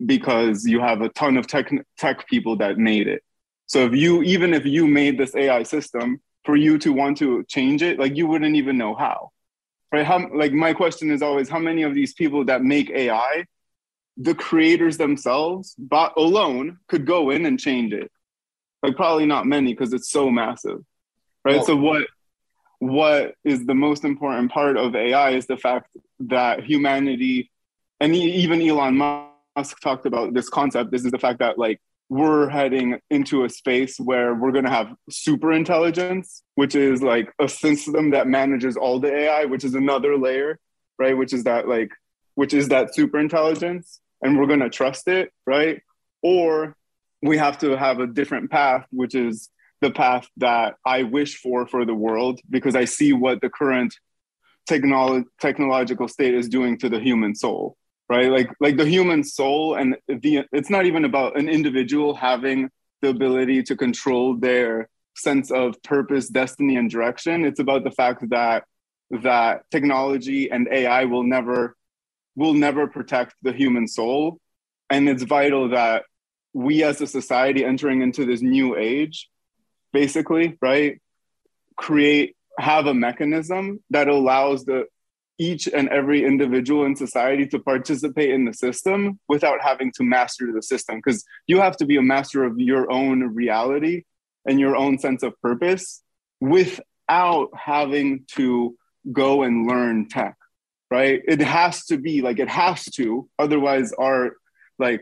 because 0.06 0.66
you 0.66 0.80
have 0.80 1.02
a 1.02 1.10
ton 1.10 1.38
of 1.38 1.48
tech 1.48 1.70
tech 1.98 2.28
people 2.28 2.58
that 2.58 2.78
made 2.78 3.08
it. 3.08 3.22
So 3.68 3.86
if 3.86 3.94
you 3.94 4.24
even 4.24 4.54
if 4.54 4.66
you 4.66 4.88
made 4.88 5.18
this 5.18 5.36
AI 5.36 5.64
system 5.64 6.22
for 6.44 6.56
you 6.56 6.78
to 6.80 6.94
want 6.94 7.18
to 7.18 7.44
change 7.46 7.82
it, 7.82 8.00
like 8.00 8.16
you 8.16 8.28
wouldn't 8.28 8.56
even 8.56 8.78
know 8.78 8.96
how. 8.96 9.32
Right? 9.92 10.06
How 10.06 10.30
like 10.34 10.54
my 10.54 10.74
question 10.74 11.12
is 11.12 11.22
always 11.22 11.50
how 11.50 11.60
many 11.60 11.84
of 11.84 11.94
these 11.94 12.14
people 12.14 12.46
that 12.46 12.64
make 12.64 12.90
AI, 12.90 13.46
the 14.18 14.36
creators 14.36 14.98
themselves, 14.98 15.76
but 15.78 16.14
alone 16.18 16.78
could 16.88 17.06
go 17.06 17.30
in 17.32 17.46
and 17.46 17.60
change 17.60 17.94
it. 17.94 18.12
Like 18.88 18.96
probably 18.96 19.26
not 19.26 19.46
many 19.46 19.74
because 19.74 19.94
it's 19.94 20.10
so 20.10 20.30
massive. 20.30 20.80
Right? 21.44 21.64
So 21.64 21.76
what 21.76 22.08
what 22.80 23.36
is 23.44 23.66
the 23.66 23.76
most 23.76 24.04
important 24.04 24.52
part 24.52 24.78
of 24.78 24.96
AI 24.96 25.32
is 25.32 25.48
the 25.48 25.58
fact 25.58 25.90
that 26.20 26.64
humanity 26.64 27.52
and 28.00 28.16
even 28.16 28.62
Elon 28.62 28.98
Musk 28.98 29.32
Musk 29.56 29.80
talked 29.80 30.06
about 30.06 30.34
this 30.34 30.50
concept. 30.50 30.92
This 30.92 31.06
is 31.06 31.12
the 31.12 31.20
fact 31.20 31.40
that 31.40 31.58
like 31.58 31.80
we're 32.10 32.50
heading 32.50 33.00
into 33.10 33.46
a 33.46 33.50
space 33.50 33.98
where 33.98 34.36
we're 34.36 34.52
going 34.52 34.66
to 34.66 34.72
have 34.72 34.94
super 35.10 35.54
intelligence, 35.54 36.44
which 36.56 36.76
is 36.76 37.02
like 37.02 37.32
a 37.40 37.48
system 37.48 38.12
that 38.12 38.28
manages 38.28 38.78
all 38.78 39.00
the 39.00 39.14
AI, 39.14 39.46
which 39.46 39.64
is 39.64 39.74
another 39.74 40.18
layer, 40.18 40.60
right? 41.00 41.18
Which 41.18 41.34
is 41.34 41.46
that 41.46 41.68
like, 41.68 41.92
which 42.36 42.54
is 42.54 42.68
that 42.70 42.94
super 42.94 43.18
intelligence, 43.18 44.02
and 44.22 44.38
we're 44.38 44.48
going 44.48 44.60
to 44.60 44.70
trust 44.70 45.08
it, 45.08 45.32
right? 45.48 45.82
Or 46.22 46.76
we 47.26 47.38
have 47.38 47.58
to 47.60 47.78
have 47.78 48.00
a 48.00 48.08
different 48.08 48.52
path, 48.52 48.86
which 48.92 49.16
is 49.16 49.50
the 49.82 49.92
path 49.92 50.28
that 50.38 50.76
I 50.86 51.04
wish 51.04 51.38
for 51.38 51.68
for 51.68 51.86
the 51.86 51.94
world 51.94 52.40
because 52.50 52.76
I 52.76 52.86
see 52.86 53.14
what 53.14 53.42
the 53.42 53.50
current 53.50 53.94
technolo- 54.70 55.26
technological 55.40 56.08
state 56.08 56.34
is 56.34 56.48
doing 56.50 56.78
to 56.80 56.90
the 56.90 57.00
human 57.00 57.36
soul 57.36 57.78
right? 58.10 58.30
Like 58.30 58.50
like 58.60 58.78
the 58.78 58.86
human 58.86 59.24
soul 59.24 59.76
and 59.76 59.98
the 60.08 60.46
it's 60.52 60.70
not 60.70 60.86
even 60.86 61.06
about 61.06 61.38
an 61.38 61.50
individual 61.50 62.16
having 62.16 62.70
the 63.02 63.10
ability 63.10 63.64
to 63.64 63.76
control 63.76 64.36
their 64.36 64.90
sense 65.16 65.52
of 65.52 65.82
purpose 65.84 66.28
destiny 66.28 66.76
and 66.76 66.90
direction. 66.90 67.46
It's 67.46 67.60
about 67.60 67.84
the 67.84 67.92
fact 67.92 68.30
that 68.30 68.66
that 69.12 69.64
technology 69.72 70.50
and 70.50 70.68
ai 70.72 71.06
will 71.06 71.24
never 71.24 71.76
will 72.36 72.54
never 72.54 72.88
protect 72.88 73.36
the 73.42 73.54
human 73.54 73.88
soul. 73.88 74.40
And 74.90 75.10
it's 75.10 75.24
vital 75.24 75.70
that 75.70 76.04
we 76.56 76.84
as 76.84 77.02
a 77.02 77.08
society 77.08 77.66
entering 77.66 78.02
into 78.02 78.26
this 78.26 78.42
new 78.42 78.78
age 78.78 79.30
basically 79.92 80.58
right 80.62 81.02
create 81.76 82.36
have 82.58 82.88
a 82.88 82.94
mechanism 82.94 83.84
that 83.90 84.08
allows 84.08 84.64
the 84.64 84.86
each 85.38 85.68
and 85.68 85.90
every 85.90 86.24
individual 86.24 86.86
in 86.86 86.96
society 86.96 87.46
to 87.46 87.60
participate 87.60 88.30
in 88.30 88.46
the 88.46 88.54
system 88.54 89.20
without 89.28 89.62
having 89.62 89.92
to 89.92 90.02
master 90.02 90.54
the 90.54 90.62
system. 90.62 90.96
Because 90.96 91.26
you 91.46 91.60
have 91.60 91.76
to 91.76 91.86
be 91.86 91.98
a 91.98 92.02
master 92.02 92.46
of 92.46 92.58
your 92.58 92.90
own 92.90 93.22
reality 93.22 94.04
and 94.48 94.62
your 94.62 94.78
own 94.78 94.98
sense 94.98 95.24
of 95.24 95.34
purpose 95.42 96.02
without 96.40 97.50
having 97.54 98.24
to 98.36 98.78
go 99.12 99.44
and 99.44 99.68
learn 99.68 100.08
tech 100.08 100.38
right? 100.92 101.22
It 101.28 101.42
has 101.42 101.86
to 101.88 101.98
be 101.98 102.22
like 102.22 102.40
it 102.40 102.50
has 102.50 102.86
to 102.92 103.28
otherwise 103.40 103.92
our 103.94 104.34
like 104.78 105.02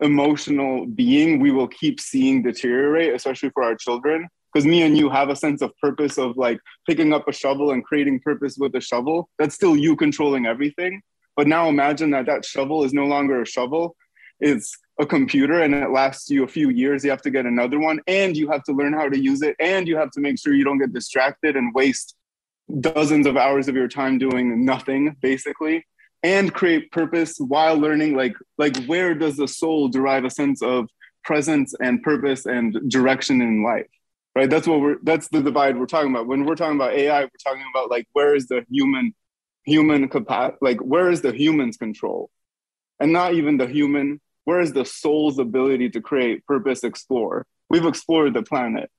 emotional 0.00 0.86
being 0.86 1.40
we 1.40 1.50
will 1.50 1.68
keep 1.68 2.00
seeing 2.00 2.42
deteriorate 2.42 3.14
especially 3.14 3.50
for 3.50 3.62
our 3.62 3.74
children. 3.74 4.28
Because 4.52 4.66
me 4.66 4.82
and 4.82 4.96
you 4.96 5.10
have 5.10 5.28
a 5.28 5.36
sense 5.36 5.60
of 5.60 5.76
purpose 5.82 6.16
of 6.18 6.36
like 6.36 6.58
picking 6.88 7.12
up 7.12 7.28
a 7.28 7.32
shovel 7.32 7.72
and 7.72 7.84
creating 7.84 8.20
purpose 8.20 8.56
with 8.58 8.74
a 8.74 8.80
shovel. 8.80 9.28
That's 9.38 9.54
still 9.54 9.76
you 9.76 9.96
controlling 9.96 10.46
everything. 10.46 11.02
But 11.36 11.46
now 11.46 11.68
imagine 11.68 12.10
that 12.12 12.26
that 12.26 12.44
shovel 12.44 12.82
is 12.84 12.94
no 12.94 13.04
longer 13.04 13.42
a 13.42 13.46
shovel. 13.46 13.96
It's 14.40 14.74
a 14.98 15.04
computer 15.04 15.60
and 15.60 15.74
it 15.74 15.90
lasts 15.90 16.30
you 16.30 16.44
a 16.44 16.48
few 16.48 16.70
years. 16.70 17.04
You 17.04 17.10
have 17.10 17.22
to 17.22 17.30
get 17.30 17.44
another 17.44 17.78
one 17.78 18.00
and 18.06 18.34
you 18.34 18.50
have 18.50 18.62
to 18.64 18.72
learn 18.72 18.94
how 18.94 19.10
to 19.10 19.18
use 19.18 19.42
it 19.42 19.56
and 19.60 19.86
you 19.86 19.96
have 19.96 20.10
to 20.12 20.20
make 20.20 20.38
sure 20.38 20.54
you 20.54 20.64
don't 20.64 20.78
get 20.78 20.94
distracted 20.94 21.56
and 21.56 21.74
waste 21.74 22.14
dozens 22.80 23.26
of 23.26 23.36
hours 23.36 23.68
of 23.68 23.76
your 23.76 23.88
time 23.88 24.18
doing 24.18 24.64
nothing 24.64 25.16
basically 25.20 25.84
and 26.22 26.52
create 26.52 26.90
purpose 26.90 27.36
while 27.38 27.76
learning 27.76 28.16
like 28.16 28.34
like 28.58 28.76
where 28.86 29.14
does 29.14 29.36
the 29.36 29.48
soul 29.48 29.88
derive 29.88 30.24
a 30.24 30.30
sense 30.30 30.62
of 30.62 30.88
presence 31.24 31.74
and 31.80 32.02
purpose 32.02 32.46
and 32.46 32.78
direction 32.90 33.42
in 33.42 33.62
life 33.62 33.86
right? 34.36 34.50
That's 34.50 34.68
what 34.68 34.80
we're 34.80 34.98
that's 35.02 35.28
the 35.28 35.42
divide 35.42 35.76
we're 35.76 35.86
talking 35.86 36.10
about. 36.10 36.28
When 36.28 36.44
we're 36.44 36.54
talking 36.54 36.76
about 36.76 36.92
ai 36.92 37.22
we're 37.22 37.30
talking 37.42 37.64
about 37.74 37.90
like 37.90 38.06
where 38.12 38.36
is 38.36 38.46
the 38.46 38.64
human 38.70 39.14
human 39.64 40.08
capacity 40.08 40.58
like 40.60 40.78
where 40.78 41.10
is 41.10 41.22
the 41.22 41.32
human's 41.32 41.76
control? 41.76 42.30
And 43.00 43.12
not 43.12 43.34
even 43.34 43.56
the 43.56 43.66
human 43.66 44.20
where 44.44 44.60
is 44.60 44.72
the 44.72 44.84
soul's 44.84 45.40
ability 45.40 45.90
to 45.90 46.00
create 46.00 46.46
purpose 46.46 46.84
explore? 46.84 47.46
We've 47.68 47.86
explored 47.86 48.34
the 48.34 48.42
planet. 48.42 48.90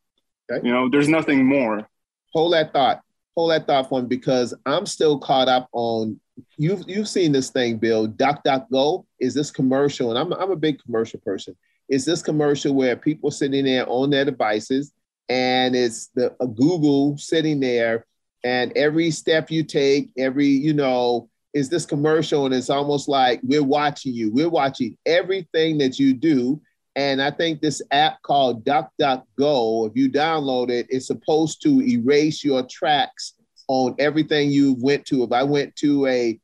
Okay. 0.51 0.65
you 0.65 0.73
know 0.73 0.89
there's 0.89 1.07
nothing 1.07 1.45
more. 1.45 1.87
Hold 2.33 2.53
that 2.53 2.73
thought. 2.73 3.01
Hold 3.35 3.51
that 3.51 3.67
thought 3.67 3.87
for 3.87 4.01
me 4.01 4.07
because 4.07 4.55
i'm 4.65 4.87
still 4.87 5.19
caught 5.19 5.47
up 5.47 5.69
on 5.71 6.19
you've 6.57 6.83
you've 6.87 7.07
seen 7.07 7.31
this 7.31 7.49
thing 7.49 7.77
bill 7.77 8.07
DuckDuckGo 8.07 9.05
is 9.19 9.33
this 9.33 9.51
commercial 9.51 10.09
and 10.09 10.19
i'm, 10.19 10.33
I'm 10.33 10.51
a 10.51 10.55
big 10.55 10.81
commercial 10.83 11.19
person 11.19 11.55
is 11.89 12.05
this 12.05 12.21
commercial 12.21 12.73
where 12.73 12.95
people 12.95 13.31
sitting 13.31 13.65
there 13.65 13.87
on 13.87 14.09
their 14.09 14.25
devices 14.25 14.91
and 15.29 15.75
it's 15.75 16.07
the 16.15 16.29
Google 16.55 17.17
sitting 17.17 17.59
there, 17.59 18.05
and 18.43 18.71
every 18.75 19.11
step 19.11 19.51
you 19.51 19.63
take, 19.63 20.09
every 20.17 20.47
you 20.47 20.73
know, 20.73 21.29
is 21.53 21.69
this 21.69 21.85
commercial, 21.85 22.45
and 22.45 22.53
it's 22.53 22.69
almost 22.69 23.07
like 23.09 23.39
we're 23.43 23.63
watching 23.63 24.13
you. 24.13 24.31
We're 24.31 24.49
watching 24.49 24.97
everything 25.05 25.77
that 25.79 25.99
you 25.99 26.13
do. 26.13 26.61
And 26.95 27.21
I 27.21 27.29
think 27.29 27.61
this 27.61 27.81
app 27.91 28.21
called 28.23 28.65
DuckDuckGo, 28.65 29.89
if 29.89 29.95
you 29.95 30.09
download 30.09 30.69
it, 30.71 30.87
it's 30.89 31.07
supposed 31.07 31.61
to 31.63 31.81
erase 31.81 32.43
your 32.43 32.63
tracks 32.63 33.33
on 33.67 33.95
everything 33.99 34.49
you 34.49 34.75
went 34.79 35.05
to. 35.07 35.23
If 35.23 35.31
I 35.31 35.43
went 35.43 35.75
to 35.77 36.05
a 36.07 36.39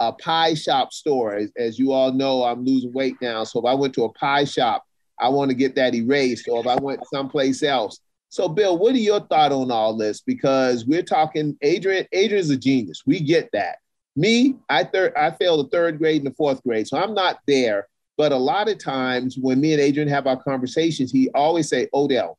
a 0.00 0.12
pie 0.12 0.54
shop 0.54 0.92
store, 0.92 1.34
as, 1.34 1.52
as 1.56 1.78
you 1.78 1.92
all 1.92 2.12
know, 2.12 2.42
I'm 2.42 2.64
losing 2.64 2.92
weight 2.92 3.14
now. 3.22 3.44
So 3.44 3.60
if 3.60 3.64
I 3.64 3.74
went 3.74 3.94
to 3.94 4.04
a 4.04 4.12
pie 4.14 4.44
shop, 4.44 4.84
I 5.20 5.28
want 5.28 5.50
to 5.50 5.54
get 5.54 5.76
that 5.76 5.94
erased. 5.94 6.48
Or 6.48 6.60
if 6.60 6.66
I 6.66 6.74
went 6.74 7.06
someplace 7.06 7.62
else, 7.62 8.00
so, 8.32 8.48
Bill, 8.48 8.78
what 8.78 8.94
are 8.94 8.98
your 8.98 9.20
thought 9.20 9.52
on 9.52 9.70
all 9.70 9.94
this? 9.94 10.22
Because 10.22 10.86
we're 10.86 11.02
talking, 11.02 11.54
Adrian. 11.60 12.06
Adrian's 12.12 12.48
a 12.48 12.56
genius. 12.56 13.02
We 13.04 13.20
get 13.20 13.50
that. 13.52 13.76
Me, 14.16 14.56
I 14.70 14.84
third 14.84 15.12
I 15.14 15.32
failed 15.32 15.66
the 15.66 15.68
third 15.68 15.98
grade 15.98 16.22
and 16.22 16.30
the 16.30 16.34
fourth 16.34 16.62
grade, 16.62 16.88
so 16.88 16.96
I'm 16.96 17.12
not 17.12 17.40
there. 17.46 17.88
But 18.16 18.32
a 18.32 18.36
lot 18.38 18.70
of 18.70 18.82
times 18.82 19.36
when 19.38 19.60
me 19.60 19.74
and 19.74 19.82
Adrian 19.82 20.08
have 20.08 20.26
our 20.26 20.42
conversations, 20.42 21.12
he 21.12 21.28
always 21.34 21.68
say, 21.68 21.88
Odell, 21.92 22.38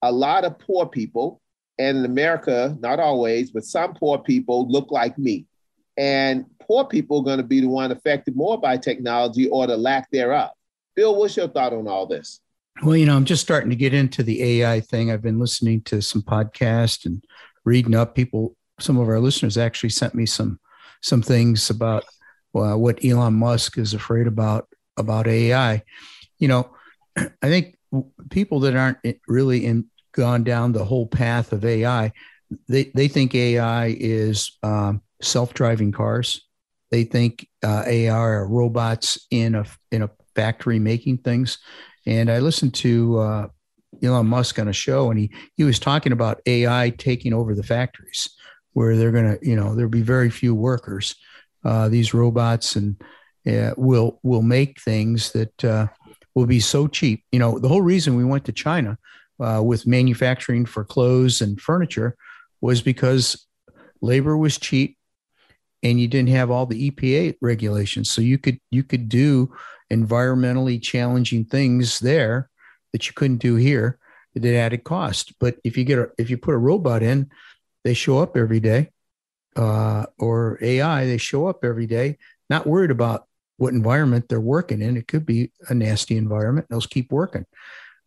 a 0.00 0.10
lot 0.10 0.46
of 0.46 0.58
poor 0.58 0.86
people, 0.86 1.42
and 1.78 1.98
in 1.98 2.04
America, 2.04 2.76
not 2.80 3.00
always, 3.00 3.50
but 3.50 3.64
some 3.64 3.94
poor 3.94 4.18
people 4.18 4.68
look 4.68 4.90
like 4.90 5.18
me. 5.18 5.46
And 5.96 6.46
poor 6.60 6.84
people 6.84 7.20
are 7.20 7.24
going 7.24 7.38
to 7.38 7.44
be 7.44 7.60
the 7.60 7.68
one 7.68 7.92
affected 7.92 8.36
more 8.36 8.60
by 8.60 8.76
technology 8.76 9.48
or 9.48 9.66
the 9.66 9.76
lack 9.76 10.10
thereof. 10.10 10.50
Bill, 10.96 11.16
what's 11.16 11.36
your 11.36 11.48
thought 11.48 11.72
on 11.72 11.88
all 11.88 12.06
this? 12.06 12.40
Well, 12.82 12.96
you 12.96 13.06
know, 13.06 13.16
I'm 13.16 13.24
just 13.24 13.42
starting 13.42 13.70
to 13.70 13.76
get 13.76 13.94
into 13.94 14.22
the 14.22 14.62
AI 14.62 14.80
thing. 14.80 15.10
I've 15.10 15.22
been 15.22 15.38
listening 15.38 15.82
to 15.82 16.00
some 16.00 16.22
podcasts 16.22 17.06
and 17.06 17.22
reading 17.64 17.94
up. 17.94 18.14
People, 18.14 18.56
some 18.80 18.98
of 18.98 19.08
our 19.08 19.20
listeners 19.20 19.56
actually 19.56 19.90
sent 19.90 20.14
me 20.14 20.26
some 20.26 20.58
some 21.00 21.22
things 21.22 21.68
about 21.68 22.04
uh, 22.54 22.74
what 22.74 23.04
Elon 23.04 23.34
Musk 23.34 23.78
is 23.78 23.94
afraid 23.94 24.26
about 24.26 24.68
about 24.96 25.28
AI. 25.28 25.82
You 26.38 26.48
know, 26.48 26.76
I 27.16 27.26
think 27.42 27.76
people 28.30 28.60
that 28.60 28.74
aren't 28.74 28.98
really 29.28 29.66
in 29.66 29.86
gone 30.14 30.44
down 30.44 30.72
the 30.72 30.84
whole 30.84 31.06
path 31.06 31.52
of 31.52 31.64
AI, 31.64 32.12
they 32.68 32.90
they 32.94 33.08
think 33.08 33.34
AI 33.34 33.96
is 33.98 34.52
um, 34.62 35.02
self 35.20 35.54
driving 35.54 35.92
cars. 35.92 36.40
They 36.90 37.04
think 37.04 37.48
uh, 37.62 37.82
AI 37.86 38.14
are 38.14 38.46
robots 38.46 39.18
in 39.30 39.54
a 39.54 39.64
in 39.90 40.02
a 40.02 40.10
factory 40.34 40.78
making 40.78 41.18
things. 41.18 41.58
And 42.06 42.30
I 42.30 42.38
listened 42.38 42.74
to 42.74 43.18
uh, 43.18 43.48
Elon 44.02 44.26
Musk 44.26 44.58
on 44.58 44.68
a 44.68 44.72
show, 44.72 45.10
and 45.10 45.18
he 45.18 45.30
he 45.56 45.64
was 45.64 45.78
talking 45.78 46.12
about 46.12 46.40
AI 46.46 46.90
taking 46.96 47.32
over 47.32 47.54
the 47.54 47.62
factories, 47.62 48.28
where 48.72 48.96
they're 48.96 49.12
to, 49.12 49.38
you 49.42 49.56
know, 49.56 49.74
there'll 49.74 49.90
be 49.90 50.02
very 50.02 50.30
few 50.30 50.54
workers. 50.54 51.14
Uh, 51.64 51.88
these 51.88 52.12
robots 52.12 52.76
and 52.76 53.00
uh, 53.48 53.72
will 53.76 54.20
will 54.22 54.42
make 54.42 54.80
things 54.80 55.32
that 55.32 55.64
uh, 55.64 55.86
will 56.34 56.46
be 56.46 56.60
so 56.60 56.86
cheap. 56.86 57.24
You 57.32 57.38
know, 57.38 57.58
the 57.58 57.68
whole 57.68 57.82
reason 57.82 58.16
we 58.16 58.24
went 58.24 58.44
to 58.44 58.52
China 58.52 58.98
uh, 59.40 59.62
with 59.64 59.86
manufacturing 59.86 60.66
for 60.66 60.84
clothes 60.84 61.40
and 61.40 61.60
furniture 61.60 62.16
was 62.60 62.82
because 62.82 63.46
labor 64.00 64.36
was 64.36 64.58
cheap 64.58 64.96
and 65.82 66.00
you 66.00 66.08
didn't 66.08 66.30
have 66.30 66.50
all 66.50 66.66
the 66.66 66.90
EPA 66.90 67.36
regulations. 67.40 68.10
So 68.10 68.22
you 68.22 68.38
could 68.38 68.58
you 68.70 68.82
could 68.82 69.08
do 69.08 69.54
environmentally 69.92 70.82
challenging 70.82 71.44
things 71.44 72.00
there 72.00 72.50
that 72.92 73.06
you 73.06 73.12
couldn't 73.12 73.38
do 73.38 73.56
here 73.56 73.98
that 74.34 74.56
added 74.56 74.84
cost. 74.84 75.34
But 75.38 75.56
if 75.62 75.76
you 75.76 75.84
get 75.84 75.98
a, 75.98 76.10
if 76.18 76.30
you 76.30 76.38
put 76.38 76.54
a 76.54 76.58
robot 76.58 77.02
in, 77.02 77.30
they 77.84 77.94
show 77.94 78.18
up 78.18 78.36
every 78.36 78.60
day, 78.60 78.90
uh, 79.56 80.06
or 80.18 80.58
AI, 80.60 81.06
they 81.06 81.18
show 81.18 81.46
up 81.46 81.64
every 81.64 81.86
day, 81.86 82.18
not 82.48 82.66
worried 82.66 82.90
about 82.90 83.26
what 83.58 83.74
environment 83.74 84.28
they're 84.28 84.40
working 84.40 84.82
in. 84.82 84.96
It 84.96 85.06
could 85.06 85.26
be 85.26 85.52
a 85.68 85.74
nasty 85.74 86.16
environment. 86.16 86.66
They'll 86.68 86.80
keep 86.80 87.12
working. 87.12 87.44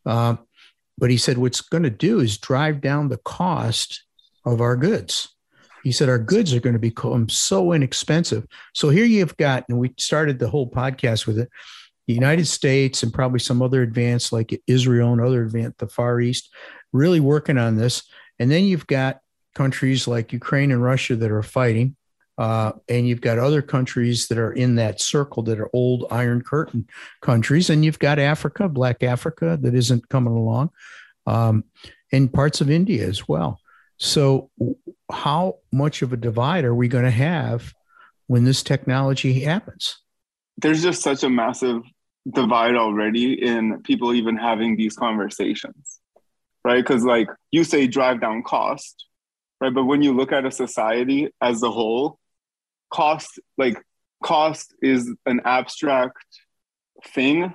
Um, 0.05 0.39
but 0.97 1.09
he 1.09 1.17
said 1.17 1.37
what's 1.37 1.61
going 1.61 1.83
to 1.83 1.89
do 1.89 2.19
is 2.19 2.37
drive 2.37 2.81
down 2.81 3.09
the 3.09 3.17
cost 3.17 4.03
of 4.45 4.61
our 4.61 4.75
goods 4.75 5.29
he 5.83 5.91
said 5.91 6.09
our 6.09 6.19
goods 6.19 6.53
are 6.53 6.59
going 6.59 6.73
to 6.73 6.79
become 6.79 7.29
so 7.29 7.71
inexpensive. 7.71 8.45
So 8.73 8.89
here 8.89 9.05
you've 9.05 9.37
got, 9.37 9.65
and 9.69 9.79
we 9.79 9.93
started 9.97 10.39
the 10.39 10.49
whole 10.49 10.69
podcast 10.69 11.27
with 11.27 11.39
it. 11.39 11.49
The 12.07 12.13
United 12.13 12.47
States 12.47 13.03
and 13.03 13.13
probably 13.13 13.39
some 13.39 13.61
other 13.61 13.81
advanced 13.81 14.31
like 14.31 14.61
Israel 14.65 15.11
and 15.11 15.21
other 15.21 15.43
advanced, 15.43 15.79
the 15.79 15.87
Far 15.87 16.21
East, 16.21 16.49
really 16.93 17.19
working 17.19 17.57
on 17.57 17.75
this. 17.75 18.03
And 18.39 18.49
then 18.49 18.63
you've 18.63 18.87
got 18.87 19.19
countries 19.55 20.07
like 20.07 20.31
Ukraine 20.31 20.71
and 20.71 20.81
Russia 20.81 21.15
that 21.17 21.31
are 21.31 21.43
fighting. 21.43 21.96
Uh, 22.37 22.71
and 22.87 23.07
you've 23.07 23.21
got 23.21 23.39
other 23.39 23.61
countries 23.61 24.27
that 24.27 24.37
are 24.37 24.51
in 24.51 24.75
that 24.75 25.01
circle 25.01 25.41
that 25.43 25.59
are 25.59 25.69
old 25.73 26.05
Iron 26.11 26.41
Curtain 26.41 26.87
countries. 27.21 27.69
And 27.69 27.83
you've 27.83 27.99
got 27.99 28.19
Africa, 28.19 28.69
Black 28.69 29.01
Africa, 29.01 29.57
that 29.61 29.73
isn't 29.73 30.07
coming 30.09 30.33
along, 30.33 30.69
um, 31.25 31.63
and 32.11 32.31
parts 32.31 32.61
of 32.61 32.69
India 32.69 33.07
as 33.07 33.27
well. 33.27 33.59
So, 33.97 34.51
how 35.11 35.57
much 35.71 36.03
of 36.03 36.13
a 36.13 36.17
divide 36.17 36.63
are 36.63 36.75
we 36.75 36.87
going 36.87 37.05
to 37.05 37.11
have 37.11 37.73
when 38.27 38.43
this 38.43 38.61
technology 38.61 39.39
happens? 39.39 39.97
There's 40.57 40.83
just 40.83 41.01
such 41.01 41.23
a 41.23 41.29
massive 41.29 41.81
divide 42.31 42.75
already 42.75 43.33
in 43.43 43.81
people 43.83 44.13
even 44.13 44.37
having 44.37 44.75
these 44.75 44.95
conversations, 44.95 45.99
right? 46.63 46.83
Because, 46.83 47.03
like, 47.03 47.27
you 47.51 47.63
say 47.63 47.87
drive 47.87 48.21
down 48.21 48.43
cost, 48.43 49.05
right? 49.61 49.73
But 49.73 49.85
when 49.85 50.03
you 50.03 50.13
look 50.13 50.31
at 50.31 50.45
a 50.45 50.51
society 50.51 51.29
as 51.41 51.63
a 51.63 51.71
whole, 51.71 52.19
cost, 52.91 53.39
like, 53.57 53.81
cost 54.23 54.73
is 54.81 55.13
an 55.25 55.41
abstract 55.45 56.17
thing 57.13 57.53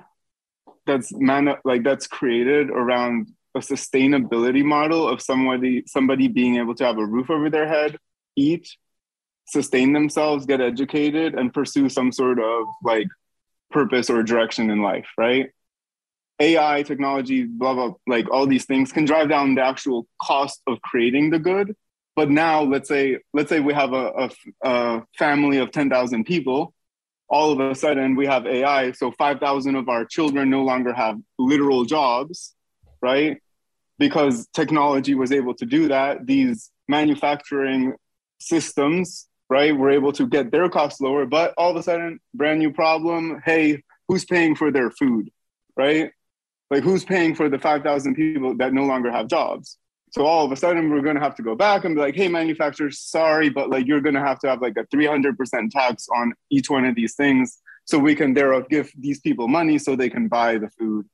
that's 0.85 1.13
man 1.13 1.53
like 1.65 1.83
that's 1.83 2.07
created 2.07 2.69
around 2.69 3.27
a 3.55 3.59
sustainability 3.59 4.63
model 4.63 5.07
of 5.07 5.21
somebody 5.21 5.83
somebody 5.85 6.27
being 6.27 6.55
able 6.57 6.75
to 6.75 6.85
have 6.85 6.97
a 6.97 7.05
roof 7.05 7.29
over 7.29 7.49
their 7.49 7.67
head, 7.67 7.97
eat, 8.35 8.67
sustain 9.47 9.93
themselves, 9.93 10.45
get 10.45 10.61
educated, 10.61 11.35
and 11.35 11.53
pursue 11.53 11.89
some 11.89 12.11
sort 12.11 12.39
of 12.39 12.65
like 12.83 13.07
purpose 13.71 14.09
or 14.09 14.23
direction 14.23 14.69
in 14.69 14.81
life, 14.81 15.07
right? 15.17 15.49
AI, 16.39 16.83
technology, 16.83 17.43
blah, 17.43 17.73
blah, 17.73 17.91
like 18.07 18.29
all 18.31 18.47
these 18.47 18.65
things 18.65 18.91
can 18.91 19.05
drive 19.05 19.29
down 19.29 19.55
the 19.55 19.61
actual 19.61 20.07
cost 20.21 20.61
of 20.67 20.81
creating 20.81 21.29
the 21.29 21.39
good. 21.39 21.75
But 22.15 22.29
now 22.29 22.61
let's 22.61 22.87
say, 22.87 23.19
let's 23.33 23.49
say 23.49 23.59
we 23.59 23.73
have 23.73 23.93
a, 23.93 24.29
a, 24.63 24.67
a 24.69 25.03
family 25.17 25.57
of 25.57 25.71
10,000 25.71 26.23
people. 26.25 26.73
All 27.27 27.51
of 27.51 27.59
a 27.59 27.73
sudden 27.73 28.15
we 28.15 28.27
have 28.27 28.45
AI. 28.45 28.91
So 28.91 29.11
5,000 29.11 29.75
of 29.75 29.89
our 29.89 30.05
children 30.05 30.49
no 30.49 30.63
longer 30.63 30.93
have 30.93 31.17
literal 31.39 31.85
jobs, 31.85 32.53
right? 33.01 33.39
because 33.99 34.47
technology 34.53 35.15
was 35.15 35.31
able 35.31 35.53
to 35.55 35.65
do 35.65 35.87
that, 35.87 36.25
these 36.25 36.71
manufacturing 36.87 37.93
systems, 38.39 39.27
right, 39.49 39.75
were 39.75 39.91
able 39.91 40.11
to 40.13 40.27
get 40.27 40.51
their 40.51 40.69
costs 40.69 40.99
lower. 40.99 41.25
But 41.25 41.53
all 41.57 41.71
of 41.71 41.77
a 41.77 41.83
sudden, 41.83 42.19
brand 42.33 42.59
new 42.59 42.71
problem. 42.71 43.41
Hey, 43.45 43.83
who's 44.07 44.25
paying 44.25 44.55
for 44.55 44.71
their 44.71 44.89
food, 44.91 45.29
right? 45.77 46.11
Like, 46.69 46.83
who's 46.83 47.05
paying 47.05 47.35
for 47.35 47.49
the 47.49 47.59
5,000 47.59 48.15
people 48.15 48.57
that 48.57 48.73
no 48.73 48.83
longer 48.83 49.11
have 49.11 49.27
jobs? 49.27 49.77
So 50.13 50.25
all 50.25 50.45
of 50.45 50.51
a 50.51 50.55
sudden, 50.55 50.91
we're 50.91 51.01
going 51.01 51.15
to 51.15 51.21
have 51.21 51.35
to 51.35 51.43
go 51.43 51.55
back 51.55 51.85
and 51.85 51.95
be 51.95 52.01
like, 52.01 52.15
hey, 52.15 52.27
manufacturers, 52.27 52.99
sorry, 52.99 53.49
but 53.49 53.69
like 53.69 53.87
you're 53.87 54.01
going 54.01 54.15
to 54.15 54.21
have 54.21 54.39
to 54.39 54.47
have 54.47 54.61
like 54.61 54.77
a 54.77 54.85
300% 54.95 55.71
tax 55.71 56.07
on 56.15 56.33
each 56.51 56.69
one 56.69 56.85
of 56.85 56.95
these 56.95 57.15
things. 57.15 57.59
So 57.85 57.97
we 57.97 58.15
can 58.15 58.33
thereof 58.33 58.69
give 58.69 58.91
these 58.97 59.19
people 59.19 59.47
money 59.47 59.79
so 59.79 59.95
they 59.95 60.09
can 60.09 60.27
buy 60.27 60.57
the 60.59 60.69
food 60.69 61.07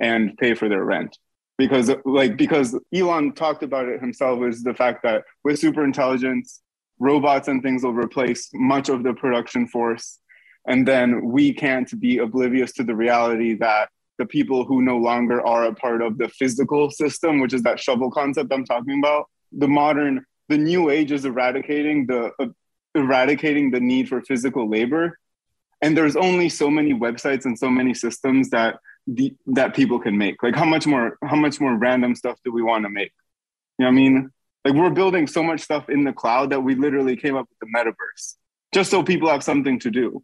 and 0.00 0.36
pay 0.38 0.54
for 0.54 0.68
their 0.68 0.84
rent 0.84 1.18
because 1.58 1.90
like 2.04 2.36
because 2.36 2.78
Elon 2.94 3.32
talked 3.32 3.62
about 3.62 3.88
it 3.88 4.00
himself 4.00 4.42
is 4.44 4.62
the 4.62 4.74
fact 4.74 5.02
that 5.02 5.24
with 5.44 5.58
super 5.58 5.84
intelligence, 5.84 6.60
robots 6.98 7.48
and 7.48 7.62
things 7.62 7.82
will 7.82 7.94
replace 7.94 8.50
much 8.54 8.88
of 8.88 9.02
the 9.02 9.14
production 9.14 9.66
force, 9.66 10.18
and 10.66 10.86
then 10.86 11.30
we 11.30 11.52
can't 11.52 11.98
be 12.00 12.18
oblivious 12.18 12.72
to 12.72 12.84
the 12.84 12.94
reality 12.94 13.54
that 13.54 13.88
the 14.18 14.26
people 14.26 14.64
who 14.64 14.82
no 14.82 14.96
longer 14.96 15.44
are 15.46 15.64
a 15.64 15.74
part 15.74 16.02
of 16.02 16.18
the 16.18 16.28
physical 16.28 16.90
system, 16.90 17.40
which 17.40 17.52
is 17.52 17.62
that 17.62 17.80
shovel 17.80 18.10
concept 18.10 18.52
I'm 18.52 18.64
talking 18.64 18.98
about, 18.98 19.28
the 19.52 19.68
modern, 19.68 20.24
the 20.48 20.58
new 20.58 20.90
age 20.90 21.12
is 21.12 21.24
eradicating 21.24 22.06
the 22.06 22.32
uh, 22.38 22.46
eradicating 22.94 23.70
the 23.70 23.80
need 23.80 24.08
for 24.08 24.22
physical 24.22 24.68
labor, 24.68 25.18
and 25.82 25.96
there's 25.96 26.16
only 26.16 26.48
so 26.48 26.70
many 26.70 26.94
websites 26.94 27.44
and 27.44 27.58
so 27.58 27.68
many 27.68 27.92
systems 27.92 28.50
that 28.50 28.78
the, 29.06 29.34
that 29.46 29.74
people 29.74 29.98
can 29.98 30.16
make. 30.16 30.42
Like 30.42 30.56
how 30.56 30.64
much 30.64 30.86
more 30.86 31.18
how 31.22 31.36
much 31.36 31.60
more 31.60 31.74
random 31.76 32.14
stuff 32.14 32.38
do 32.44 32.52
we 32.52 32.62
want 32.62 32.84
to 32.84 32.90
make? 32.90 33.12
You 33.78 33.84
know 33.84 33.90
what 33.90 33.92
i 33.92 33.94
mean? 33.94 34.30
Like 34.64 34.74
we're 34.74 34.90
building 34.90 35.26
so 35.26 35.42
much 35.42 35.60
stuff 35.60 35.88
in 35.88 36.04
the 36.04 36.12
cloud 36.12 36.50
that 36.50 36.60
we 36.60 36.74
literally 36.74 37.16
came 37.16 37.36
up 37.36 37.46
with 37.48 37.58
the 37.60 37.66
metaverse 37.76 38.36
just 38.72 38.90
so 38.90 39.02
people 39.02 39.30
have 39.30 39.42
something 39.42 39.78
to 39.80 39.90
do 39.90 40.22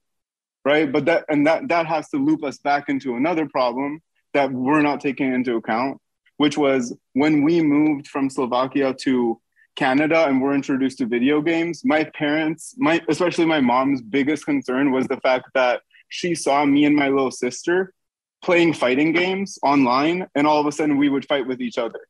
right 0.65 0.93
but 0.93 1.05
that 1.05 1.25
and 1.29 1.47
that 1.47 1.69
that 1.69 1.87
has 1.87 2.09
to 2.09 2.17
loop 2.17 2.45
us 2.45 2.59
back 2.59 2.89
into 2.89 3.17
another 3.17 3.47
problem 3.49 4.01
that 4.35 4.51
we're 4.51 4.83
not 4.83 5.01
taking 5.01 5.33
into 5.33 5.57
account 5.57 5.99
which 6.37 6.57
was 6.57 6.95
when 7.15 7.43
we 7.43 7.61
moved 7.61 8.07
from 8.09 8.31
slovakia 8.31 8.95
to 8.95 9.41
canada 9.75 10.27
and 10.27 10.41
were 10.41 10.55
introduced 10.55 10.99
to 10.99 11.07
video 11.07 11.41
games 11.41 11.83
my 11.85 12.05
parents 12.15 12.75
my 12.79 13.01
especially 13.09 13.47
my 13.47 13.61
mom's 13.61 14.03
biggest 14.03 14.45
concern 14.45 14.93
was 14.93 15.07
the 15.09 15.17
fact 15.19 15.49
that 15.55 15.81
she 16.09 16.35
saw 16.35 16.65
me 16.65 16.85
and 16.85 16.95
my 16.95 17.09
little 17.09 17.31
sister 17.31 17.95
playing 18.43 18.75
fighting 18.75 19.13
games 19.13 19.59
online, 19.63 20.27
and 20.35 20.47
all 20.47 20.61
of 20.61 20.67
a 20.67 20.73
sudden 20.73 20.97
we 20.97 21.09
would 21.09 21.25
fight 21.27 21.47
with 21.47 21.61
each 21.61 21.79
other. 21.79 22.01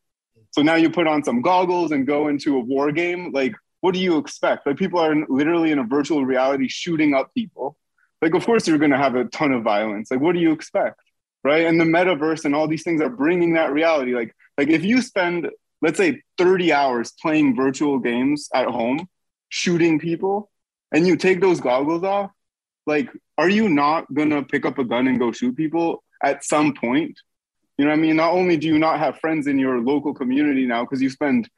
So 0.50 0.62
now 0.62 0.74
you 0.74 0.90
put 0.90 1.06
on 1.06 1.22
some 1.22 1.40
goggles 1.40 1.92
and 1.92 2.06
go 2.06 2.28
into 2.28 2.56
a 2.56 2.60
war 2.60 2.90
game. 2.90 3.32
Like, 3.32 3.54
what 3.80 3.94
do 3.94 4.00
you 4.00 4.18
expect? 4.18 4.66
Like, 4.66 4.76
people 4.76 4.98
are 4.98 5.14
literally 5.28 5.70
in 5.70 5.78
a 5.78 5.84
virtual 5.84 6.24
reality 6.24 6.68
shooting 6.68 7.14
up 7.14 7.32
people. 7.34 7.76
Like, 8.22 8.34
of 8.34 8.46
course, 8.46 8.66
you're 8.66 8.78
going 8.78 8.92
to 8.92 8.96
have 8.96 9.16
a 9.16 9.24
ton 9.24 9.52
of 9.52 9.62
violence. 9.62 10.10
Like, 10.10 10.20
what 10.20 10.34
do 10.34 10.40
you 10.40 10.52
expect? 10.52 11.00
Right. 11.44 11.66
And 11.66 11.80
the 11.80 11.84
metaverse 11.84 12.44
and 12.44 12.54
all 12.54 12.68
these 12.68 12.84
things 12.84 13.00
are 13.00 13.10
bringing 13.10 13.54
that 13.54 13.72
reality. 13.72 14.14
Like, 14.14 14.32
like 14.56 14.68
if 14.68 14.84
you 14.84 15.02
spend, 15.02 15.50
let's 15.82 15.98
say, 15.98 16.22
30 16.38 16.72
hours 16.72 17.12
playing 17.20 17.56
virtual 17.56 17.98
games 17.98 18.48
at 18.54 18.68
home, 18.68 19.08
shooting 19.48 19.98
people, 19.98 20.50
and 20.92 21.04
you 21.04 21.16
take 21.16 21.40
those 21.40 21.60
goggles 21.60 22.04
off, 22.04 22.30
like, 22.86 23.10
are 23.38 23.48
you 23.48 23.68
not 23.68 24.12
gonna 24.14 24.42
pick 24.42 24.64
up 24.64 24.78
a 24.78 24.84
gun 24.84 25.08
and 25.08 25.18
go 25.18 25.32
shoot 25.32 25.56
people 25.56 26.04
at 26.22 26.44
some 26.44 26.74
point? 26.74 27.18
You 27.78 27.86
know 27.86 27.90
what 27.90 27.98
I 27.98 28.02
mean? 28.02 28.16
Not 28.16 28.34
only 28.34 28.56
do 28.56 28.68
you 28.68 28.78
not 28.78 28.98
have 28.98 29.18
friends 29.18 29.46
in 29.46 29.58
your 29.58 29.80
local 29.80 30.14
community 30.14 30.66
now 30.66 30.84
because 30.84 31.02
you 31.02 31.10
spend 31.10 31.48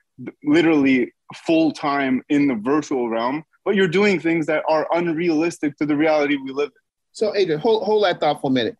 literally 0.42 1.12
full 1.34 1.72
time 1.72 2.22
in 2.28 2.46
the 2.46 2.54
virtual 2.54 3.08
realm, 3.08 3.44
but 3.64 3.74
you're 3.74 3.88
doing 3.88 4.20
things 4.20 4.46
that 4.46 4.62
are 4.68 4.86
unrealistic 4.92 5.76
to 5.78 5.86
the 5.86 5.96
reality 5.96 6.36
we 6.36 6.52
live 6.52 6.68
in. 6.68 6.80
So, 7.12 7.34
Adrian, 7.34 7.60
hold, 7.60 7.84
hold 7.84 8.04
that 8.04 8.20
thought 8.20 8.40
for 8.40 8.50
a 8.50 8.54
minute. 8.54 8.76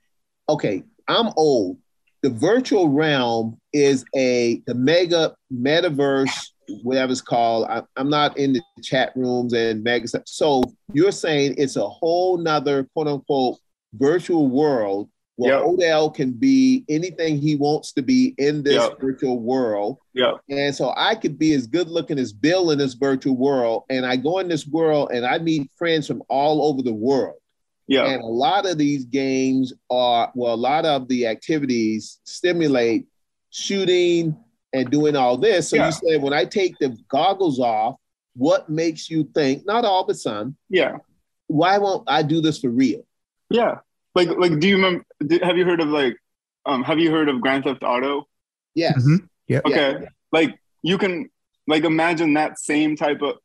Okay, 0.48 0.82
I'm 1.08 1.30
old. 1.36 1.78
The 2.22 2.30
virtual 2.30 2.88
realm 2.88 3.58
is 3.72 4.04
a 4.14 4.62
the 4.66 4.74
mega 4.74 5.34
metaverse, 5.52 6.34
whatever 6.82 7.12
it's 7.12 7.20
called. 7.20 7.66
I, 7.68 7.82
am 7.96 8.08
not 8.08 8.36
in 8.38 8.54
the 8.54 8.62
chat 8.82 9.12
rooms 9.14 9.52
and 9.52 9.84
mega. 9.84 10.08
So 10.26 10.62
you're 10.92 11.12
saying 11.12 11.56
it's 11.58 11.76
a 11.76 11.86
whole 11.86 12.38
nother 12.38 12.84
quote 12.94 13.08
unquote 13.08 13.58
virtual 13.94 14.48
world 14.48 15.08
where 15.36 15.54
yep. 15.54 15.64
Odell 15.64 16.10
can 16.10 16.30
be 16.30 16.84
anything 16.88 17.38
he 17.38 17.56
wants 17.56 17.92
to 17.92 18.02
be 18.02 18.34
in 18.38 18.62
this 18.62 18.74
yep. 18.74 19.00
virtual 19.00 19.40
world. 19.40 19.98
Yeah. 20.12 20.34
And 20.48 20.74
so 20.74 20.94
I 20.96 21.16
could 21.16 21.38
be 21.38 21.54
as 21.54 21.66
good 21.66 21.88
looking 21.88 22.18
as 22.18 22.32
Bill 22.32 22.70
in 22.70 22.78
this 22.78 22.94
virtual 22.94 23.36
world. 23.36 23.84
And 23.90 24.06
I 24.06 24.16
go 24.16 24.38
in 24.38 24.48
this 24.48 24.66
world 24.66 25.10
and 25.12 25.26
I 25.26 25.38
meet 25.38 25.70
friends 25.76 26.06
from 26.06 26.22
all 26.28 26.66
over 26.66 26.82
the 26.82 26.92
world. 26.92 27.36
Yeah. 27.88 28.06
And 28.06 28.22
a 28.22 28.26
lot 28.26 28.64
of 28.64 28.78
these 28.78 29.04
games 29.04 29.72
are, 29.90 30.30
well, 30.34 30.54
a 30.54 30.56
lot 30.56 30.86
of 30.86 31.08
the 31.08 31.26
activities 31.26 32.20
stimulate 32.24 33.06
shooting 33.50 34.36
and 34.72 34.90
doing 34.90 35.16
all 35.16 35.36
this. 35.36 35.68
So 35.68 35.76
yeah. 35.76 35.86
you 35.86 35.92
said, 35.92 36.22
when 36.22 36.32
I 36.32 36.44
take 36.44 36.78
the 36.78 36.96
goggles 37.08 37.58
off, 37.58 37.96
what 38.36 38.68
makes 38.68 39.10
you 39.10 39.28
think, 39.34 39.66
not 39.66 39.84
all, 39.84 40.04
but 40.06 40.16
some, 40.16 40.56
yeah. 40.68 40.96
Why 41.46 41.78
won't 41.78 42.04
I 42.08 42.22
do 42.22 42.40
this 42.40 42.58
for 42.58 42.70
real? 42.70 43.06
Yeah. 43.50 43.76
Like, 44.14 44.28
like, 44.28 44.60
do 44.60 44.68
you 44.68 44.76
remember, 44.76 45.04
have 45.42 45.56
you 45.56 45.64
heard 45.64 45.80
of 45.80 45.88
like, 45.88 46.16
um, 46.66 46.82
have 46.84 46.98
you 46.98 47.10
heard 47.10 47.28
of 47.28 47.40
Grand 47.40 47.64
Theft 47.64 47.82
Auto? 47.82 48.26
Yes. 48.74 48.98
Mm-hmm. 48.98 49.26
Yeah. 49.48 49.60
Okay. 49.64 49.98
Yeah. 50.00 50.08
Like 50.32 50.58
you 50.82 50.98
can 50.98 51.30
like 51.66 51.84
imagine 51.84 52.34
that 52.34 52.58
same 52.58 52.96
type 52.96 53.22
of 53.22 53.36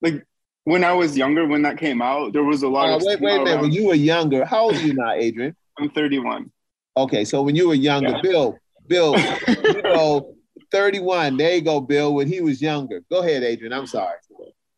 like 0.00 0.26
when 0.64 0.82
I 0.82 0.92
was 0.92 1.16
younger, 1.16 1.46
when 1.46 1.62
that 1.62 1.78
came 1.78 2.00
out, 2.00 2.32
there 2.32 2.42
was 2.42 2.62
a 2.62 2.68
lot 2.68 2.88
uh, 2.88 2.96
of. 2.96 3.02
Wait, 3.02 3.20
wait 3.20 3.40
a 3.40 3.44
minute. 3.44 3.60
When 3.60 3.72
you 3.72 3.86
were 3.86 3.94
younger, 3.94 4.44
how 4.44 4.64
old 4.64 4.76
are 4.76 4.80
you 4.80 4.94
now, 4.94 5.12
Adrian? 5.12 5.54
I'm 5.78 5.90
31. 5.90 6.50
Okay, 6.96 7.24
so 7.24 7.42
when 7.42 7.54
you 7.54 7.68
were 7.68 7.74
younger, 7.74 8.10
yeah. 8.10 8.20
Bill, 8.22 8.58
Bill, 8.86 9.16
you 9.48 9.82
know, 9.82 10.34
31. 10.70 11.36
There 11.36 11.54
you 11.56 11.60
go, 11.60 11.80
Bill. 11.80 12.14
When 12.14 12.28
he 12.28 12.40
was 12.40 12.62
younger. 12.62 13.02
Go 13.10 13.20
ahead, 13.20 13.42
Adrian. 13.42 13.72
I'm 13.72 13.86
sorry. 13.86 14.16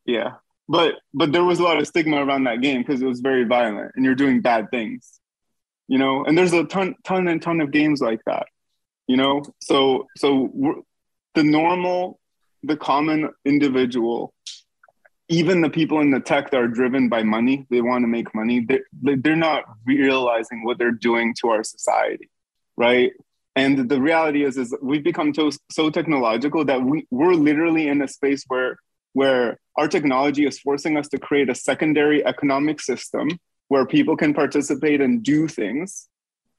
Yeah, 0.06 0.32
but 0.68 0.94
but 1.14 1.32
there 1.32 1.44
was 1.44 1.58
a 1.58 1.62
lot 1.62 1.78
of 1.78 1.86
stigma 1.86 2.24
around 2.24 2.44
that 2.44 2.60
game 2.60 2.82
because 2.82 3.02
it 3.02 3.06
was 3.06 3.20
very 3.20 3.44
violent, 3.44 3.92
and 3.94 4.04
you're 4.04 4.14
doing 4.14 4.40
bad 4.40 4.70
things, 4.70 5.20
you 5.88 5.98
know. 5.98 6.24
And 6.24 6.36
there's 6.36 6.52
a 6.52 6.64
ton, 6.64 6.94
ton, 7.04 7.28
and 7.28 7.40
ton 7.40 7.60
of 7.60 7.70
games 7.70 8.00
like 8.00 8.20
that, 8.26 8.46
you 9.06 9.16
know. 9.16 9.42
So 9.60 10.06
so 10.16 10.84
the 11.34 11.44
normal, 11.44 12.18
the 12.62 12.76
common 12.76 13.30
individual 13.44 14.34
even 15.28 15.60
the 15.60 15.70
people 15.70 16.00
in 16.00 16.10
the 16.10 16.20
tech 16.20 16.50
that 16.50 16.60
are 16.60 16.68
driven 16.68 17.08
by 17.08 17.22
money, 17.22 17.66
they 17.70 17.80
want 17.80 18.02
to 18.04 18.08
make 18.08 18.32
money, 18.34 18.60
they're, 18.60 18.84
they're 19.16 19.36
not 19.36 19.64
realizing 19.84 20.64
what 20.64 20.78
they're 20.78 20.92
doing 20.92 21.34
to 21.40 21.48
our 21.48 21.64
society, 21.64 22.30
right? 22.76 23.12
And 23.56 23.88
the 23.88 24.00
reality 24.00 24.44
is, 24.44 24.56
is 24.56 24.74
we've 24.82 25.02
become 25.02 25.34
so, 25.34 25.50
so 25.70 25.90
technological 25.90 26.64
that 26.66 26.82
we, 26.82 27.06
we're 27.10 27.34
literally 27.34 27.88
in 27.88 28.02
a 28.02 28.08
space 28.08 28.44
where, 28.46 28.76
where 29.16 29.58
our 29.76 29.88
technology 29.88 30.44
is 30.44 30.58
forcing 30.58 30.98
us 30.98 31.08
to 31.08 31.18
create 31.18 31.48
a 31.48 31.54
secondary 31.54 32.22
economic 32.26 32.82
system 32.82 33.30
where 33.68 33.86
people 33.86 34.14
can 34.14 34.34
participate 34.34 35.00
and 35.00 35.22
do 35.22 35.48
things, 35.48 36.06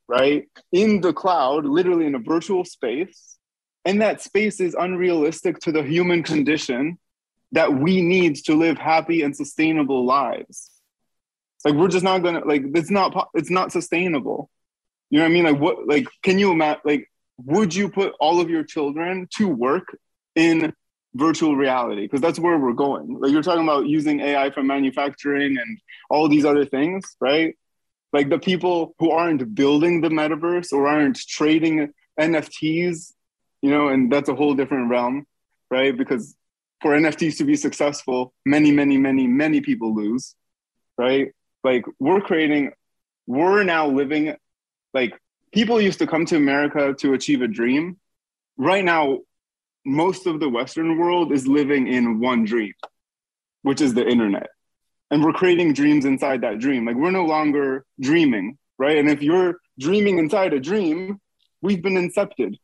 right? 0.07 0.49
In 0.71 1.01
the 1.01 1.13
cloud, 1.13 1.65
literally 1.65 2.07
in 2.07 2.15
a 2.15 2.19
virtual 2.33 2.65
space. 2.65 3.37
And 3.85 4.01
that 4.01 4.23
space 4.23 4.59
is 4.59 4.73
unrealistic 4.73 5.59
to 5.59 5.71
the 5.71 5.83
human 5.83 6.23
condition 6.23 6.97
that 7.51 7.71
we 7.75 8.01
need 8.01 8.37
to 8.47 8.55
live 8.55 8.79
happy 8.79 9.21
and 9.21 9.37
sustainable 9.37 10.03
lives. 10.03 10.71
Like 11.63 11.75
we're 11.75 11.89
just 11.89 12.03
not 12.03 12.23
gonna 12.23 12.43
like 12.43 12.63
it's 12.73 12.89
not 12.89 13.29
it's 13.35 13.51
not 13.51 13.71
sustainable. 13.71 14.49
You 15.11 15.19
know 15.19 15.25
what 15.25 15.29
I 15.29 15.33
mean? 15.33 15.43
Like 15.43 15.59
what 15.59 15.87
like 15.87 16.07
can 16.23 16.39
you 16.39 16.51
imagine 16.51 16.81
like 16.85 17.11
would 17.37 17.75
you 17.75 17.87
put 17.89 18.13
all 18.19 18.41
of 18.41 18.49
your 18.49 18.63
children 18.63 19.27
to 19.37 19.47
work 19.47 19.95
in 20.35 20.73
virtual 21.13 21.55
reality? 21.55 22.01
Because 22.01 22.21
that's 22.21 22.39
where 22.39 22.57
we're 22.57 22.73
going. 22.73 23.19
Like 23.19 23.31
you're 23.31 23.43
talking 23.43 23.63
about 23.63 23.87
using 23.87 24.19
AI 24.19 24.49
for 24.51 24.63
manufacturing 24.63 25.57
and 25.57 25.79
all 26.09 26.27
these 26.27 26.45
other 26.45 26.65
things, 26.65 27.15
right? 27.19 27.55
Like 28.13 28.29
the 28.29 28.39
people 28.39 28.95
who 28.99 29.11
aren't 29.11 29.53
building 29.53 30.01
the 30.01 30.09
metaverse 30.09 30.71
or 30.71 30.87
aren't 30.87 31.17
trading 31.17 31.93
NFTs, 32.19 33.13
you 33.61 33.69
know, 33.69 33.89
and 33.89 34.11
that's 34.11 34.29
a 34.29 34.35
whole 34.35 34.53
different 34.53 34.89
realm, 34.89 35.25
right? 35.69 35.97
Because 35.97 36.35
for 36.81 36.91
NFTs 36.91 37.37
to 37.37 37.43
be 37.43 37.55
successful, 37.55 38.33
many, 38.45 38.71
many, 38.71 38.97
many, 38.97 39.27
many 39.27 39.61
people 39.61 39.95
lose, 39.95 40.35
right? 40.97 41.31
Like 41.63 41.85
we're 41.99 42.21
creating, 42.21 42.71
we're 43.25 43.63
now 43.63 43.87
living, 43.87 44.35
like 44.93 45.19
people 45.51 45.81
used 45.81 45.99
to 45.99 46.07
come 46.07 46.25
to 46.27 46.37
America 46.37 46.93
to 46.99 47.13
achieve 47.13 47.41
a 47.41 47.47
dream. 47.47 47.97
Right 48.57 48.83
now, 48.83 49.19
most 49.85 50.27
of 50.27 50.39
the 50.39 50.49
Western 50.49 50.97
world 50.97 51.31
is 51.31 51.47
living 51.47 51.87
in 51.87 52.19
one 52.19 52.45
dream, 52.45 52.73
which 53.61 53.81
is 53.81 53.93
the 53.93 54.07
internet. 54.07 54.49
And 55.09 55.23
we're 55.23 55.33
creating 55.33 55.73
dreams 55.73 56.05
inside 56.05 56.41
that 56.41 56.59
dream. 56.59 56.85
Like 56.85 56.95
we're 56.95 57.11
no 57.11 57.25
longer 57.25 57.85
dreaming, 57.99 58.57
right? 58.77 58.97
And 58.97 59.09
if 59.09 59.21
you're 59.21 59.59
dreaming 59.79 60.19
inside 60.19 60.53
a 60.53 60.59
dream, 60.59 61.19
we've 61.61 61.81
been 61.81 61.95
incepted, 61.95 62.55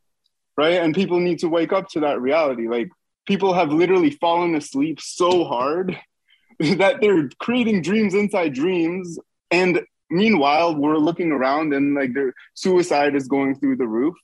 right? 0.56 0.82
And 0.82 0.94
people 0.94 1.20
need 1.20 1.38
to 1.38 1.48
wake 1.48 1.72
up 1.72 1.88
to 1.90 2.00
that 2.00 2.20
reality. 2.20 2.68
Like 2.68 2.90
people 3.26 3.54
have 3.54 3.72
literally 3.72 4.10
fallen 4.10 4.54
asleep 4.54 5.00
so 5.00 5.44
hard 5.44 5.98
that 6.58 7.00
they're 7.00 7.28
creating 7.38 7.82
dreams 7.82 8.14
inside 8.14 8.54
dreams 8.54 9.18
and 9.50 9.80
meanwhile 10.10 10.76
we're 10.76 10.96
looking 10.96 11.32
around 11.32 11.72
and 11.72 11.94
like 11.94 12.12
their 12.14 12.32
suicide 12.54 13.14
is 13.14 13.26
going 13.26 13.58
through 13.58 13.76
the 13.76 13.86
roof 13.86 14.14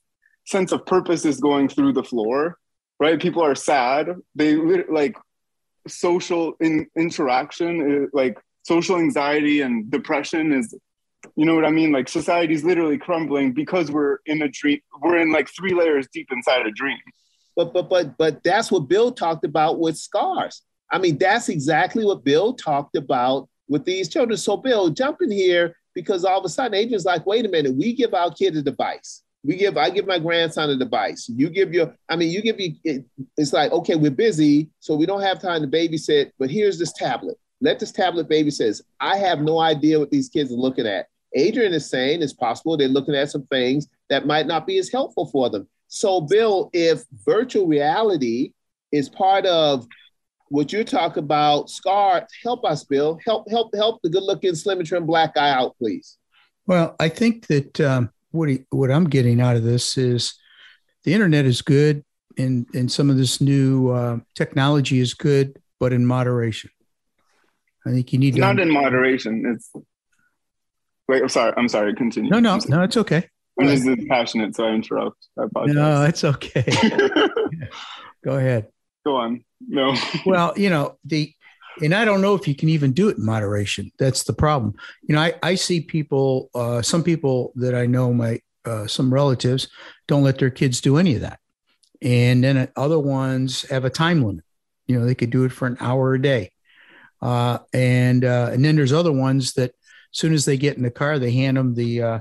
sense 0.47 0.73
of 0.73 0.85
purpose 0.87 1.25
is 1.25 1.41
going 1.41 1.69
through 1.69 1.93
the 1.93 2.05
floor 2.05 2.57
right 3.01 3.21
people 3.21 3.43
are 3.43 3.55
sad 3.55 4.15
they 4.35 4.57
like 4.57 5.17
social 5.89 6.55
in, 6.61 6.87
interaction 6.97 8.05
uh, 8.05 8.07
like 8.13 8.39
social 8.63 8.97
anxiety 8.97 9.63
and 9.63 9.91
depression 9.91 10.53
is 10.53 10.75
you 11.37 11.45
know 11.45 11.55
what 11.55 11.65
i 11.65 11.71
mean 11.71 11.91
like 11.91 12.09
society's 12.09 12.65
literally 12.65 12.99
crumbling 12.99 13.53
because 13.53 13.91
we're 13.91 14.19
in 14.27 14.43
a 14.43 14.49
dream 14.49 14.79
we're 15.01 15.19
in 15.19 15.33
like 15.33 15.49
three 15.49 15.75
layers 15.75 16.07
deep 16.13 16.29
inside 16.31 16.67
a 16.67 16.71
dream 16.71 16.99
but 17.57 17.73
but 17.73 17.89
but 17.89 18.17
but 18.17 18.43
that's 18.43 18.71
what 18.71 18.89
Bill 18.89 19.13
talked 19.13 19.45
about 19.45 19.79
with 19.79 19.97
scars. 19.97 20.63
I 20.91 20.99
mean, 20.99 21.19
that's 21.19 21.49
exactly 21.49 22.05
what 22.05 22.25
Bill 22.25 22.55
talked 22.55 22.97
about 22.97 23.49
with 23.69 23.85
these 23.85 24.09
children. 24.09 24.37
So 24.37 24.57
Bill, 24.57 24.89
jump 24.91 25.19
in 25.23 25.31
here 25.31 25.77
because 25.95 26.25
all 26.25 26.39
of 26.39 26.45
a 26.45 26.49
sudden 26.49 26.75
Adrian's 26.75 27.05
like, 27.05 27.27
wait 27.27 27.45
a 27.45 27.49
minute, 27.49 27.75
we 27.75 27.93
give 27.93 28.15
our 28.15 28.31
kid 28.31 28.57
a 28.57 28.63
device. 28.63 29.23
We 29.43 29.57
give, 29.57 29.77
I 29.77 29.89
give 29.91 30.07
my 30.07 30.19
grandson 30.19 30.69
a 30.71 30.77
device. 30.77 31.31
You 31.35 31.49
give 31.49 31.73
your, 31.73 31.95
I 32.09 32.17
mean, 32.17 32.31
you 32.31 32.43
give 32.43 32.61
you, 32.61 32.75
it, 32.85 33.05
it's 33.37 33.53
like, 33.53 33.73
okay, 33.73 33.95
we're 33.95 34.11
busy, 34.11 34.69
so 34.81 34.95
we 34.95 35.07
don't 35.07 35.23
have 35.23 35.41
time 35.41 35.63
to 35.63 35.69
babysit, 35.69 36.33
but 36.39 36.51
here's 36.51 36.79
this 36.79 36.93
tablet. 36.93 37.39
Let 37.63 37.79
this 37.79 37.93
tablet 37.93 38.29
babysit. 38.29 38.83
I 39.01 39.17
have 39.17 39.41
no 39.41 39.59
idea 39.59 39.99
what 39.99 40.11
these 40.11 40.29
kids 40.29 40.53
are 40.53 40.57
looking 40.57 40.87
at. 40.87 41.07
Adrian 41.35 41.73
is 41.73 41.89
saying 41.89 42.23
it's 42.23 42.33
possible 42.33 42.77
they're 42.77 42.89
looking 42.89 43.15
at 43.15 43.31
some 43.31 43.47
things 43.47 43.89
that 44.09 44.27
might 44.27 44.47
not 44.47 44.67
be 44.67 44.79
as 44.79 44.91
helpful 44.91 45.27
for 45.27 45.49
them. 45.49 45.69
So, 45.89 46.21
Bill, 46.21 46.71
if 46.73 47.05
virtual 47.25 47.67
reality 47.67 48.53
is 48.93 49.09
part 49.09 49.47
of 49.47 49.87
what 50.49 50.73
you're 50.73 50.85
talking 50.85 51.23
about, 51.23 51.71
Scar, 51.71 52.27
help 52.43 52.65
us, 52.65 52.85
Bill. 52.85 53.19
Help, 53.25 53.49
help, 53.49 53.75
help 53.75 54.01
the 54.03 54.11
good-looking, 54.11 54.55
slim 54.55 54.79
and 54.79 54.87
trim 54.87 55.07
black 55.07 55.35
guy 55.35 55.51
out, 55.51 55.77
please. 55.79 56.19
Well, 56.67 56.97
I 56.99 57.09
think 57.09 57.47
that 57.47 57.81
um, 57.81 58.11
what 58.31 58.49
he, 58.49 58.61
what 58.71 58.91
I'm 58.91 59.05
getting 59.05 59.41
out 59.41 59.57
of 59.57 59.63
this 59.63 59.97
is 59.97 60.35
the 61.05 61.15
internet 61.15 61.45
is 61.45 61.63
good, 61.63 62.05
and 62.39 62.67
and 62.75 62.91
some 62.91 63.11
of 63.11 63.17
this 63.17 63.41
new 63.41 63.91
uh, 63.91 64.19
technology 64.35 65.01
is 65.01 65.15
good, 65.15 65.61
but 65.79 65.93
in 65.93 66.07
moderation. 66.07 66.71
I 67.87 67.91
think 67.91 68.13
you 68.13 68.19
need 68.19 68.29
it's 68.29 68.37
to 68.37 68.41
not 68.41 68.59
in 68.59 68.71
moderation. 68.71 69.45
It's 69.47 69.71
wait. 71.09 71.23
I'm 71.23 71.29
sorry. 71.29 71.55
I'm 71.57 71.69
sorry. 71.69 71.95
Continue. 71.95 72.31
No, 72.31 72.41
no, 72.41 72.59
no. 72.69 72.83
It's 72.83 72.97
okay. 72.97 73.29
I'm 73.59 73.67
just 73.69 74.09
passionate, 74.09 74.57
so 74.57 74.65
I 74.65 74.73
interrupt. 74.73 75.27
I 75.39 75.45
apologize. 75.45 75.75
No, 75.75 76.05
it's 76.05 76.25
okay. 76.25 76.65
Go 78.25 78.37
ahead. 78.37 78.69
Go 79.05 79.17
on. 79.17 79.45
No. 79.61 79.95
well, 80.25 80.55
you 80.57 80.71
know, 80.71 80.99
the 81.05 81.33
and 81.83 81.95
I 81.95 82.05
don't 82.05 82.21
know 82.21 82.35
if 82.35 82.47
you 82.47 82.55
can 82.55 82.69
even 82.69 82.93
do 82.93 83.09
it 83.09 83.19
in 83.19 83.25
moderation. 83.25 83.91
That's 83.99 84.25
the 84.25 84.33
problem. 84.33 84.75
You 85.03 85.15
know, 85.15 85.21
I, 85.23 85.35
I 85.43 85.55
see 85.55 85.81
people, 85.81 86.51
uh, 86.55 86.83
some 86.83 87.03
people 87.03 87.53
that 87.57 87.75
I 87.75 87.87
know, 87.87 88.13
my 88.13 88.41
uh, 88.65 88.87
some 88.87 89.13
relatives 89.13 89.69
don't 90.07 90.23
let 90.23 90.39
their 90.39 90.51
kids 90.51 90.81
do 90.81 90.99
any 90.99 91.15
of 91.15 91.23
that, 91.23 91.41
and 92.03 92.45
then 92.45 92.69
other 92.77 92.99
ones 92.99 93.63
have 93.71 93.85
a 93.85 93.91
time 93.91 94.23
limit. 94.23 94.45
You 94.87 94.99
know, 94.99 95.07
they 95.07 95.15
could 95.15 95.31
do 95.31 95.45
it 95.45 95.53
for 95.53 95.67
an 95.67 95.77
hour 95.81 96.15
a 96.15 96.21
day. 96.21 96.53
Uh, 97.23 97.59
and 97.73 98.25
uh, 98.25 98.51
and 98.53 98.65
then 98.65 98.77
there's 98.77 98.93
other 98.93 99.13
ones 99.13 99.55
that 99.55 99.71
as 99.71 100.19
soon 100.19 100.33
as 100.33 100.45
they 100.45 100.57
get 100.57 100.77
in 100.77 100.83
the 100.83 100.91
car, 100.91 101.19
they 101.19 101.33
hand 101.33 101.57
them 101.57 101.75
the 101.75 102.03
uh, 102.03 102.21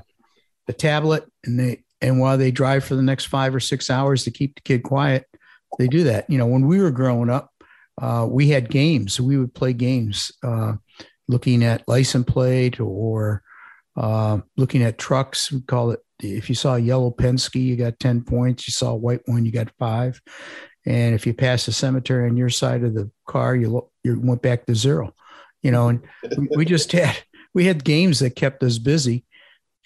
the 0.66 0.72
tablet, 0.72 1.24
and 1.44 1.58
they 1.58 1.82
and 2.00 2.20
while 2.20 2.38
they 2.38 2.50
drive 2.50 2.84
for 2.84 2.94
the 2.94 3.02
next 3.02 3.26
five 3.26 3.54
or 3.54 3.60
six 3.60 3.90
hours 3.90 4.24
to 4.24 4.30
keep 4.30 4.54
the 4.54 4.62
kid 4.62 4.82
quiet, 4.82 5.26
they 5.78 5.88
do 5.88 6.04
that. 6.04 6.28
You 6.28 6.38
know, 6.38 6.46
when 6.46 6.66
we 6.66 6.80
were 6.80 6.90
growing 6.90 7.30
up, 7.30 7.49
uh, 8.00 8.26
we 8.28 8.48
had 8.48 8.70
games. 8.70 9.20
We 9.20 9.36
would 9.36 9.54
play 9.54 9.72
games, 9.72 10.32
uh, 10.42 10.74
looking 11.28 11.62
at 11.62 11.86
license 11.86 12.24
plate 12.24 12.80
or 12.80 13.42
uh, 13.96 14.38
looking 14.56 14.82
at 14.82 14.98
trucks. 14.98 15.52
We 15.52 15.60
call 15.60 15.90
it. 15.92 16.00
If 16.22 16.48
you 16.48 16.54
saw 16.54 16.74
a 16.74 16.78
yellow 16.78 17.10
Penske, 17.10 17.62
you 17.62 17.76
got 17.76 17.98
ten 17.98 18.22
points. 18.22 18.66
You 18.66 18.72
saw 18.72 18.90
a 18.90 18.96
white 18.96 19.20
one, 19.26 19.44
you 19.44 19.52
got 19.52 19.72
five. 19.78 20.20
And 20.86 21.14
if 21.14 21.26
you 21.26 21.34
passed 21.34 21.66
the 21.66 21.72
cemetery 21.72 22.28
on 22.28 22.36
your 22.36 22.48
side 22.48 22.84
of 22.84 22.94
the 22.94 23.10
car, 23.26 23.54
you 23.54 23.88
you 24.02 24.18
went 24.18 24.42
back 24.42 24.66
to 24.66 24.74
zero. 24.74 25.14
You 25.62 25.70
know, 25.70 25.88
and 25.88 26.02
we 26.56 26.64
just 26.64 26.92
had 26.92 27.16
we 27.52 27.66
had 27.66 27.84
games 27.84 28.20
that 28.20 28.36
kept 28.36 28.62
us 28.62 28.78
busy. 28.78 29.24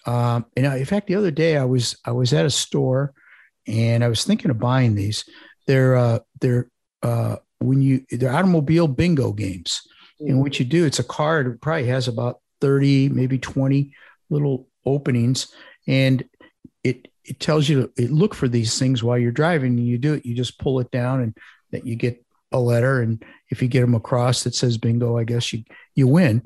Um, 0.06 0.46
and 0.56 0.66
in 0.66 0.84
fact, 0.84 1.08
the 1.08 1.14
other 1.16 1.30
day 1.30 1.56
I 1.56 1.64
was 1.64 1.96
I 2.04 2.12
was 2.12 2.32
at 2.32 2.46
a 2.46 2.50
store, 2.50 3.12
and 3.66 4.04
I 4.04 4.08
was 4.08 4.24
thinking 4.24 4.50
of 4.50 4.58
buying 4.58 4.94
these. 4.94 5.24
They're 5.66 5.96
uh, 5.96 6.18
they're 6.40 6.68
uh, 7.02 7.36
when 7.64 7.82
you 7.82 8.04
they're 8.10 8.32
automobile 8.32 8.88
bingo 8.88 9.32
games. 9.32 9.80
And 10.20 10.40
what 10.40 10.58
you 10.58 10.64
do, 10.64 10.84
it's 10.84 11.00
a 11.00 11.04
card. 11.04 11.46
It 11.46 11.60
probably 11.60 11.86
has 11.86 12.08
about 12.08 12.40
thirty, 12.60 13.08
maybe 13.08 13.38
twenty 13.38 13.94
little 14.30 14.68
openings, 14.86 15.52
and 15.86 16.24
it 16.82 17.08
it 17.24 17.40
tells 17.40 17.68
you 17.68 17.90
to 17.96 18.12
look 18.12 18.34
for 18.34 18.48
these 18.48 18.78
things 18.78 19.02
while 19.02 19.18
you're 19.18 19.32
driving. 19.32 19.78
And 19.78 19.86
you 19.86 19.98
do 19.98 20.14
it. 20.14 20.26
You 20.26 20.34
just 20.34 20.58
pull 20.58 20.80
it 20.80 20.90
down, 20.90 21.20
and 21.20 21.36
that 21.72 21.86
you 21.86 21.96
get 21.96 22.24
a 22.52 22.58
letter. 22.58 23.02
And 23.02 23.22
if 23.50 23.60
you 23.60 23.68
get 23.68 23.80
them 23.80 23.94
across 23.94 24.44
that 24.44 24.54
says 24.54 24.78
bingo, 24.78 25.18
I 25.18 25.24
guess 25.24 25.52
you 25.52 25.64
you 25.94 26.06
win. 26.06 26.42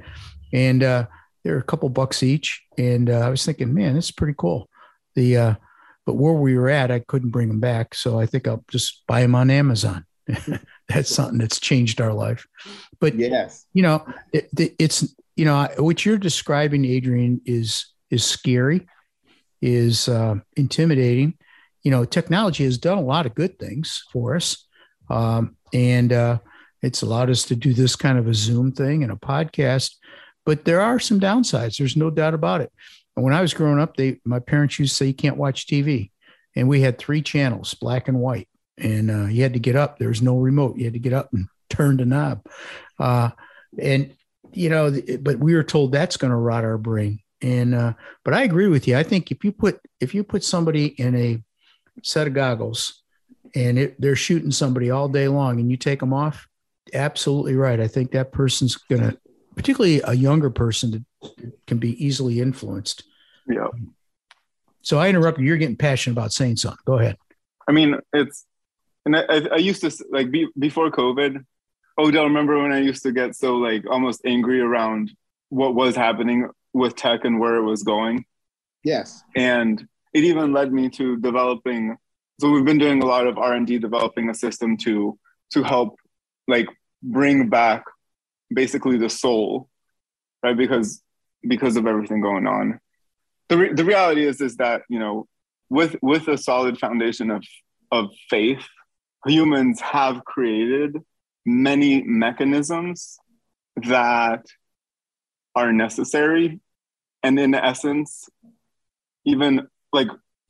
And 0.52 0.82
uh, 0.82 1.06
they're 1.44 1.58
a 1.58 1.62
couple 1.62 1.88
bucks 1.90 2.22
each. 2.22 2.62
And 2.78 3.10
uh, 3.10 3.20
I 3.20 3.28
was 3.28 3.44
thinking, 3.44 3.74
man, 3.74 3.94
this 3.94 4.06
is 4.06 4.10
pretty 4.12 4.34
cool. 4.36 4.68
The 5.14 5.36
uh, 5.36 5.54
but 6.06 6.14
where 6.14 6.32
we 6.32 6.56
were 6.56 6.70
at, 6.70 6.90
I 6.90 7.00
couldn't 7.00 7.30
bring 7.30 7.48
them 7.48 7.60
back, 7.60 7.94
so 7.94 8.18
I 8.18 8.24
think 8.24 8.48
I'll 8.48 8.64
just 8.70 9.02
buy 9.06 9.20
them 9.20 9.34
on 9.34 9.50
Amazon. 9.50 10.06
that's 10.88 11.14
something 11.14 11.38
that's 11.38 11.60
changed 11.60 12.00
our 12.00 12.12
life. 12.12 12.46
But 13.00 13.14
yes, 13.14 13.66
you 13.72 13.82
know, 13.82 14.06
it, 14.32 14.48
it's 14.78 15.14
you 15.36 15.44
know 15.44 15.68
what 15.78 16.04
you're 16.04 16.18
describing, 16.18 16.84
Adrian, 16.84 17.40
is 17.44 17.86
is 18.10 18.24
scary, 18.24 18.86
is 19.62 20.08
uh, 20.08 20.36
intimidating. 20.56 21.34
You 21.82 21.90
know, 21.90 22.04
technology 22.04 22.64
has 22.64 22.78
done 22.78 22.98
a 22.98 23.02
lot 23.02 23.26
of 23.26 23.34
good 23.34 23.58
things 23.58 24.02
for 24.12 24.34
us, 24.34 24.66
um, 25.08 25.56
and 25.72 26.12
uh, 26.12 26.38
it's 26.82 27.02
allowed 27.02 27.30
us 27.30 27.44
to 27.44 27.56
do 27.56 27.72
this 27.72 27.94
kind 27.94 28.18
of 28.18 28.26
a 28.26 28.34
Zoom 28.34 28.72
thing 28.72 29.02
and 29.02 29.12
a 29.12 29.16
podcast. 29.16 29.94
But 30.44 30.64
there 30.64 30.80
are 30.80 30.98
some 30.98 31.20
downsides. 31.20 31.76
There's 31.76 31.96
no 31.96 32.10
doubt 32.10 32.34
about 32.34 32.62
it. 32.62 32.72
And 33.14 33.24
when 33.24 33.34
I 33.34 33.42
was 33.42 33.54
growing 33.54 33.78
up, 33.78 33.96
they 33.96 34.20
my 34.24 34.38
parents 34.38 34.78
used 34.78 34.92
to 34.92 34.96
say 34.96 35.06
you 35.06 35.14
can't 35.14 35.36
watch 35.36 35.66
TV, 35.66 36.10
and 36.56 36.68
we 36.68 36.80
had 36.80 36.98
three 36.98 37.22
channels, 37.22 37.74
black 37.74 38.08
and 38.08 38.18
white 38.18 38.48
and 38.78 39.10
uh, 39.10 39.26
you 39.26 39.42
had 39.42 39.54
to 39.54 39.58
get 39.58 39.76
up. 39.76 39.98
There 39.98 40.08
was 40.08 40.22
no 40.22 40.38
remote. 40.38 40.76
You 40.76 40.84
had 40.84 40.94
to 40.94 40.98
get 40.98 41.12
up 41.12 41.32
and 41.32 41.46
turn 41.68 41.96
the 41.96 42.04
knob. 42.04 42.46
Uh, 42.98 43.30
and 43.78 44.14
you 44.52 44.68
know, 44.68 44.90
but 45.20 45.38
we 45.38 45.54
were 45.54 45.62
told 45.62 45.92
that's 45.92 46.16
going 46.16 46.30
to 46.30 46.36
rot 46.36 46.64
our 46.64 46.78
brain. 46.78 47.20
And 47.40 47.74
uh, 47.74 47.92
but 48.24 48.34
I 48.34 48.42
agree 48.42 48.68
with 48.68 48.88
you. 48.88 48.96
I 48.96 49.02
think 49.02 49.30
if 49.30 49.44
you 49.44 49.52
put 49.52 49.80
if 50.00 50.14
you 50.14 50.24
put 50.24 50.42
somebody 50.42 50.86
in 50.86 51.14
a 51.14 51.42
set 52.02 52.26
of 52.26 52.34
goggles 52.34 53.02
and 53.54 53.78
it, 53.78 54.00
they're 54.00 54.16
shooting 54.16 54.50
somebody 54.50 54.90
all 54.90 55.08
day 55.08 55.28
long, 55.28 55.60
and 55.60 55.70
you 55.70 55.76
take 55.76 56.00
them 56.00 56.12
off, 56.12 56.48
absolutely 56.92 57.54
right. 57.54 57.80
I 57.80 57.88
think 57.88 58.10
that 58.12 58.32
person's 58.32 58.76
going 58.76 59.02
to, 59.02 59.18
particularly 59.54 60.00
a 60.04 60.14
younger 60.14 60.50
person, 60.50 61.06
that 61.22 61.66
can 61.66 61.78
be 61.78 62.04
easily 62.04 62.40
influenced. 62.40 63.04
Yeah. 63.46 63.68
So 64.82 64.98
I 64.98 65.08
interrupted. 65.08 65.44
You're 65.44 65.56
getting 65.56 65.76
passionate 65.76 66.14
about 66.14 66.32
saying 66.32 66.56
something. 66.56 66.78
Go 66.84 66.98
ahead. 66.98 67.16
I 67.66 67.72
mean, 67.72 67.96
it's 68.12 68.46
and 69.08 69.48
I, 69.48 69.54
I 69.54 69.56
used 69.56 69.80
to 69.82 70.04
like 70.10 70.30
be, 70.30 70.48
before 70.58 70.90
COVID. 70.90 71.44
Oh, 71.96 72.08
Odell, 72.08 72.24
remember 72.24 72.62
when 72.62 72.72
I 72.72 72.80
used 72.80 73.02
to 73.02 73.12
get 73.12 73.34
so 73.34 73.56
like 73.56 73.84
almost 73.90 74.20
angry 74.24 74.60
around 74.60 75.12
what 75.48 75.74
was 75.74 75.96
happening 75.96 76.48
with 76.72 76.94
tech 76.94 77.24
and 77.24 77.40
where 77.40 77.56
it 77.56 77.62
was 77.62 77.82
going? 77.82 78.24
Yes. 78.84 79.22
And 79.34 79.86
it 80.12 80.24
even 80.24 80.52
led 80.52 80.72
me 80.72 80.90
to 80.90 81.16
developing. 81.16 81.96
So 82.40 82.50
we've 82.50 82.64
been 82.64 82.78
doing 82.78 83.02
a 83.02 83.06
lot 83.06 83.26
of 83.26 83.38
R 83.38 83.54
and 83.54 83.66
D, 83.66 83.78
developing 83.78 84.28
a 84.30 84.34
system 84.34 84.76
to 84.78 85.18
to 85.52 85.62
help 85.62 85.96
like 86.46 86.66
bring 87.02 87.48
back 87.48 87.84
basically 88.50 88.98
the 88.98 89.10
soul, 89.10 89.68
right? 90.42 90.56
Because 90.56 91.02
because 91.46 91.76
of 91.76 91.86
everything 91.86 92.20
going 92.20 92.46
on. 92.46 92.78
The, 93.48 93.56
re- 93.56 93.72
the 93.72 93.84
reality 93.84 94.26
is 94.26 94.40
is 94.40 94.56
that 94.56 94.82
you 94.88 94.98
know 94.98 95.26
with 95.70 95.96
with 96.02 96.28
a 96.28 96.36
solid 96.36 96.78
foundation 96.78 97.30
of 97.30 97.42
of 97.90 98.10
faith 98.28 98.66
humans 99.26 99.80
have 99.80 100.24
created 100.24 100.96
many 101.44 102.02
mechanisms 102.02 103.18
that 103.86 104.44
are 105.54 105.72
necessary. 105.72 106.60
And 107.22 107.38
in 107.38 107.54
essence, 107.54 108.28
even 109.24 109.66
like 109.92 110.08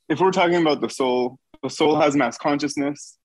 if 0.08 0.20
we're 0.20 0.32
talking 0.32 0.60
about 0.60 0.80
the 0.80 0.90
soul, 0.90 1.38
the 1.62 1.70
soul 1.70 2.00
has 2.00 2.14
mass 2.14 2.36
consciousness. 2.38 3.16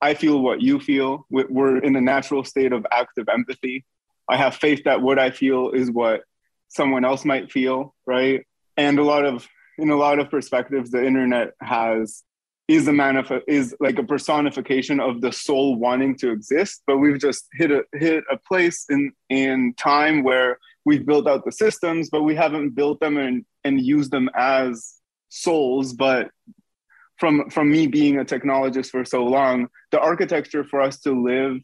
I 0.00 0.14
feel 0.14 0.40
what 0.40 0.60
you 0.60 0.78
feel. 0.78 1.26
We're 1.30 1.78
in 1.78 1.96
a 1.96 2.00
natural 2.00 2.44
state 2.44 2.72
of 2.72 2.86
active 2.90 3.28
empathy. 3.28 3.84
I 4.28 4.36
have 4.36 4.54
faith 4.54 4.84
that 4.84 5.00
what 5.00 5.18
I 5.18 5.30
feel 5.30 5.70
is 5.70 5.90
what 5.90 6.22
someone 6.68 7.04
else 7.04 7.24
might 7.24 7.50
feel, 7.50 7.94
right? 8.06 8.44
And 8.76 8.98
a 8.98 9.04
lot 9.04 9.24
of, 9.24 9.48
in 9.78 9.90
a 9.90 9.96
lot 9.96 10.18
of 10.18 10.30
perspectives, 10.30 10.90
the 10.90 11.04
internet 11.04 11.52
has 11.60 12.22
is 12.68 12.88
a 12.88 12.90
manif- 12.90 13.42
is 13.46 13.74
like 13.78 13.98
a 13.98 14.02
personification 14.02 14.98
of 14.98 15.20
the 15.20 15.32
soul 15.32 15.76
wanting 15.76 16.16
to 16.16 16.30
exist 16.30 16.82
but 16.86 16.98
we've 16.98 17.20
just 17.20 17.46
hit 17.52 17.70
a 17.70 17.82
hit 17.92 18.24
a 18.30 18.36
place 18.36 18.86
in 18.90 19.12
in 19.28 19.72
time 19.74 20.22
where 20.22 20.58
we've 20.84 21.06
built 21.06 21.28
out 21.28 21.44
the 21.44 21.52
systems 21.52 22.10
but 22.10 22.22
we 22.22 22.34
haven't 22.34 22.70
built 22.70 22.98
them 23.00 23.16
and 23.16 23.44
and 23.66 23.80
used 23.84 24.10
them 24.10 24.30
as 24.34 24.96
souls. 25.28 25.92
But 25.92 26.30
from 27.18 27.50
from 27.50 27.70
me 27.70 27.86
being 27.86 28.18
a 28.18 28.24
technologist 28.24 28.90
for 28.90 29.04
so 29.04 29.24
long 29.24 29.68
the 29.90 29.98
architecture 29.98 30.64
for 30.64 30.82
us 30.82 31.00
to 31.00 31.12
live 31.12 31.58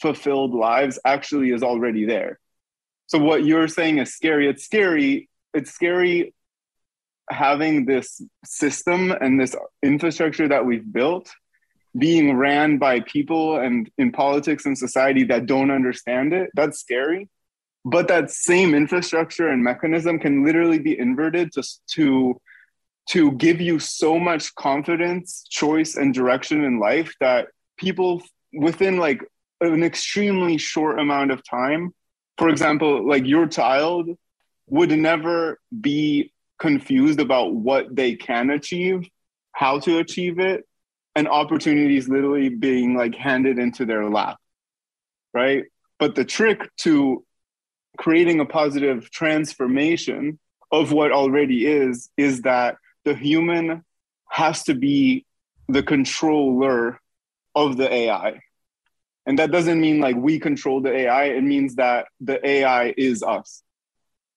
fulfilled 0.00 0.52
lives 0.52 0.98
actually 1.04 1.50
is 1.50 1.62
already 1.62 2.04
there. 2.04 2.38
So 3.06 3.18
what 3.18 3.44
you're 3.44 3.68
saying 3.68 3.98
is 3.98 4.14
scary. 4.14 4.48
It's 4.48 4.64
scary. 4.64 5.28
It's 5.54 5.70
scary 5.70 6.34
having 7.30 7.86
this 7.86 8.20
system 8.44 9.10
and 9.12 9.40
this 9.40 9.54
infrastructure 9.82 10.48
that 10.48 10.64
we've 10.64 10.90
built 10.92 11.32
being 11.98 12.36
ran 12.36 12.78
by 12.78 13.00
people 13.00 13.58
and 13.58 13.90
in 13.98 14.12
politics 14.12 14.64
and 14.64 14.76
society 14.76 15.24
that 15.24 15.46
don't 15.46 15.70
understand 15.70 16.32
it, 16.32 16.50
that's 16.54 16.80
scary. 16.80 17.28
But 17.84 18.08
that 18.08 18.30
same 18.30 18.74
infrastructure 18.74 19.48
and 19.48 19.62
mechanism 19.62 20.18
can 20.18 20.44
literally 20.44 20.78
be 20.78 20.98
inverted 20.98 21.52
to, 21.52 21.62
to, 21.94 22.40
to 23.10 23.32
give 23.32 23.60
you 23.60 23.78
so 23.78 24.18
much 24.18 24.54
confidence, 24.54 25.44
choice, 25.50 25.96
and 25.96 26.14
direction 26.14 26.64
in 26.64 26.78
life 26.78 27.12
that 27.20 27.48
people 27.76 28.22
within 28.52 28.98
like 28.98 29.20
an 29.60 29.82
extremely 29.82 30.58
short 30.58 30.98
amount 30.98 31.30
of 31.30 31.42
time, 31.44 31.92
for 32.38 32.48
example, 32.48 33.06
like 33.06 33.26
your 33.26 33.46
child 33.46 34.08
would 34.68 34.90
never 34.90 35.58
be 35.80 36.32
confused 36.62 37.18
about 37.18 37.56
what 37.56 37.94
they 37.94 38.14
can 38.14 38.48
achieve, 38.48 39.08
how 39.50 39.80
to 39.80 39.98
achieve 39.98 40.38
it, 40.38 40.64
and 41.16 41.26
opportunities 41.26 42.08
literally 42.08 42.50
being 42.50 42.96
like 42.96 43.16
handed 43.16 43.58
into 43.58 43.84
their 43.84 44.08
lap. 44.08 44.38
Right. 45.34 45.64
But 45.98 46.14
the 46.14 46.24
trick 46.24 46.70
to 46.78 47.24
creating 47.98 48.38
a 48.38 48.46
positive 48.46 49.10
transformation 49.10 50.38
of 50.70 50.92
what 50.92 51.10
already 51.10 51.66
is, 51.66 52.10
is 52.16 52.42
that 52.42 52.76
the 53.04 53.14
human 53.16 53.82
has 54.30 54.62
to 54.62 54.74
be 54.74 55.26
the 55.68 55.82
controller 55.82 57.00
of 57.56 57.76
the 57.76 57.92
AI. 57.92 58.40
And 59.26 59.36
that 59.40 59.50
doesn't 59.50 59.80
mean 59.80 59.98
like 59.98 60.14
we 60.14 60.38
control 60.38 60.80
the 60.80 60.92
AI, 60.92 61.24
it 61.24 61.42
means 61.42 61.74
that 61.74 62.06
the 62.20 62.38
AI 62.46 62.94
is 62.96 63.24
us. 63.24 63.64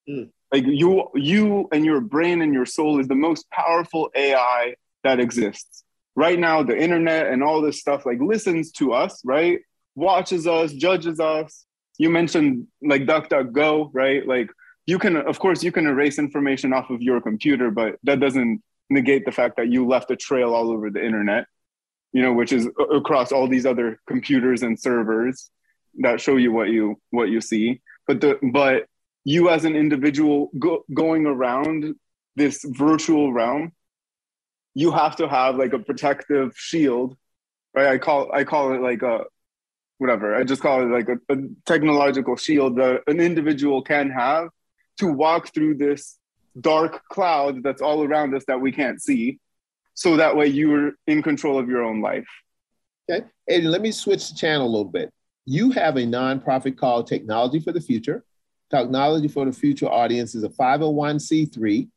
Mm. 0.10 0.32
Like 0.52 0.66
you, 0.66 1.10
you 1.16 1.68
and 1.72 1.86
your 1.86 2.02
brain 2.02 2.42
and 2.42 2.54
your 2.54 2.66
soul 2.66 3.00
is 3.00 3.08
the 3.08 3.16
most 3.16 3.50
powerful 3.50 4.10
AI 4.16 4.76
that 5.04 5.20
exists. 5.20 5.84
Right 6.16 6.40
now, 6.40 6.64
the 6.64 6.78
internet 6.78 7.28
and 7.28 7.44
all 7.44 7.62
this 7.62 7.80
stuff 7.80 8.06
like 8.06 8.20
listens 8.22 8.72
to 8.74 8.94
us, 8.94 9.22
right? 9.26 9.60
Watches 9.96 10.48
us, 10.48 10.72
judges 10.72 11.20
us. 11.20 11.66
You 11.98 12.10
mentioned 12.10 12.68
like 12.82 13.04
DuckDuckGo, 13.06 13.90
right? 13.94 14.26
Like 14.26 14.50
you 14.86 15.00
can, 15.00 15.18
of 15.18 15.40
course, 15.40 15.64
you 15.64 15.72
can 15.72 15.88
erase 15.88 16.20
information 16.20 16.74
off 16.74 16.90
of 16.90 17.02
your 17.02 17.20
computer, 17.22 17.72
but 17.72 17.96
that 18.04 18.20
doesn't 18.20 18.62
negate 18.90 19.26
the 19.26 19.32
fact 19.32 19.58
that 19.58 19.70
you 19.70 19.88
left 19.88 20.12
a 20.12 20.16
trail 20.16 20.54
all 20.54 20.72
over 20.72 20.90
the 20.90 21.04
internet, 21.04 21.48
you 22.14 22.22
know, 22.22 22.34
which 22.34 22.54
is 22.54 22.70
across 22.94 23.32
all 23.32 23.48
these 23.48 23.66
other 23.66 24.00
computers 24.08 24.64
and 24.64 24.80
servers 24.80 25.50
that 26.00 26.22
show 26.22 26.36
you 26.36 26.52
what 26.52 26.70
you 26.70 27.00
what 27.12 27.30
you 27.30 27.42
see 27.42 27.82
but 28.08 28.22
the 28.22 28.38
but 28.52 28.86
you 29.26 29.50
as 29.50 29.66
an 29.66 29.76
individual 29.76 30.50
go, 30.58 30.86
going 30.94 31.26
around 31.26 31.96
this 32.36 32.64
virtual 32.64 33.34
realm 33.34 33.72
you 34.74 34.92
have 34.92 35.16
to 35.16 35.28
have 35.28 35.56
like 35.56 35.74
a 35.74 35.80
protective 35.80 36.54
shield 36.56 37.16
right? 37.74 37.88
I 37.88 37.98
call 37.98 38.32
i 38.34 38.44
call 38.44 38.74
it 38.74 38.82
like 38.82 39.02
a 39.02 39.26
whatever. 39.98 40.36
I 40.36 40.44
just 40.44 40.62
call 40.62 40.82
it 40.82 40.86
like 40.86 41.10
a, 41.10 41.34
a 41.34 41.38
technological 41.66 42.36
shield 42.36 42.78
that 42.78 43.02
an 43.08 43.20
individual 43.20 43.82
can 43.82 44.10
have 44.10 44.50
to 45.00 45.12
walk 45.12 45.54
through 45.54 45.76
this 45.76 46.18
dark 46.60 47.04
cloud 47.10 47.64
that's 47.64 47.82
all 47.82 48.04
around 48.04 48.34
us 48.34 48.44
that 48.48 48.60
we 48.60 48.72
can't 48.72 49.02
see. 49.02 49.40
So 49.94 50.18
that 50.18 50.36
way 50.36 50.48
you're 50.48 50.94
in 51.08 51.22
control 51.22 51.58
of 51.58 51.70
your 51.70 51.84
own 51.84 52.02
life. 52.02 52.28
Okay. 53.10 53.26
Adrian, 53.50 53.72
let 53.72 53.82
me 53.82 53.92
switch 53.92 54.30
the 54.30 54.36
channel 54.36 54.68
a 54.68 54.70
little 54.70 54.86
bit. 54.86 55.12
You 55.46 55.72
have 55.72 55.96
a 55.96 56.02
nonprofit 56.02 56.78
called 56.78 57.08
technology 57.08 57.60
for 57.60 57.72
the 57.72 57.82
future 57.82 58.24
technology 58.76 59.28
for 59.28 59.46
the 59.46 59.52
future 59.52 59.88
audience 59.88 60.36
is 60.36 60.44
a 60.44 60.50
501c3 60.50 61.88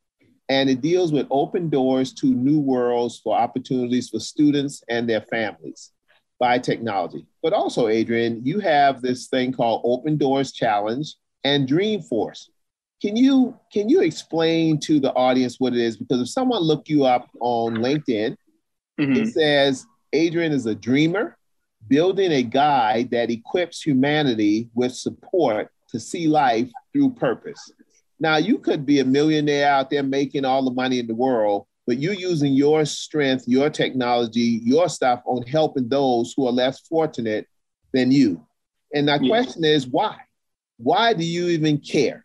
and 0.50 0.70
it 0.70 0.80
deals 0.80 1.12
with 1.12 1.26
open 1.30 1.68
doors 1.68 2.12
to 2.14 2.26
new 2.26 2.58
worlds 2.58 3.20
for 3.22 3.36
opportunities 3.36 4.08
for 4.08 4.18
students 4.20 4.82
and 4.88 5.08
their 5.08 5.22
families 5.22 5.92
by 6.38 6.58
technology 6.58 7.26
but 7.42 7.52
also 7.52 7.88
adrian 7.88 8.40
you 8.44 8.60
have 8.60 9.02
this 9.02 9.26
thing 9.26 9.52
called 9.52 9.82
open 9.84 10.16
doors 10.16 10.52
challenge 10.52 11.14
and 11.44 11.68
dreamforce 11.68 12.48
can 13.00 13.16
you 13.16 13.58
can 13.72 13.88
you 13.88 14.00
explain 14.00 14.78
to 14.80 14.98
the 14.98 15.12
audience 15.12 15.60
what 15.60 15.72
it 15.72 15.78
is? 15.78 15.96
Because 15.96 16.20
if 16.20 16.28
someone 16.28 16.62
look 16.62 16.88
you 16.88 17.04
up 17.04 17.28
on 17.40 17.76
LinkedIn, 17.76 18.36
mm-hmm. 19.00 19.12
it 19.12 19.28
says 19.28 19.86
Adrian 20.12 20.52
is 20.52 20.66
a 20.66 20.74
dreamer, 20.74 21.36
building 21.86 22.32
a 22.32 22.42
guide 22.42 23.10
that 23.12 23.30
equips 23.30 23.82
humanity 23.82 24.68
with 24.74 24.94
support 24.94 25.70
to 25.90 26.00
see 26.00 26.28
life 26.28 26.70
through 26.92 27.10
purpose. 27.14 27.72
Now 28.20 28.36
you 28.36 28.58
could 28.58 28.84
be 28.84 29.00
a 29.00 29.04
millionaire 29.04 29.68
out 29.68 29.90
there 29.90 30.02
making 30.02 30.44
all 30.44 30.64
the 30.64 30.72
money 30.72 30.98
in 30.98 31.06
the 31.06 31.14
world, 31.14 31.66
but 31.86 31.98
you're 31.98 32.14
using 32.14 32.52
your 32.52 32.84
strength, 32.84 33.44
your 33.46 33.70
technology, 33.70 34.60
your 34.62 34.88
stuff 34.88 35.22
on 35.24 35.42
helping 35.42 35.88
those 35.88 36.34
who 36.36 36.46
are 36.46 36.52
less 36.52 36.80
fortunate 36.80 37.46
than 37.92 38.10
you. 38.10 38.44
And 38.92 39.06
my 39.06 39.18
yeah. 39.20 39.28
question 39.28 39.64
is 39.64 39.86
why? 39.86 40.16
Why 40.78 41.12
do 41.12 41.24
you 41.24 41.48
even 41.48 41.78
care? 41.78 42.24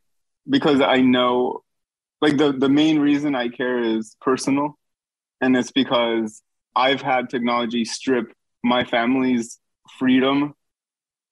because 0.50 0.82
I 0.82 1.02
know 1.02 1.64
like 2.22 2.38
the 2.38 2.52
the 2.52 2.70
main 2.70 3.00
reason 3.00 3.36
I 3.36 3.50
care 3.50 3.80
is 3.80 4.16
personal 4.22 4.78
and 5.42 5.56
it's 5.56 5.72
because 5.72 6.42
I've 6.76 7.02
had 7.02 7.30
technology 7.30 7.86
strip 7.86 8.34
my 8.64 8.84
family's 8.84 9.60
freedom 10.00 10.54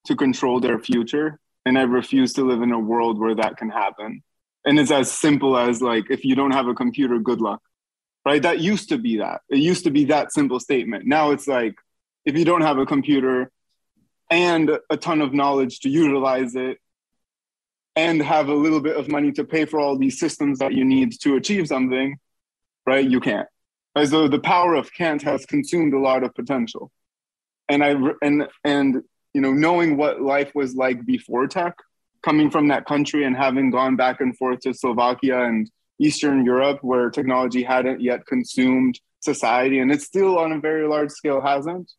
to 0.06 0.16
control 0.16 0.60
their 0.60 0.80
future 0.80 1.40
and 1.66 1.78
I 1.78 1.84
refuse 1.84 2.34
to 2.34 2.43
live 2.43 2.62
in 2.62 2.72
a 2.72 2.80
world 2.80 3.20
where 3.20 3.36
that 3.36 3.57
can 3.57 3.70
happen. 3.70 4.24
And 4.66 4.80
it's 4.80 4.91
as 4.91 5.12
simple 5.12 5.57
as 5.57 5.82
like 5.82 6.09
if 6.09 6.24
you 6.26 6.36
don't 6.36 6.51
have 6.51 6.68
a 6.68 6.74
computer 6.74 7.20
good 7.20 7.41
luck. 7.41 7.62
Right? 8.24 8.41
That 8.41 8.59
used 8.59 8.89
to 8.89 8.97
be 8.97 9.18
that. 9.18 9.41
It 9.49 9.57
used 9.57 9.84
to 9.86 9.91
be 9.91 10.05
that 10.05 10.32
simple 10.32 10.59
statement. 10.59 11.07
Now 11.07 11.32
it's 11.32 11.47
like 11.47 11.76
if 12.24 12.38
you 12.38 12.45
don't 12.45 12.62
have 12.62 12.78
a 12.78 12.86
computer 12.86 13.51
and 14.30 14.78
a 14.89 14.97
ton 14.97 15.22
of 15.22 15.34
knowledge 15.34 15.80
to 15.82 15.89
utilize 15.89 16.55
it 16.55 16.78
and 17.95 18.22
have 18.22 18.47
a 18.47 18.53
little 18.53 18.80
bit 18.80 18.95
of 18.95 19.09
money 19.09 19.32
to 19.34 19.43
pay 19.43 19.66
for 19.66 19.80
all 19.80 19.97
these 19.97 20.20
systems 20.20 20.59
that 20.59 20.74
you 20.74 20.86
need 20.86 21.20
to 21.22 21.36
achieve 21.36 21.68
something, 21.68 22.18
right? 22.86 23.09
You 23.09 23.20
can't. 23.20 23.47
As 23.95 24.12
though 24.12 24.28
the 24.28 24.39
power 24.39 24.76
of 24.76 24.93
can't 24.93 25.22
has 25.24 25.45
consumed 25.45 25.93
a 25.93 25.99
lot 25.99 26.24
of 26.24 26.34
potential. 26.34 26.91
And 27.68 27.84
I 27.84 27.95
and 28.22 28.47
and 28.64 29.03
you 29.34 29.42
know, 29.42 29.54
knowing 29.54 29.98
what 29.98 30.22
life 30.22 30.52
was 30.56 30.76
like 30.76 31.06
before 31.06 31.48
tech, 31.48 31.76
coming 32.24 32.50
from 32.50 32.68
that 32.68 32.86
country 32.86 33.24
and 33.24 33.36
having 33.36 33.72
gone 33.72 33.96
back 33.96 34.22
and 34.22 34.38
forth 34.38 34.60
to 34.62 34.74
Slovakia 34.74 35.44
and 35.44 35.70
Eastern 36.00 36.46
Europe, 36.46 36.80
where 36.82 37.10
technology 37.10 37.64
hadn't 37.64 38.02
yet 38.02 38.26
consumed 38.26 39.00
society, 39.20 39.80
and 39.80 39.92
it 39.92 40.02
still 40.02 40.38
on 40.40 40.52
a 40.52 40.60
very 40.60 40.88
large 40.88 41.12
scale 41.12 41.42
hasn't. 41.42 41.92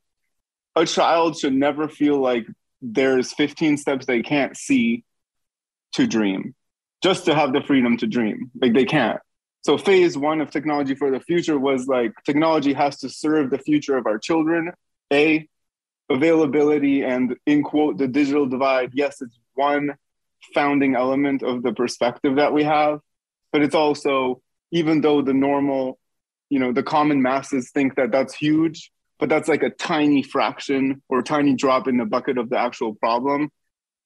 A 0.75 0.85
child 0.87 1.39
should 1.39 1.55
never 1.55 1.89
feel 1.89 2.19
like 2.19 2.47
there's 2.81 3.33
15 3.33 3.77
steps 3.77 4.07
they 4.07 4.23
can't 4.23 4.57
see 4.57 5.05
to 5.93 6.07
dream, 6.07 6.55
just 7.03 7.27
to 7.27 7.35
have 7.35 7.53
the 7.53 7.63
freedom 7.63 7.97
to 7.99 8.07
dream. 8.07 8.51
Like 8.61 8.73
they 8.73 8.85
can't. 8.85 9.21
So 9.65 9.79
phase 9.79 10.19
one 10.19 10.41
of 10.41 10.51
technology 10.51 10.97
for 10.97 11.11
the 11.11 11.21
future 11.21 11.59
was 11.59 11.87
like 11.87 12.13
technology 12.27 12.73
has 12.73 12.99
to 13.01 13.09
serve 13.09 13.51
the 13.51 13.59
future 13.59 13.97
of 13.97 14.07
our 14.07 14.19
children. 14.19 14.73
A 15.13 15.47
availability 16.13 17.03
and 17.03 17.37
in 17.47 17.63
quote 17.63 17.99
the 17.99 18.09
digital 18.09 18.47
divide. 18.47 18.91
Yes, 18.95 19.21
it's 19.23 19.39
one 19.55 19.95
founding 20.55 20.95
element 20.95 21.43
of 21.43 21.63
the 21.63 21.73
perspective 21.73 22.37
that 22.37 22.53
we 22.53 22.65
have, 22.65 23.01
but 23.53 23.63
it's 23.63 23.75
also 23.75 24.43
even 24.71 25.01
though 25.01 25.23
the 25.23 25.35
normal, 25.35 25.99
you 26.51 26.59
know, 26.59 26.73
the 26.73 26.83
common 26.83 27.21
masses 27.21 27.71
think 27.71 27.95
that 27.97 28.11
that's 28.11 28.35
huge, 28.35 28.91
but 29.19 29.29
that's 29.29 29.49
like 29.49 29.63
a 29.63 29.71
tiny 29.71 30.23
fraction 30.23 31.03
or 31.09 31.21
a 31.21 31.23
tiny 31.23 31.55
drop 31.55 31.87
in 31.87 31.97
the 31.97 32.05
bucket 32.05 32.39
of 32.39 32.51
the 32.51 32.59
actual 32.59 32.95
problem. 32.95 33.51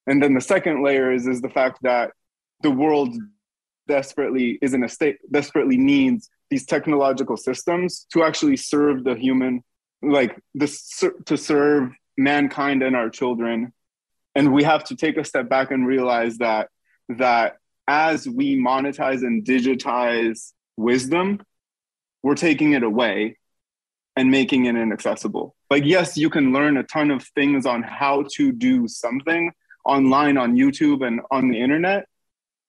And 0.05 0.21
then 0.21 0.33
the 0.33 0.41
second 0.41 0.83
layer 0.83 1.11
is 1.11 1.27
is 1.27 1.41
the 1.41 1.49
fact 1.49 1.79
that 1.81 2.11
the 2.61 2.71
world 2.71 3.15
desperately 3.87 4.59
is 4.61 4.73
in 4.73 4.83
a 4.83 4.89
state 4.89 5.17
desperately 5.31 5.77
needs 5.77 6.29
these 6.49 6.65
technological 6.65 7.37
systems 7.37 8.05
to 8.13 8.23
actually 8.23 8.57
serve 8.57 9.03
the 9.03 9.15
human 9.15 9.63
like 10.01 10.39
this 10.53 11.03
to 11.25 11.37
serve 11.37 11.91
mankind 12.17 12.83
and 12.83 12.95
our 12.95 13.09
children 13.09 13.73
and 14.35 14.53
we 14.53 14.63
have 14.63 14.83
to 14.83 14.95
take 14.95 15.17
a 15.17 15.25
step 15.25 15.49
back 15.49 15.71
and 15.71 15.87
realize 15.87 16.37
that 16.37 16.69
that 17.09 17.57
as 17.87 18.27
we 18.27 18.57
monetize 18.57 19.21
and 19.21 19.45
digitize 19.45 20.53
wisdom 20.75 21.41
we're 22.23 22.35
taking 22.35 22.73
it 22.73 22.83
away 22.83 23.37
and 24.15 24.31
making 24.31 24.65
it 24.65 24.75
inaccessible 24.75 25.55
like 25.69 25.83
yes 25.85 26.17
you 26.17 26.29
can 26.29 26.53
learn 26.53 26.77
a 26.77 26.83
ton 26.83 27.11
of 27.11 27.23
things 27.35 27.65
on 27.65 27.83
how 27.83 28.23
to 28.35 28.51
do 28.51 28.87
something 28.87 29.51
online 29.87 30.37
on 30.37 30.55
YouTube 30.55 31.05
and 31.07 31.21
on 31.31 31.49
the 31.49 31.59
internet. 31.59 32.07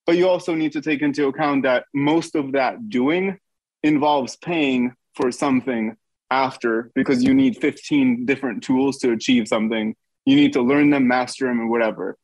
But 0.06 0.16
you 0.16 0.28
also 0.28 0.54
need 0.54 0.72
to 0.72 0.80
take 0.80 1.02
into 1.02 1.26
account 1.26 1.64
that 1.64 1.84
most 1.92 2.34
of 2.34 2.52
that 2.52 2.88
doing 2.88 3.38
involves 3.82 4.36
paying 4.36 4.94
for 5.14 5.30
something 5.30 5.96
after 6.30 6.90
because 6.94 7.22
you 7.22 7.34
need 7.34 7.56
15 7.56 8.26
different 8.26 8.62
tools 8.62 8.98
to 8.98 9.12
achieve 9.12 9.48
something. 9.48 9.94
You 10.26 10.36
need 10.36 10.52
to 10.54 10.62
learn 10.62 10.90
them, 10.90 11.08
master 11.08 11.46
them, 11.46 11.60
and 11.60 11.70
whatever. 11.70 12.16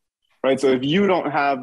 Right. 0.43 0.61
So 0.61 0.69
if 0.69 0.85
you 0.85 1.07
don't 1.07 1.31
have, 1.31 1.61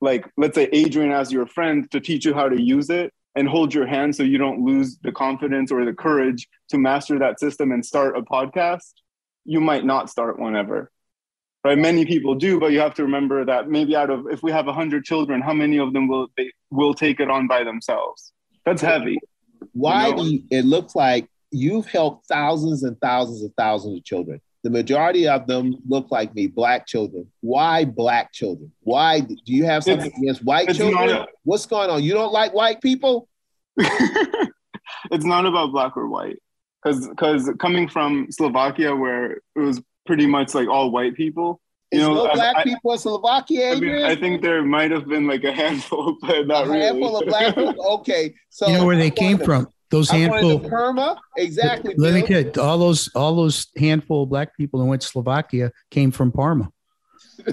like, 0.00 0.26
let's 0.36 0.54
say 0.54 0.68
Adrian 0.72 1.12
as 1.12 1.30
your 1.30 1.46
friend 1.46 1.90
to 1.90 2.00
teach 2.00 2.24
you 2.24 2.32
how 2.32 2.48
to 2.48 2.60
use 2.60 2.88
it 2.88 3.12
and 3.34 3.48
hold 3.48 3.74
your 3.74 3.86
hand 3.86 4.16
so 4.16 4.22
you 4.22 4.38
don't 4.38 4.64
lose 4.64 4.98
the 5.02 5.12
confidence 5.12 5.70
or 5.70 5.84
the 5.84 5.92
courage 5.92 6.48
to 6.70 6.78
master 6.78 7.18
that 7.18 7.38
system 7.38 7.70
and 7.72 7.84
start 7.84 8.16
a 8.16 8.22
podcast, 8.22 8.92
you 9.44 9.60
might 9.60 9.84
not 9.84 10.08
start 10.08 10.38
one 10.38 10.56
ever 10.56 10.90
right 11.64 11.78
many 11.78 12.04
people 12.04 12.34
do 12.34 12.58
but 12.58 12.72
you 12.72 12.80
have 12.80 12.94
to 12.94 13.02
remember 13.02 13.44
that 13.44 13.68
maybe 13.68 13.94
out 13.96 14.10
of 14.10 14.26
if 14.30 14.42
we 14.42 14.50
have 14.50 14.66
100 14.66 15.04
children 15.04 15.40
how 15.40 15.52
many 15.52 15.78
of 15.78 15.92
them 15.92 16.08
will 16.08 16.28
they 16.36 16.50
will 16.70 16.94
take 16.94 17.20
it 17.20 17.30
on 17.30 17.46
by 17.46 17.64
themselves 17.64 18.32
that's 18.64 18.82
heavy 18.82 19.18
why 19.72 20.08
you 20.08 20.16
know? 20.16 20.22
do 20.22 20.30
you, 20.30 20.42
it 20.50 20.64
looks 20.64 20.94
like 20.94 21.28
you've 21.52 21.86
helped 21.86 22.26
thousands 22.26 22.82
and 22.82 23.00
thousands 23.00 23.42
and 23.42 23.54
thousands 23.56 23.98
of 23.98 24.04
children 24.04 24.40
the 24.64 24.70
majority 24.70 25.26
of 25.26 25.46
them 25.46 25.74
look 25.88 26.10
like 26.10 26.34
me 26.34 26.46
black 26.46 26.86
children 26.86 27.26
why 27.40 27.84
black 27.84 28.32
children 28.32 28.70
why 28.80 29.20
do 29.20 29.36
you 29.44 29.64
have 29.64 29.84
something 29.84 30.06
it's, 30.06 30.18
against 30.18 30.44
white 30.44 30.74
children 30.74 31.10
a, 31.10 31.26
what's 31.44 31.66
going 31.66 31.90
on 31.90 32.02
you 32.02 32.12
don't 32.12 32.32
like 32.32 32.52
white 32.54 32.80
people 32.80 33.28
it's 33.76 35.24
not 35.24 35.46
about 35.46 35.72
black 35.72 35.96
or 35.96 36.08
white 36.08 36.38
because 36.82 37.08
because 37.08 37.50
coming 37.58 37.88
from 37.88 38.26
slovakia 38.30 38.94
where 38.94 39.32
it 39.32 39.60
was 39.60 39.80
pretty 40.06 40.26
much 40.26 40.54
like 40.54 40.68
all 40.68 40.90
white 40.90 41.14
people. 41.14 41.60
You 41.90 42.00
Is 42.00 42.08
know, 42.08 42.14
no 42.24 42.32
black 42.32 42.56
I, 42.56 42.64
people 42.64 42.92
in 42.92 42.98
Slovakia, 42.98 43.72
I, 43.72 43.80
mean, 43.80 44.04
I 44.04 44.16
think 44.16 44.40
there 44.40 44.62
might 44.62 44.90
have 44.90 45.06
been 45.06 45.26
like 45.26 45.44
a 45.44 45.52
handful, 45.52 46.16
but 46.22 46.46
not 46.46 46.66
really 46.66 46.86
a 46.86 46.94
really. 46.94 47.02
handful 47.02 47.18
of 47.18 47.28
black 47.28 47.54
people. 47.54 47.84
Okay, 47.98 48.34
so 48.48 48.68
you 48.68 48.78
know 48.78 48.86
where 48.86 48.96
they 48.96 49.10
came 49.10 49.38
from. 49.38 49.68
Those 49.92 50.08
handful 50.08 50.52
of 50.52 50.68
Parma, 50.70 51.20
exactly. 51.36 51.94
Let 51.98 52.14
me 52.14 52.22
get 52.22 52.56
all 52.56 52.78
those 52.78 53.10
all 53.14 53.36
those 53.36 53.66
handful 53.76 54.22
of 54.22 54.30
black 54.30 54.56
people 54.56 54.80
who 54.80 54.86
went 54.86 55.02
to 55.02 55.08
Slovakia 55.08 55.70
came 55.90 56.10
from 56.10 56.32
Parma. 56.32 56.72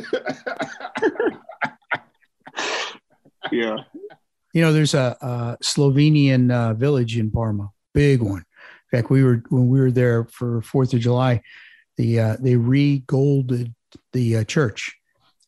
yeah. 3.51 3.75
You 4.53 4.61
know, 4.61 4.71
there's 4.71 4.93
a, 4.93 5.17
a 5.19 5.57
Slovenian 5.61 6.49
uh, 6.49 6.75
village 6.75 7.17
in 7.17 7.29
Parma, 7.29 7.71
big 7.93 8.21
one. 8.21 8.45
In 8.91 8.97
fact, 8.97 9.09
we 9.11 9.21
were 9.21 9.43
when 9.49 9.67
we 9.67 9.81
were 9.81 9.91
there 9.91 10.23
for 10.31 10.61
Fourth 10.61 10.93
of 10.93 11.01
July 11.01 11.41
the 11.99 12.19
uh, 12.21 12.37
they 12.39 12.55
re-golded 12.55 13.75
the 14.13 14.37
uh, 14.37 14.43
church, 14.45 14.95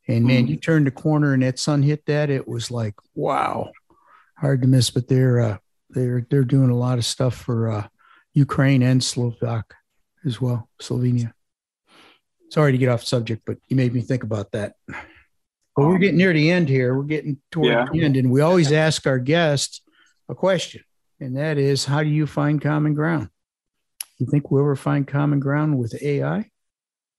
and 0.10 0.26
man, 0.26 0.46
mm. 0.46 0.50
you 0.50 0.58
turned 0.58 0.86
the 0.86 0.92
corner 0.92 1.34
and 1.34 1.44
that 1.44 1.58
sun 1.58 1.82
hit 1.84 2.06
that. 2.08 2.30
It 2.30 2.50
was 2.50 2.70
like 2.70 2.96
wow, 3.16 3.72
hard 4.38 4.62
to 4.64 4.68
miss. 4.68 4.90
But 4.90 5.08
they're 5.08 5.40
uh, 5.40 5.58
they're 5.94 6.26
they're 6.30 6.44
doing 6.44 6.70
a 6.70 6.76
lot 6.78 6.98
of 6.98 7.06
stuff 7.06 7.36
for 7.36 7.70
uh, 7.70 7.88
Ukraine 8.34 8.82
and 8.84 9.04
Slovak 9.04 9.74
as 10.26 10.40
well, 10.40 10.70
Slovenia. 10.82 11.34
Sorry 12.50 12.72
to 12.72 12.78
get 12.78 12.90
off 12.90 13.04
subject, 13.04 13.44
but 13.46 13.58
you 13.68 13.76
made 13.76 13.94
me 13.94 14.02
think 14.02 14.24
about 14.24 14.52
that. 14.52 14.76
But 14.88 15.88
we're 15.88 16.00
getting 16.00 16.18
near 16.18 16.34
the 16.34 16.52
end 16.52 16.68
here. 16.68 16.96
We're 16.96 17.04
getting 17.04 17.38
toward 17.50 17.68
Yeah. 17.72 17.86
the 17.92 18.04
end, 18.04 18.18
and 18.18 18.30
we 18.30 18.42
always 18.42 18.72
ask 18.72 19.08
our 19.08 19.20
guests 19.20 19.82
a 20.28 20.36
question, 20.36 20.84
and 21.20 21.38
that 21.38 21.58
is, 21.58 21.86
how 21.86 22.04
do 22.04 22.10
you 22.10 22.28
find 22.28 22.62
common 22.62 22.94
ground? 22.94 23.30
You 24.18 24.28
think 24.30 24.52
we'll 24.52 24.62
ever 24.64 24.76
find 24.76 25.08
common 25.08 25.40
ground 25.40 25.78
with 25.80 25.96
AI? 26.04 26.38
Or 26.40 26.46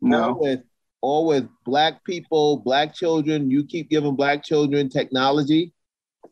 No. 0.03 0.37
with 0.39 0.61
or 1.05 1.27
with 1.27 1.49
black 1.65 2.05
people, 2.05 2.59
black 2.59 2.95
children. 2.95 3.51
You 3.51 3.65
keep 3.65 3.91
giving 3.91 4.15
black 4.15 4.45
children 4.45 4.89
technology. 4.89 5.73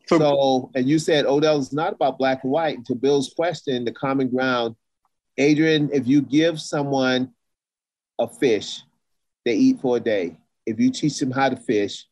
So, 0.07 0.17
So, 0.17 0.71
and 0.75 0.87
you 0.87 0.99
said 0.99 1.25
Odell 1.25 1.59
is 1.59 1.73
not 1.73 1.93
about 1.93 2.17
black 2.17 2.43
and 2.43 2.51
white. 2.51 2.85
To 2.85 2.95
Bill's 2.95 3.33
question, 3.33 3.85
the 3.85 3.91
common 3.91 4.29
ground, 4.29 4.75
Adrian, 5.37 5.89
if 5.93 6.07
you 6.07 6.21
give 6.21 6.59
someone 6.59 7.31
a 8.19 8.27
fish, 8.27 8.81
they 9.45 9.55
eat 9.55 9.79
for 9.81 9.97
a 9.97 9.99
day. 9.99 10.37
If 10.65 10.79
you 10.79 10.91
teach 10.91 11.19
them 11.19 11.31
how 11.31 11.49
to 11.49 11.55
fish, 11.55 12.05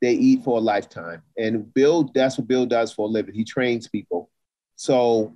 they 0.00 0.12
eat 0.12 0.42
for 0.42 0.58
a 0.58 0.60
lifetime. 0.60 1.22
And 1.38 1.72
Bill, 1.72 2.10
that's 2.14 2.38
what 2.38 2.48
Bill 2.48 2.66
does 2.66 2.92
for 2.92 3.06
a 3.06 3.10
living. 3.10 3.34
He 3.34 3.44
trains 3.44 3.88
people. 3.88 4.30
So 4.76 5.34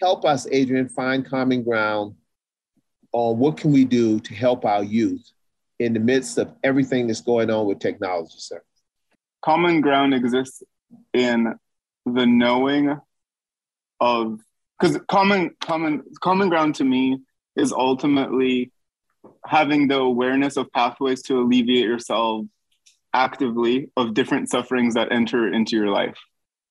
help 0.00 0.24
us, 0.24 0.46
Adrian, 0.50 0.88
find 0.88 1.26
common 1.26 1.64
ground 1.64 2.14
on 3.12 3.38
what 3.38 3.56
can 3.56 3.72
we 3.72 3.84
do 3.84 4.20
to 4.20 4.34
help 4.34 4.64
our 4.64 4.84
youth 4.84 5.28
in 5.80 5.94
the 5.94 6.00
midst 6.00 6.38
of 6.38 6.52
everything 6.62 7.06
that's 7.06 7.20
going 7.20 7.50
on 7.50 7.66
with 7.66 7.78
technology, 7.78 8.36
sir. 8.38 8.62
common 9.42 9.80
ground 9.80 10.12
exists 10.14 10.62
in 11.12 11.54
the 12.06 12.26
knowing 12.26 12.98
of 14.00 14.40
because 14.78 14.98
common 15.08 15.50
common 15.60 16.04
common 16.20 16.48
ground 16.48 16.76
to 16.76 16.84
me 16.84 17.18
is 17.56 17.72
ultimately 17.72 18.70
having 19.44 19.88
the 19.88 19.98
awareness 19.98 20.56
of 20.56 20.70
pathways 20.72 21.22
to 21.22 21.40
alleviate 21.40 21.84
yourself 21.84 22.46
actively 23.12 23.90
of 23.96 24.14
different 24.14 24.48
sufferings 24.48 24.94
that 24.94 25.10
enter 25.10 25.52
into 25.52 25.76
your 25.76 25.88
life 25.88 26.16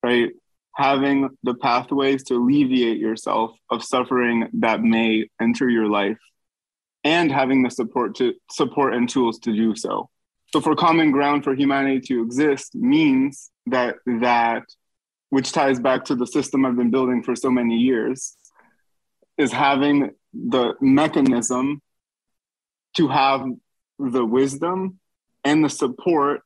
right? 0.02 0.30
Having 0.76 1.30
the 1.42 1.54
pathways 1.54 2.22
to 2.24 2.34
alleviate 2.34 2.98
yourself 2.98 3.52
of 3.70 3.82
suffering 3.82 4.48
that 4.54 4.82
may 4.82 5.28
enter 5.40 5.68
your 5.68 5.88
life 5.88 6.18
and 7.04 7.32
having 7.32 7.62
the 7.62 7.70
support 7.70 8.14
to 8.16 8.34
support 8.50 8.94
and 8.94 9.08
tools 9.08 9.38
to 9.40 9.52
do 9.52 9.74
so. 9.74 10.08
So 10.52 10.60
for 10.60 10.74
common 10.74 11.10
ground 11.10 11.44
for 11.44 11.54
humanity 11.54 12.00
to 12.08 12.22
exist 12.22 12.74
means 12.74 13.50
that 13.70 13.96
that 14.06 14.64
which 15.30 15.52
ties 15.52 15.78
back 15.78 16.04
to 16.06 16.14
the 16.14 16.26
system 16.26 16.64
I've 16.64 16.76
been 16.76 16.90
building 16.90 17.22
for 17.22 17.36
so 17.36 17.50
many 17.50 17.76
years 17.76 18.36
is 19.36 19.52
having 19.52 20.10
the 20.32 20.74
mechanism 20.80 21.80
to 22.96 23.08
have 23.08 23.46
the 23.98 24.24
wisdom 24.24 24.98
and 25.44 25.64
the 25.64 25.68
support 25.68 26.42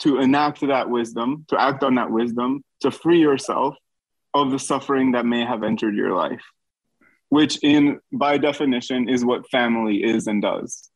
to 0.00 0.18
enact 0.18 0.60
that 0.60 0.90
wisdom, 0.90 1.44
to 1.48 1.60
act 1.60 1.82
on 1.82 1.94
that 1.94 2.10
wisdom, 2.10 2.62
to 2.80 2.90
free 2.90 3.20
yourself 3.20 3.76
of 4.34 4.50
the 4.50 4.58
suffering 4.58 5.12
that 5.12 5.24
may 5.24 5.44
have 5.44 5.62
entered 5.62 5.94
your 5.94 6.14
life, 6.14 6.42
which 7.28 7.58
in 7.62 8.00
by 8.12 8.36
definition 8.36 9.08
is 9.08 9.24
what 9.24 9.48
family 9.50 10.02
is 10.02 10.26
and 10.26 10.42
does. 10.42 10.90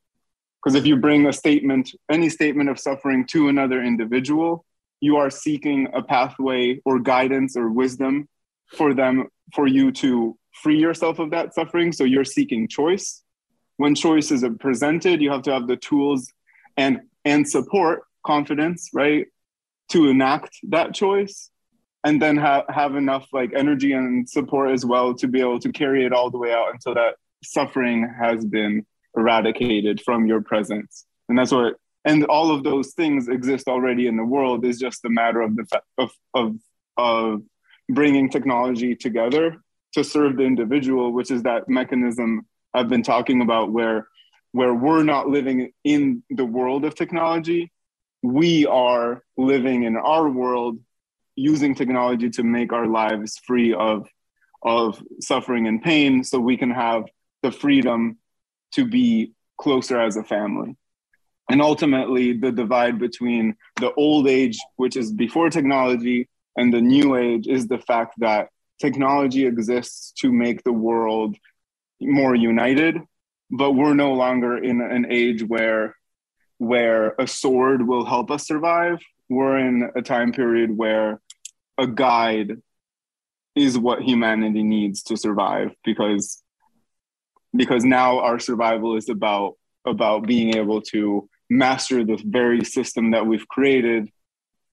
Because 0.62 0.74
if 0.74 0.86
you 0.86 0.96
bring 0.96 1.26
a 1.26 1.32
statement, 1.32 1.90
any 2.10 2.28
statement 2.28 2.68
of 2.68 2.80
suffering 2.80 3.24
to 3.26 3.48
another 3.48 3.82
individual, 3.82 4.64
you 5.00 5.16
are 5.16 5.30
seeking 5.30 5.88
a 5.92 6.02
pathway 6.02 6.80
or 6.84 6.98
guidance 6.98 7.56
or 7.56 7.70
wisdom 7.70 8.28
for 8.76 8.94
them, 8.94 9.28
for 9.54 9.66
you 9.66 9.92
to 9.92 10.36
free 10.52 10.78
yourself 10.78 11.18
of 11.18 11.30
that 11.30 11.54
suffering. 11.54 11.92
So 11.92 12.04
you're 12.04 12.24
seeking 12.24 12.68
choice. 12.68 13.22
When 13.76 13.94
choice 13.94 14.30
is 14.30 14.44
presented, 14.58 15.20
you 15.20 15.30
have 15.30 15.42
to 15.42 15.52
have 15.52 15.66
the 15.66 15.76
tools 15.76 16.32
and 16.76 17.00
and 17.24 17.48
support, 17.48 18.02
confidence, 18.26 18.90
right, 18.92 19.26
to 19.90 20.08
enact 20.08 20.58
that 20.68 20.94
choice, 20.94 21.50
and 22.04 22.20
then 22.20 22.36
have 22.36 22.64
have 22.68 22.96
enough 22.96 23.26
like 23.32 23.52
energy 23.54 23.92
and 23.92 24.28
support 24.28 24.70
as 24.70 24.84
well 24.84 25.14
to 25.14 25.28
be 25.28 25.40
able 25.40 25.60
to 25.60 25.72
carry 25.72 26.04
it 26.04 26.12
all 26.12 26.30
the 26.30 26.38
way 26.38 26.52
out 26.52 26.72
until 26.72 26.94
that 26.94 27.14
suffering 27.42 28.12
has 28.20 28.44
been 28.44 28.84
eradicated 29.16 30.00
from 30.00 30.26
your 30.26 30.40
presence. 30.40 31.06
And 31.28 31.38
that's 31.38 31.52
what 31.52 31.74
and 32.08 32.24
all 32.24 32.50
of 32.50 32.64
those 32.64 32.94
things 32.94 33.28
exist 33.28 33.68
already 33.68 34.06
in 34.06 34.16
the 34.16 34.24
world. 34.24 34.64
Is 34.64 34.78
just 34.78 35.04
a 35.04 35.10
matter 35.10 35.40
of 35.40 35.56
the 35.56 35.64
fa- 35.64 35.82
of 35.98 36.10
of 36.34 36.56
of 36.96 37.42
bringing 37.88 38.28
technology 38.28 38.94
together 38.94 39.56
to 39.94 40.04
serve 40.04 40.36
the 40.36 40.42
individual 40.42 41.12
which 41.12 41.30
is 41.30 41.42
that 41.44 41.66
mechanism 41.66 42.44
i've 42.74 42.90
been 42.90 43.02
talking 43.02 43.40
about 43.40 43.72
where 43.72 44.06
where 44.52 44.74
we're 44.74 45.02
not 45.02 45.28
living 45.28 45.72
in 45.84 46.22
the 46.30 46.44
world 46.44 46.84
of 46.84 46.94
technology. 46.94 47.70
We 48.22 48.66
are 48.66 49.22
living 49.36 49.84
in 49.84 49.96
our 49.96 50.28
world 50.28 50.78
using 51.36 51.74
technology 51.74 52.30
to 52.30 52.42
make 52.42 52.72
our 52.72 52.86
lives 52.86 53.38
free 53.46 53.72
of 53.74 54.08
of 54.62 55.00
suffering 55.20 55.68
and 55.68 55.80
pain 55.80 56.24
so 56.24 56.40
we 56.40 56.56
can 56.56 56.70
have 56.70 57.04
the 57.44 57.52
freedom 57.52 58.18
to 58.72 58.84
be 58.84 59.32
closer 59.56 60.00
as 60.00 60.16
a 60.16 60.24
family 60.24 60.76
and 61.48 61.62
ultimately 61.62 62.32
the 62.32 62.52
divide 62.52 62.98
between 62.98 63.54
the 63.76 63.92
old 63.94 64.28
age 64.28 64.58
which 64.76 64.96
is 64.96 65.12
before 65.12 65.50
technology 65.50 66.28
and 66.56 66.72
the 66.72 66.80
new 66.80 67.16
age 67.16 67.46
is 67.46 67.66
the 67.66 67.78
fact 67.78 68.14
that 68.18 68.48
technology 68.80 69.46
exists 69.46 70.12
to 70.12 70.32
make 70.32 70.62
the 70.64 70.72
world 70.72 71.36
more 72.00 72.34
united 72.34 73.00
but 73.50 73.72
we're 73.72 73.94
no 73.94 74.12
longer 74.12 74.58
in 74.58 74.80
an 74.80 75.06
age 75.10 75.42
where 75.42 75.94
where 76.58 77.14
a 77.18 77.26
sword 77.26 77.86
will 77.86 78.04
help 78.04 78.30
us 78.30 78.46
survive. 78.46 78.98
We're 79.28 79.58
in 79.58 79.90
a 79.94 80.02
time 80.02 80.32
period 80.32 80.76
where 80.76 81.20
a 81.78 81.86
guide 81.86 82.60
is 83.54 83.78
what 83.78 84.02
humanity 84.02 84.62
needs 84.62 85.02
to 85.04 85.16
survive 85.16 85.70
because 85.84 86.42
because 87.56 87.84
now 87.84 88.20
our 88.20 88.38
survival 88.38 88.96
is 88.96 89.08
about 89.08 89.54
about 89.86 90.26
being 90.26 90.56
able 90.56 90.82
to 90.82 91.28
master 91.50 92.04
the 92.04 92.20
very 92.24 92.64
system 92.64 93.12
that 93.12 93.26
we've 93.26 93.48
created 93.48 94.10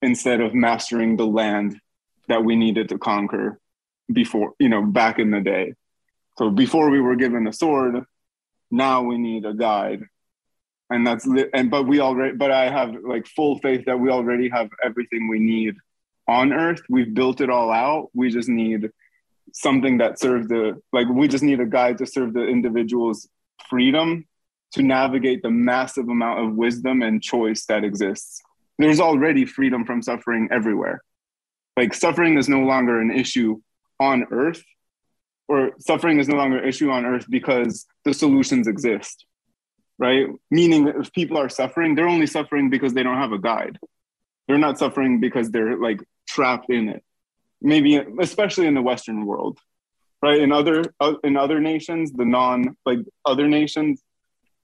instead 0.01 0.41
of 0.41 0.53
mastering 0.53 1.17
the 1.17 1.25
land 1.25 1.79
that 2.27 2.43
we 2.43 2.55
needed 2.55 2.89
to 2.89 2.97
conquer 2.97 3.59
before 4.11 4.53
you 4.59 4.69
know 4.69 4.81
back 4.81 5.19
in 5.19 5.31
the 5.31 5.41
day. 5.41 5.73
So 6.37 6.49
before 6.49 6.89
we 6.89 6.99
were 6.99 7.15
given 7.15 7.47
a 7.47 7.53
sword 7.53 8.03
now 8.71 9.03
we 9.03 9.17
need 9.17 9.45
a 9.45 9.53
guide. 9.53 10.03
And 10.89 11.05
that's 11.05 11.27
and 11.53 11.71
but 11.71 11.87
we 11.87 11.99
already 11.99 12.35
but 12.35 12.51
i 12.51 12.69
have 12.69 12.93
like 13.03 13.25
full 13.25 13.57
faith 13.59 13.85
that 13.85 13.99
we 13.99 14.09
already 14.09 14.49
have 14.49 14.69
everything 14.83 15.27
we 15.27 15.39
need 15.39 15.75
on 16.27 16.53
earth. 16.53 16.81
We've 16.89 17.13
built 17.13 17.41
it 17.41 17.49
all 17.49 17.71
out. 17.71 18.09
We 18.13 18.29
just 18.29 18.49
need 18.49 18.91
something 19.51 19.97
that 19.97 20.19
serves 20.19 20.47
the 20.47 20.79
like 20.93 21.07
we 21.09 21.27
just 21.27 21.43
need 21.43 21.59
a 21.59 21.65
guide 21.65 21.97
to 21.99 22.05
serve 22.05 22.33
the 22.33 22.45
individual's 22.45 23.27
freedom 23.69 24.25
to 24.73 24.83
navigate 24.83 25.41
the 25.41 25.49
massive 25.49 26.09
amount 26.09 26.45
of 26.45 26.55
wisdom 26.55 27.01
and 27.01 27.21
choice 27.21 27.65
that 27.65 27.83
exists. 27.83 28.41
There's 28.77 28.99
already 28.99 29.45
freedom 29.45 29.85
from 29.85 30.01
suffering 30.01 30.49
everywhere. 30.51 31.01
Like 31.77 31.93
suffering 31.93 32.37
is 32.37 32.49
no 32.49 32.59
longer 32.59 32.99
an 32.99 33.11
issue 33.11 33.61
on 33.99 34.25
earth 34.31 34.63
or 35.47 35.71
suffering 35.79 36.19
is 36.19 36.27
no 36.27 36.35
longer 36.35 36.57
an 36.57 36.67
issue 36.67 36.89
on 36.89 37.05
earth 37.05 37.25
because 37.29 37.85
the 38.03 38.13
solutions 38.13 38.67
exist 38.67 39.25
right? 39.97 40.27
Meaning 40.51 40.85
that 40.85 40.97
if 40.97 41.13
people 41.13 41.37
are 41.37 41.49
suffering 41.49 41.95
they're 41.95 42.07
only 42.07 42.27
suffering 42.27 42.69
because 42.69 42.93
they 42.93 43.03
don't 43.03 43.17
have 43.17 43.31
a 43.31 43.39
guide. 43.39 43.79
They're 44.47 44.57
not 44.57 44.77
suffering 44.77 45.19
because 45.19 45.49
they're 45.51 45.77
like 45.77 46.01
trapped 46.27 46.69
in 46.69 46.89
it. 46.89 47.03
Maybe 47.61 48.01
especially 48.19 48.67
in 48.67 48.73
the 48.73 48.81
western 48.81 49.25
world 49.25 49.59
right? 50.21 50.41
In 50.41 50.51
other 50.51 50.83
in 51.23 51.37
other 51.37 51.59
nations 51.59 52.11
the 52.11 52.25
non 52.25 52.75
like 52.85 52.99
other 53.25 53.47
nations 53.47 54.01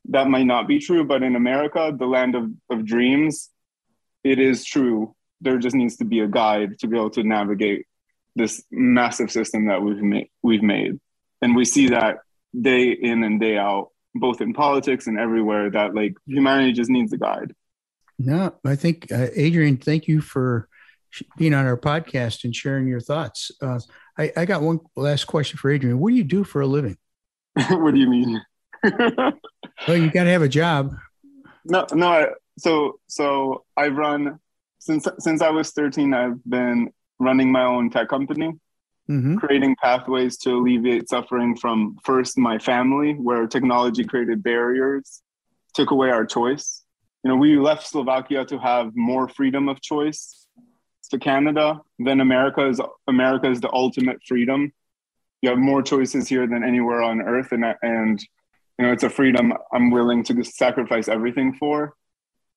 that 0.10 0.28
might 0.28 0.46
not 0.46 0.68
be 0.68 0.80
true 0.80 1.04
but 1.04 1.24
in 1.24 1.36
america 1.36 1.94
the 1.98 2.06
land 2.06 2.36
of, 2.36 2.50
of 2.70 2.86
dreams 2.86 3.50
it 4.24 4.40
is 4.40 4.66
true 4.66 5.16
there 5.42 5.58
just 5.58 5.76
needs 5.76 5.98
to 5.98 6.06
be 6.06 6.20
a 6.20 6.28
guide 6.28 6.78
to 6.80 6.88
be 6.88 6.98
able 6.98 7.10
to 7.10 7.24
navigate 7.24 7.86
this 8.36 8.64
massive 8.72 9.32
system 9.32 9.68
that 9.68 9.82
we've 9.82 10.02
made 10.02 10.30
we've 10.42 10.64
made 10.64 11.00
and 11.42 11.56
we 11.56 11.66
see 11.66 11.90
that 11.90 12.18
day 12.60 12.92
in 12.92 13.24
and 13.24 13.40
day 13.40 13.58
out 13.58 13.90
both 14.16 14.42
in 14.42 14.54
politics 14.54 15.08
and 15.08 15.18
everywhere 15.18 15.70
that 15.70 15.96
like 15.96 16.16
humanity 16.26 16.74
just 16.74 16.90
needs 16.90 17.14
a 17.14 17.18
guide 17.18 17.54
No, 18.24 18.54
I 18.64 18.76
think 18.76 19.12
uh, 19.12 19.28
Adrian, 19.36 19.78
thank 19.78 20.08
you 20.08 20.22
for 20.22 20.68
being 21.38 21.54
on 21.54 21.66
our 21.66 21.78
podcast 21.78 22.44
and 22.44 22.56
sharing 22.56 22.88
your 22.88 23.00
thoughts. 23.00 23.52
Uh, 23.62 23.80
I, 24.18 24.32
I 24.38 24.46
got 24.46 24.62
one 24.62 24.80
last 24.96 25.26
question 25.26 25.58
for 25.58 25.72
Adrian. 25.72 26.00
What 26.00 26.12
do 26.12 26.16
you 26.16 26.24
do 26.24 26.44
for 26.44 26.62
a 26.62 26.68
living? 26.68 26.98
what 27.70 27.94
do 27.94 28.00
you 28.00 28.10
mean 28.10 28.42
Well, 29.88 29.98
you 29.98 30.12
got 30.12 30.26
to 30.26 30.30
have 30.32 30.42
a 30.42 30.50
job. 30.50 30.96
no 31.66 31.86
no 31.94 32.08
I, 32.08 32.28
so 32.58 33.00
so 33.08 33.64
i've 33.78 33.96
run 33.96 34.40
since 34.80 35.08
since 35.20 35.42
i 35.42 35.50
was 35.50 35.72
13 35.72 36.14
i've 36.14 36.44
been 36.44 36.90
running 37.20 37.52
my 37.52 37.64
own 37.64 37.90
tech 37.90 38.10
company 38.10 38.54
hmm 39.08 39.36
creating 39.38 39.76
pathways 39.82 40.38
to 40.38 40.52
alleviate 40.52 41.10
suffering 41.10 41.56
from 41.56 41.98
first 42.04 42.38
my 42.38 42.58
family 42.60 43.14
where 43.14 43.48
technology 43.48 44.04
created 44.04 44.42
barriers 44.44 45.22
took 45.74 45.92
away 45.92 46.10
our 46.12 46.26
choice. 46.26 46.84
You 47.24 47.30
know, 47.30 47.36
we 47.36 47.58
left 47.58 47.88
Slovakia 47.88 48.46
to 48.46 48.58
have 48.60 48.92
more 48.96 49.28
freedom 49.28 49.70
of 49.70 49.82
choice 49.82 50.48
to 51.10 51.18
Canada. 51.20 51.82
Then 52.00 52.20
America 52.20 52.68
is 52.68 52.80
America 53.08 53.50
is 53.50 53.62
the 53.62 53.72
ultimate 53.74 54.20
freedom. 54.28 54.72
You 55.42 55.50
have 55.50 55.60
more 55.60 55.82
choices 55.82 56.28
here 56.28 56.46
than 56.48 56.64
anywhere 56.64 57.02
on 57.02 57.22
earth, 57.22 57.52
and 57.52 57.66
and 57.82 58.20
you 58.78 58.86
know 58.86 58.92
it's 58.92 59.04
a 59.04 59.10
freedom 59.10 59.54
I'm 59.74 59.92
willing 59.92 60.24
to 60.26 60.44
sacrifice 60.44 61.08
everything 61.08 61.54
for. 61.54 61.94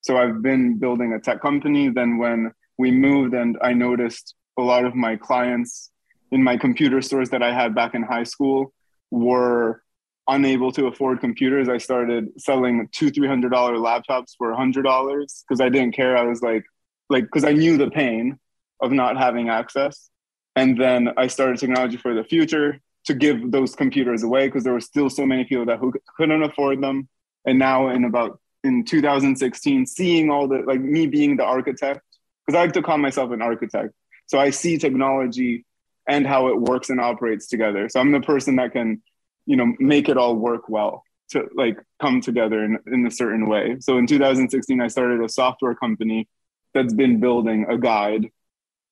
So 0.01 0.17
I've 0.17 0.41
been 0.41 0.77
building 0.77 1.13
a 1.13 1.19
tech 1.19 1.41
company. 1.41 1.89
Then 1.89 2.17
when 2.17 2.51
we 2.77 2.91
moved, 2.91 3.33
and 3.33 3.57
I 3.61 3.73
noticed 3.73 4.35
a 4.57 4.61
lot 4.61 4.85
of 4.85 4.95
my 4.95 5.15
clients 5.15 5.91
in 6.31 6.43
my 6.43 6.57
computer 6.57 7.01
stores 7.01 7.29
that 7.29 7.43
I 7.43 7.53
had 7.53 7.73
back 7.73 7.95
in 7.95 8.03
high 8.03 8.23
school 8.23 8.73
were 9.11 9.81
unable 10.27 10.71
to 10.71 10.87
afford 10.87 11.19
computers. 11.21 11.69
I 11.69 11.77
started 11.77 12.29
selling 12.37 12.87
two, 12.91 13.09
three 13.11 13.27
hundred 13.27 13.51
dollar 13.51 13.75
laptops 13.75 14.31
for 14.37 14.51
a 14.51 14.55
hundred 14.55 14.83
dollars 14.83 15.43
because 15.47 15.61
I 15.61 15.69
didn't 15.69 15.93
care. 15.93 16.17
I 16.17 16.23
was 16.23 16.41
like, 16.41 16.63
like, 17.09 17.25
because 17.25 17.43
I 17.43 17.53
knew 17.53 17.77
the 17.77 17.89
pain 17.89 18.39
of 18.81 18.91
not 18.91 19.17
having 19.17 19.49
access. 19.49 20.09
And 20.55 20.79
then 20.79 21.09
I 21.17 21.27
started 21.27 21.59
technology 21.59 21.97
for 21.97 22.13
the 22.13 22.23
future 22.23 22.79
to 23.05 23.13
give 23.13 23.51
those 23.51 23.75
computers 23.75 24.23
away 24.23 24.47
because 24.47 24.63
there 24.63 24.73
were 24.73 24.81
still 24.81 25.09
so 25.09 25.25
many 25.25 25.45
people 25.45 25.65
that 25.65 25.79
who 25.79 25.93
couldn't 26.17 26.43
afford 26.43 26.81
them. 26.81 27.07
And 27.45 27.59
now 27.59 27.89
in 27.89 28.03
about 28.03 28.39
in 28.63 28.83
2016, 28.83 29.85
seeing 29.85 30.31
all 30.31 30.47
the 30.47 30.63
like 30.65 30.81
me 30.81 31.05
being 31.05 31.37
the 31.37 31.43
architect, 31.43 32.01
because 32.45 32.57
I 32.57 32.61
like 32.61 32.73
to 32.73 32.81
call 32.81 32.97
myself 32.97 33.31
an 33.31 33.41
architect. 33.41 33.93
So 34.25 34.39
I 34.39 34.49
see 34.49 34.77
technology 34.77 35.65
and 36.07 36.25
how 36.25 36.47
it 36.47 36.59
works 36.59 36.89
and 36.89 36.99
operates 36.99 37.47
together. 37.47 37.89
So 37.89 37.99
I'm 37.99 38.11
the 38.11 38.21
person 38.21 38.55
that 38.57 38.73
can, 38.73 39.01
you 39.45 39.55
know, 39.55 39.73
make 39.79 40.09
it 40.09 40.17
all 40.17 40.35
work 40.35 40.69
well 40.69 41.03
to 41.29 41.47
like 41.55 41.77
come 41.99 42.21
together 42.21 42.63
in, 42.63 42.77
in 42.87 43.05
a 43.05 43.11
certain 43.11 43.47
way. 43.47 43.77
So 43.79 43.97
in 43.97 44.07
2016, 44.07 44.81
I 44.81 44.87
started 44.87 45.21
a 45.21 45.29
software 45.29 45.75
company 45.75 46.27
that's 46.73 46.93
been 46.93 47.19
building 47.19 47.65
a 47.69 47.77
guide, 47.77 48.29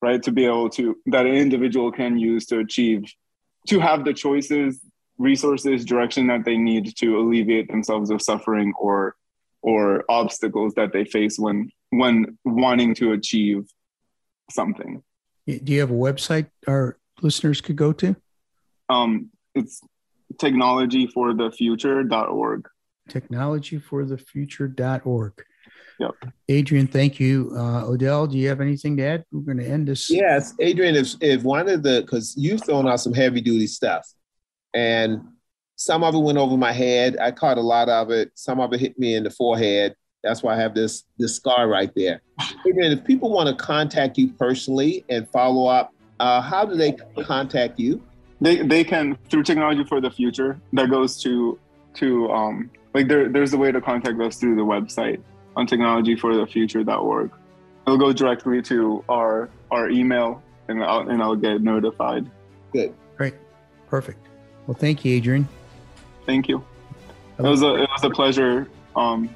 right, 0.01 0.21
to 0.23 0.31
be 0.31 0.45
able 0.45 0.69
to 0.71 0.97
that 1.07 1.25
an 1.25 1.35
individual 1.35 1.91
can 1.91 2.17
use 2.17 2.45
to 2.47 2.59
achieve, 2.59 3.03
to 3.67 3.79
have 3.79 4.05
the 4.05 4.13
choices, 4.13 4.79
resources, 5.17 5.85
direction 5.85 6.27
that 6.27 6.45
they 6.45 6.57
need 6.57 6.95
to 6.97 7.17
alleviate 7.17 7.69
themselves 7.69 8.09
of 8.09 8.21
suffering 8.21 8.73
or 8.79 9.15
or 9.61 10.03
obstacles 10.09 10.73
that 10.73 10.91
they 10.91 11.05
face 11.05 11.39
when 11.39 11.69
when 11.89 12.37
wanting 12.43 12.93
to 12.95 13.13
achieve 13.13 13.65
something. 14.49 15.01
Do 15.47 15.61
you 15.65 15.79
have 15.79 15.91
a 15.91 15.95
website 15.95 16.47
our 16.67 16.97
listeners 17.21 17.61
could 17.61 17.75
go 17.75 17.93
to? 17.93 18.15
Um, 18.89 19.29
it's 19.55 19.81
technologyforthefuture.org. 20.35 22.67
Technologyforthefuture.org. 23.09 25.45
Yep. 25.99 26.11
Adrian, 26.49 26.87
thank 26.87 27.19
you. 27.19 27.51
Uh, 27.55 27.85
Odell, 27.85 28.27
do 28.27 28.37
you 28.37 28.49
have 28.49 28.61
anything 28.61 28.97
to 28.97 29.03
add? 29.03 29.25
We're 29.31 29.41
going 29.41 29.57
to 29.57 29.67
end 29.67 29.87
this. 29.87 30.09
Yes, 30.09 30.53
Adrian, 30.59 30.95
if, 30.95 31.13
if 31.21 31.43
one 31.43 31.69
of 31.69 31.83
the, 31.83 32.01
because 32.01 32.33
you've 32.37 32.63
thrown 32.63 32.87
out 32.87 32.99
some 32.99 33.13
heavy 33.13 33.41
duty 33.41 33.67
stuff, 33.67 34.07
and 34.73 35.21
some 35.75 36.03
of 36.03 36.15
it 36.15 36.19
went 36.19 36.37
over 36.37 36.57
my 36.57 36.71
head. 36.71 37.17
I 37.19 37.31
caught 37.31 37.57
a 37.57 37.61
lot 37.61 37.89
of 37.89 38.09
it. 38.11 38.31
Some 38.35 38.59
of 38.59 38.73
it 38.73 38.79
hit 38.79 38.97
me 38.97 39.15
in 39.15 39.23
the 39.23 39.29
forehead. 39.29 39.95
That's 40.23 40.41
why 40.41 40.53
I 40.53 40.57
have 40.57 40.73
this 40.73 41.03
this 41.17 41.35
scar 41.35 41.67
right 41.67 41.91
there. 41.95 42.21
Adrian, 42.65 42.97
if 42.97 43.03
people 43.03 43.29
want 43.29 43.49
to 43.49 43.55
contact 43.63 44.17
you 44.17 44.31
personally 44.31 45.03
and 45.09 45.27
follow 45.29 45.67
up, 45.67 45.93
uh, 46.19 46.41
how 46.41 46.65
do 46.65 46.75
they 46.75 46.93
contact 47.23 47.79
you? 47.79 48.01
They 48.39 48.57
they 48.61 48.83
can 48.83 49.17
through 49.29 49.43
technology 49.43 49.83
for 49.83 49.99
the 49.99 50.09
future. 50.09 50.59
That 50.71 50.89
goes 50.89 51.21
to 51.23 51.59
to 51.95 52.31
um 52.31 52.71
like 52.93 53.07
there 53.07 53.27
there's 53.27 53.53
a 53.53 53.57
way 53.57 53.71
to 53.71 53.81
contact 53.81 54.19
us 54.21 54.37
through 54.37 54.55
the 54.55 54.63
website 54.63 55.21
on 55.55 55.67
technologyforthefuture.org. 55.67 57.31
It'll 57.85 57.97
go 57.97 58.13
directly 58.13 58.61
to 58.63 59.03
our 59.09 59.49
our 59.71 59.89
email 59.89 60.41
and 60.67 60.83
I'll 60.83 61.09
and 61.09 61.21
I'll 61.21 61.35
get 61.35 61.61
notified. 61.61 62.29
Good. 62.71 62.93
Great. 63.17 63.35
Perfect. 63.87 64.25
Well, 64.67 64.75
thank 64.75 65.03
you, 65.03 65.15
Adrian. 65.15 65.47
Thank 66.25 66.47
you. 66.47 66.63
It 67.37 67.43
was 67.43 67.61
a 67.61 67.75
it 67.75 67.89
was 67.89 68.03
a 68.03 68.09
pleasure 68.09 68.69
um, 68.95 69.29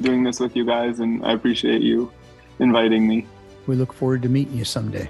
doing 0.00 0.22
this 0.22 0.38
with 0.38 0.54
you 0.54 0.64
guys, 0.64 1.00
and 1.00 1.24
I 1.24 1.32
appreciate 1.32 1.82
you 1.82 2.12
inviting 2.58 3.08
me. 3.08 3.26
We 3.66 3.76
look 3.76 3.92
forward 3.92 4.22
to 4.22 4.28
meeting 4.28 4.56
you 4.56 4.64
someday. 4.64 5.08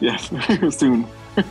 Yes, 0.00 0.30
soon. 0.76 1.06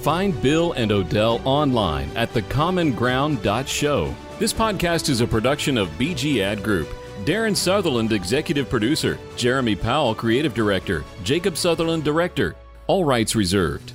Find 0.00 0.40
Bill 0.40 0.72
and 0.72 0.92
Odell 0.92 1.40
online 1.44 2.10
at 2.16 2.32
thecommonground.show. 2.32 4.14
This 4.38 4.52
podcast 4.52 5.08
is 5.08 5.22
a 5.22 5.26
production 5.26 5.78
of 5.78 5.88
BG 5.92 6.42
Ad 6.42 6.62
Group. 6.62 6.88
Darren 7.24 7.56
Sutherland, 7.56 8.12
Executive 8.12 8.68
Producer. 8.68 9.18
Jeremy 9.34 9.74
Powell, 9.74 10.14
Creative 10.14 10.52
Director. 10.52 11.04
Jacob 11.24 11.56
Sutherland, 11.56 12.04
Director. 12.04 12.54
All 12.86 13.02
rights 13.02 13.34
reserved. 13.34 13.94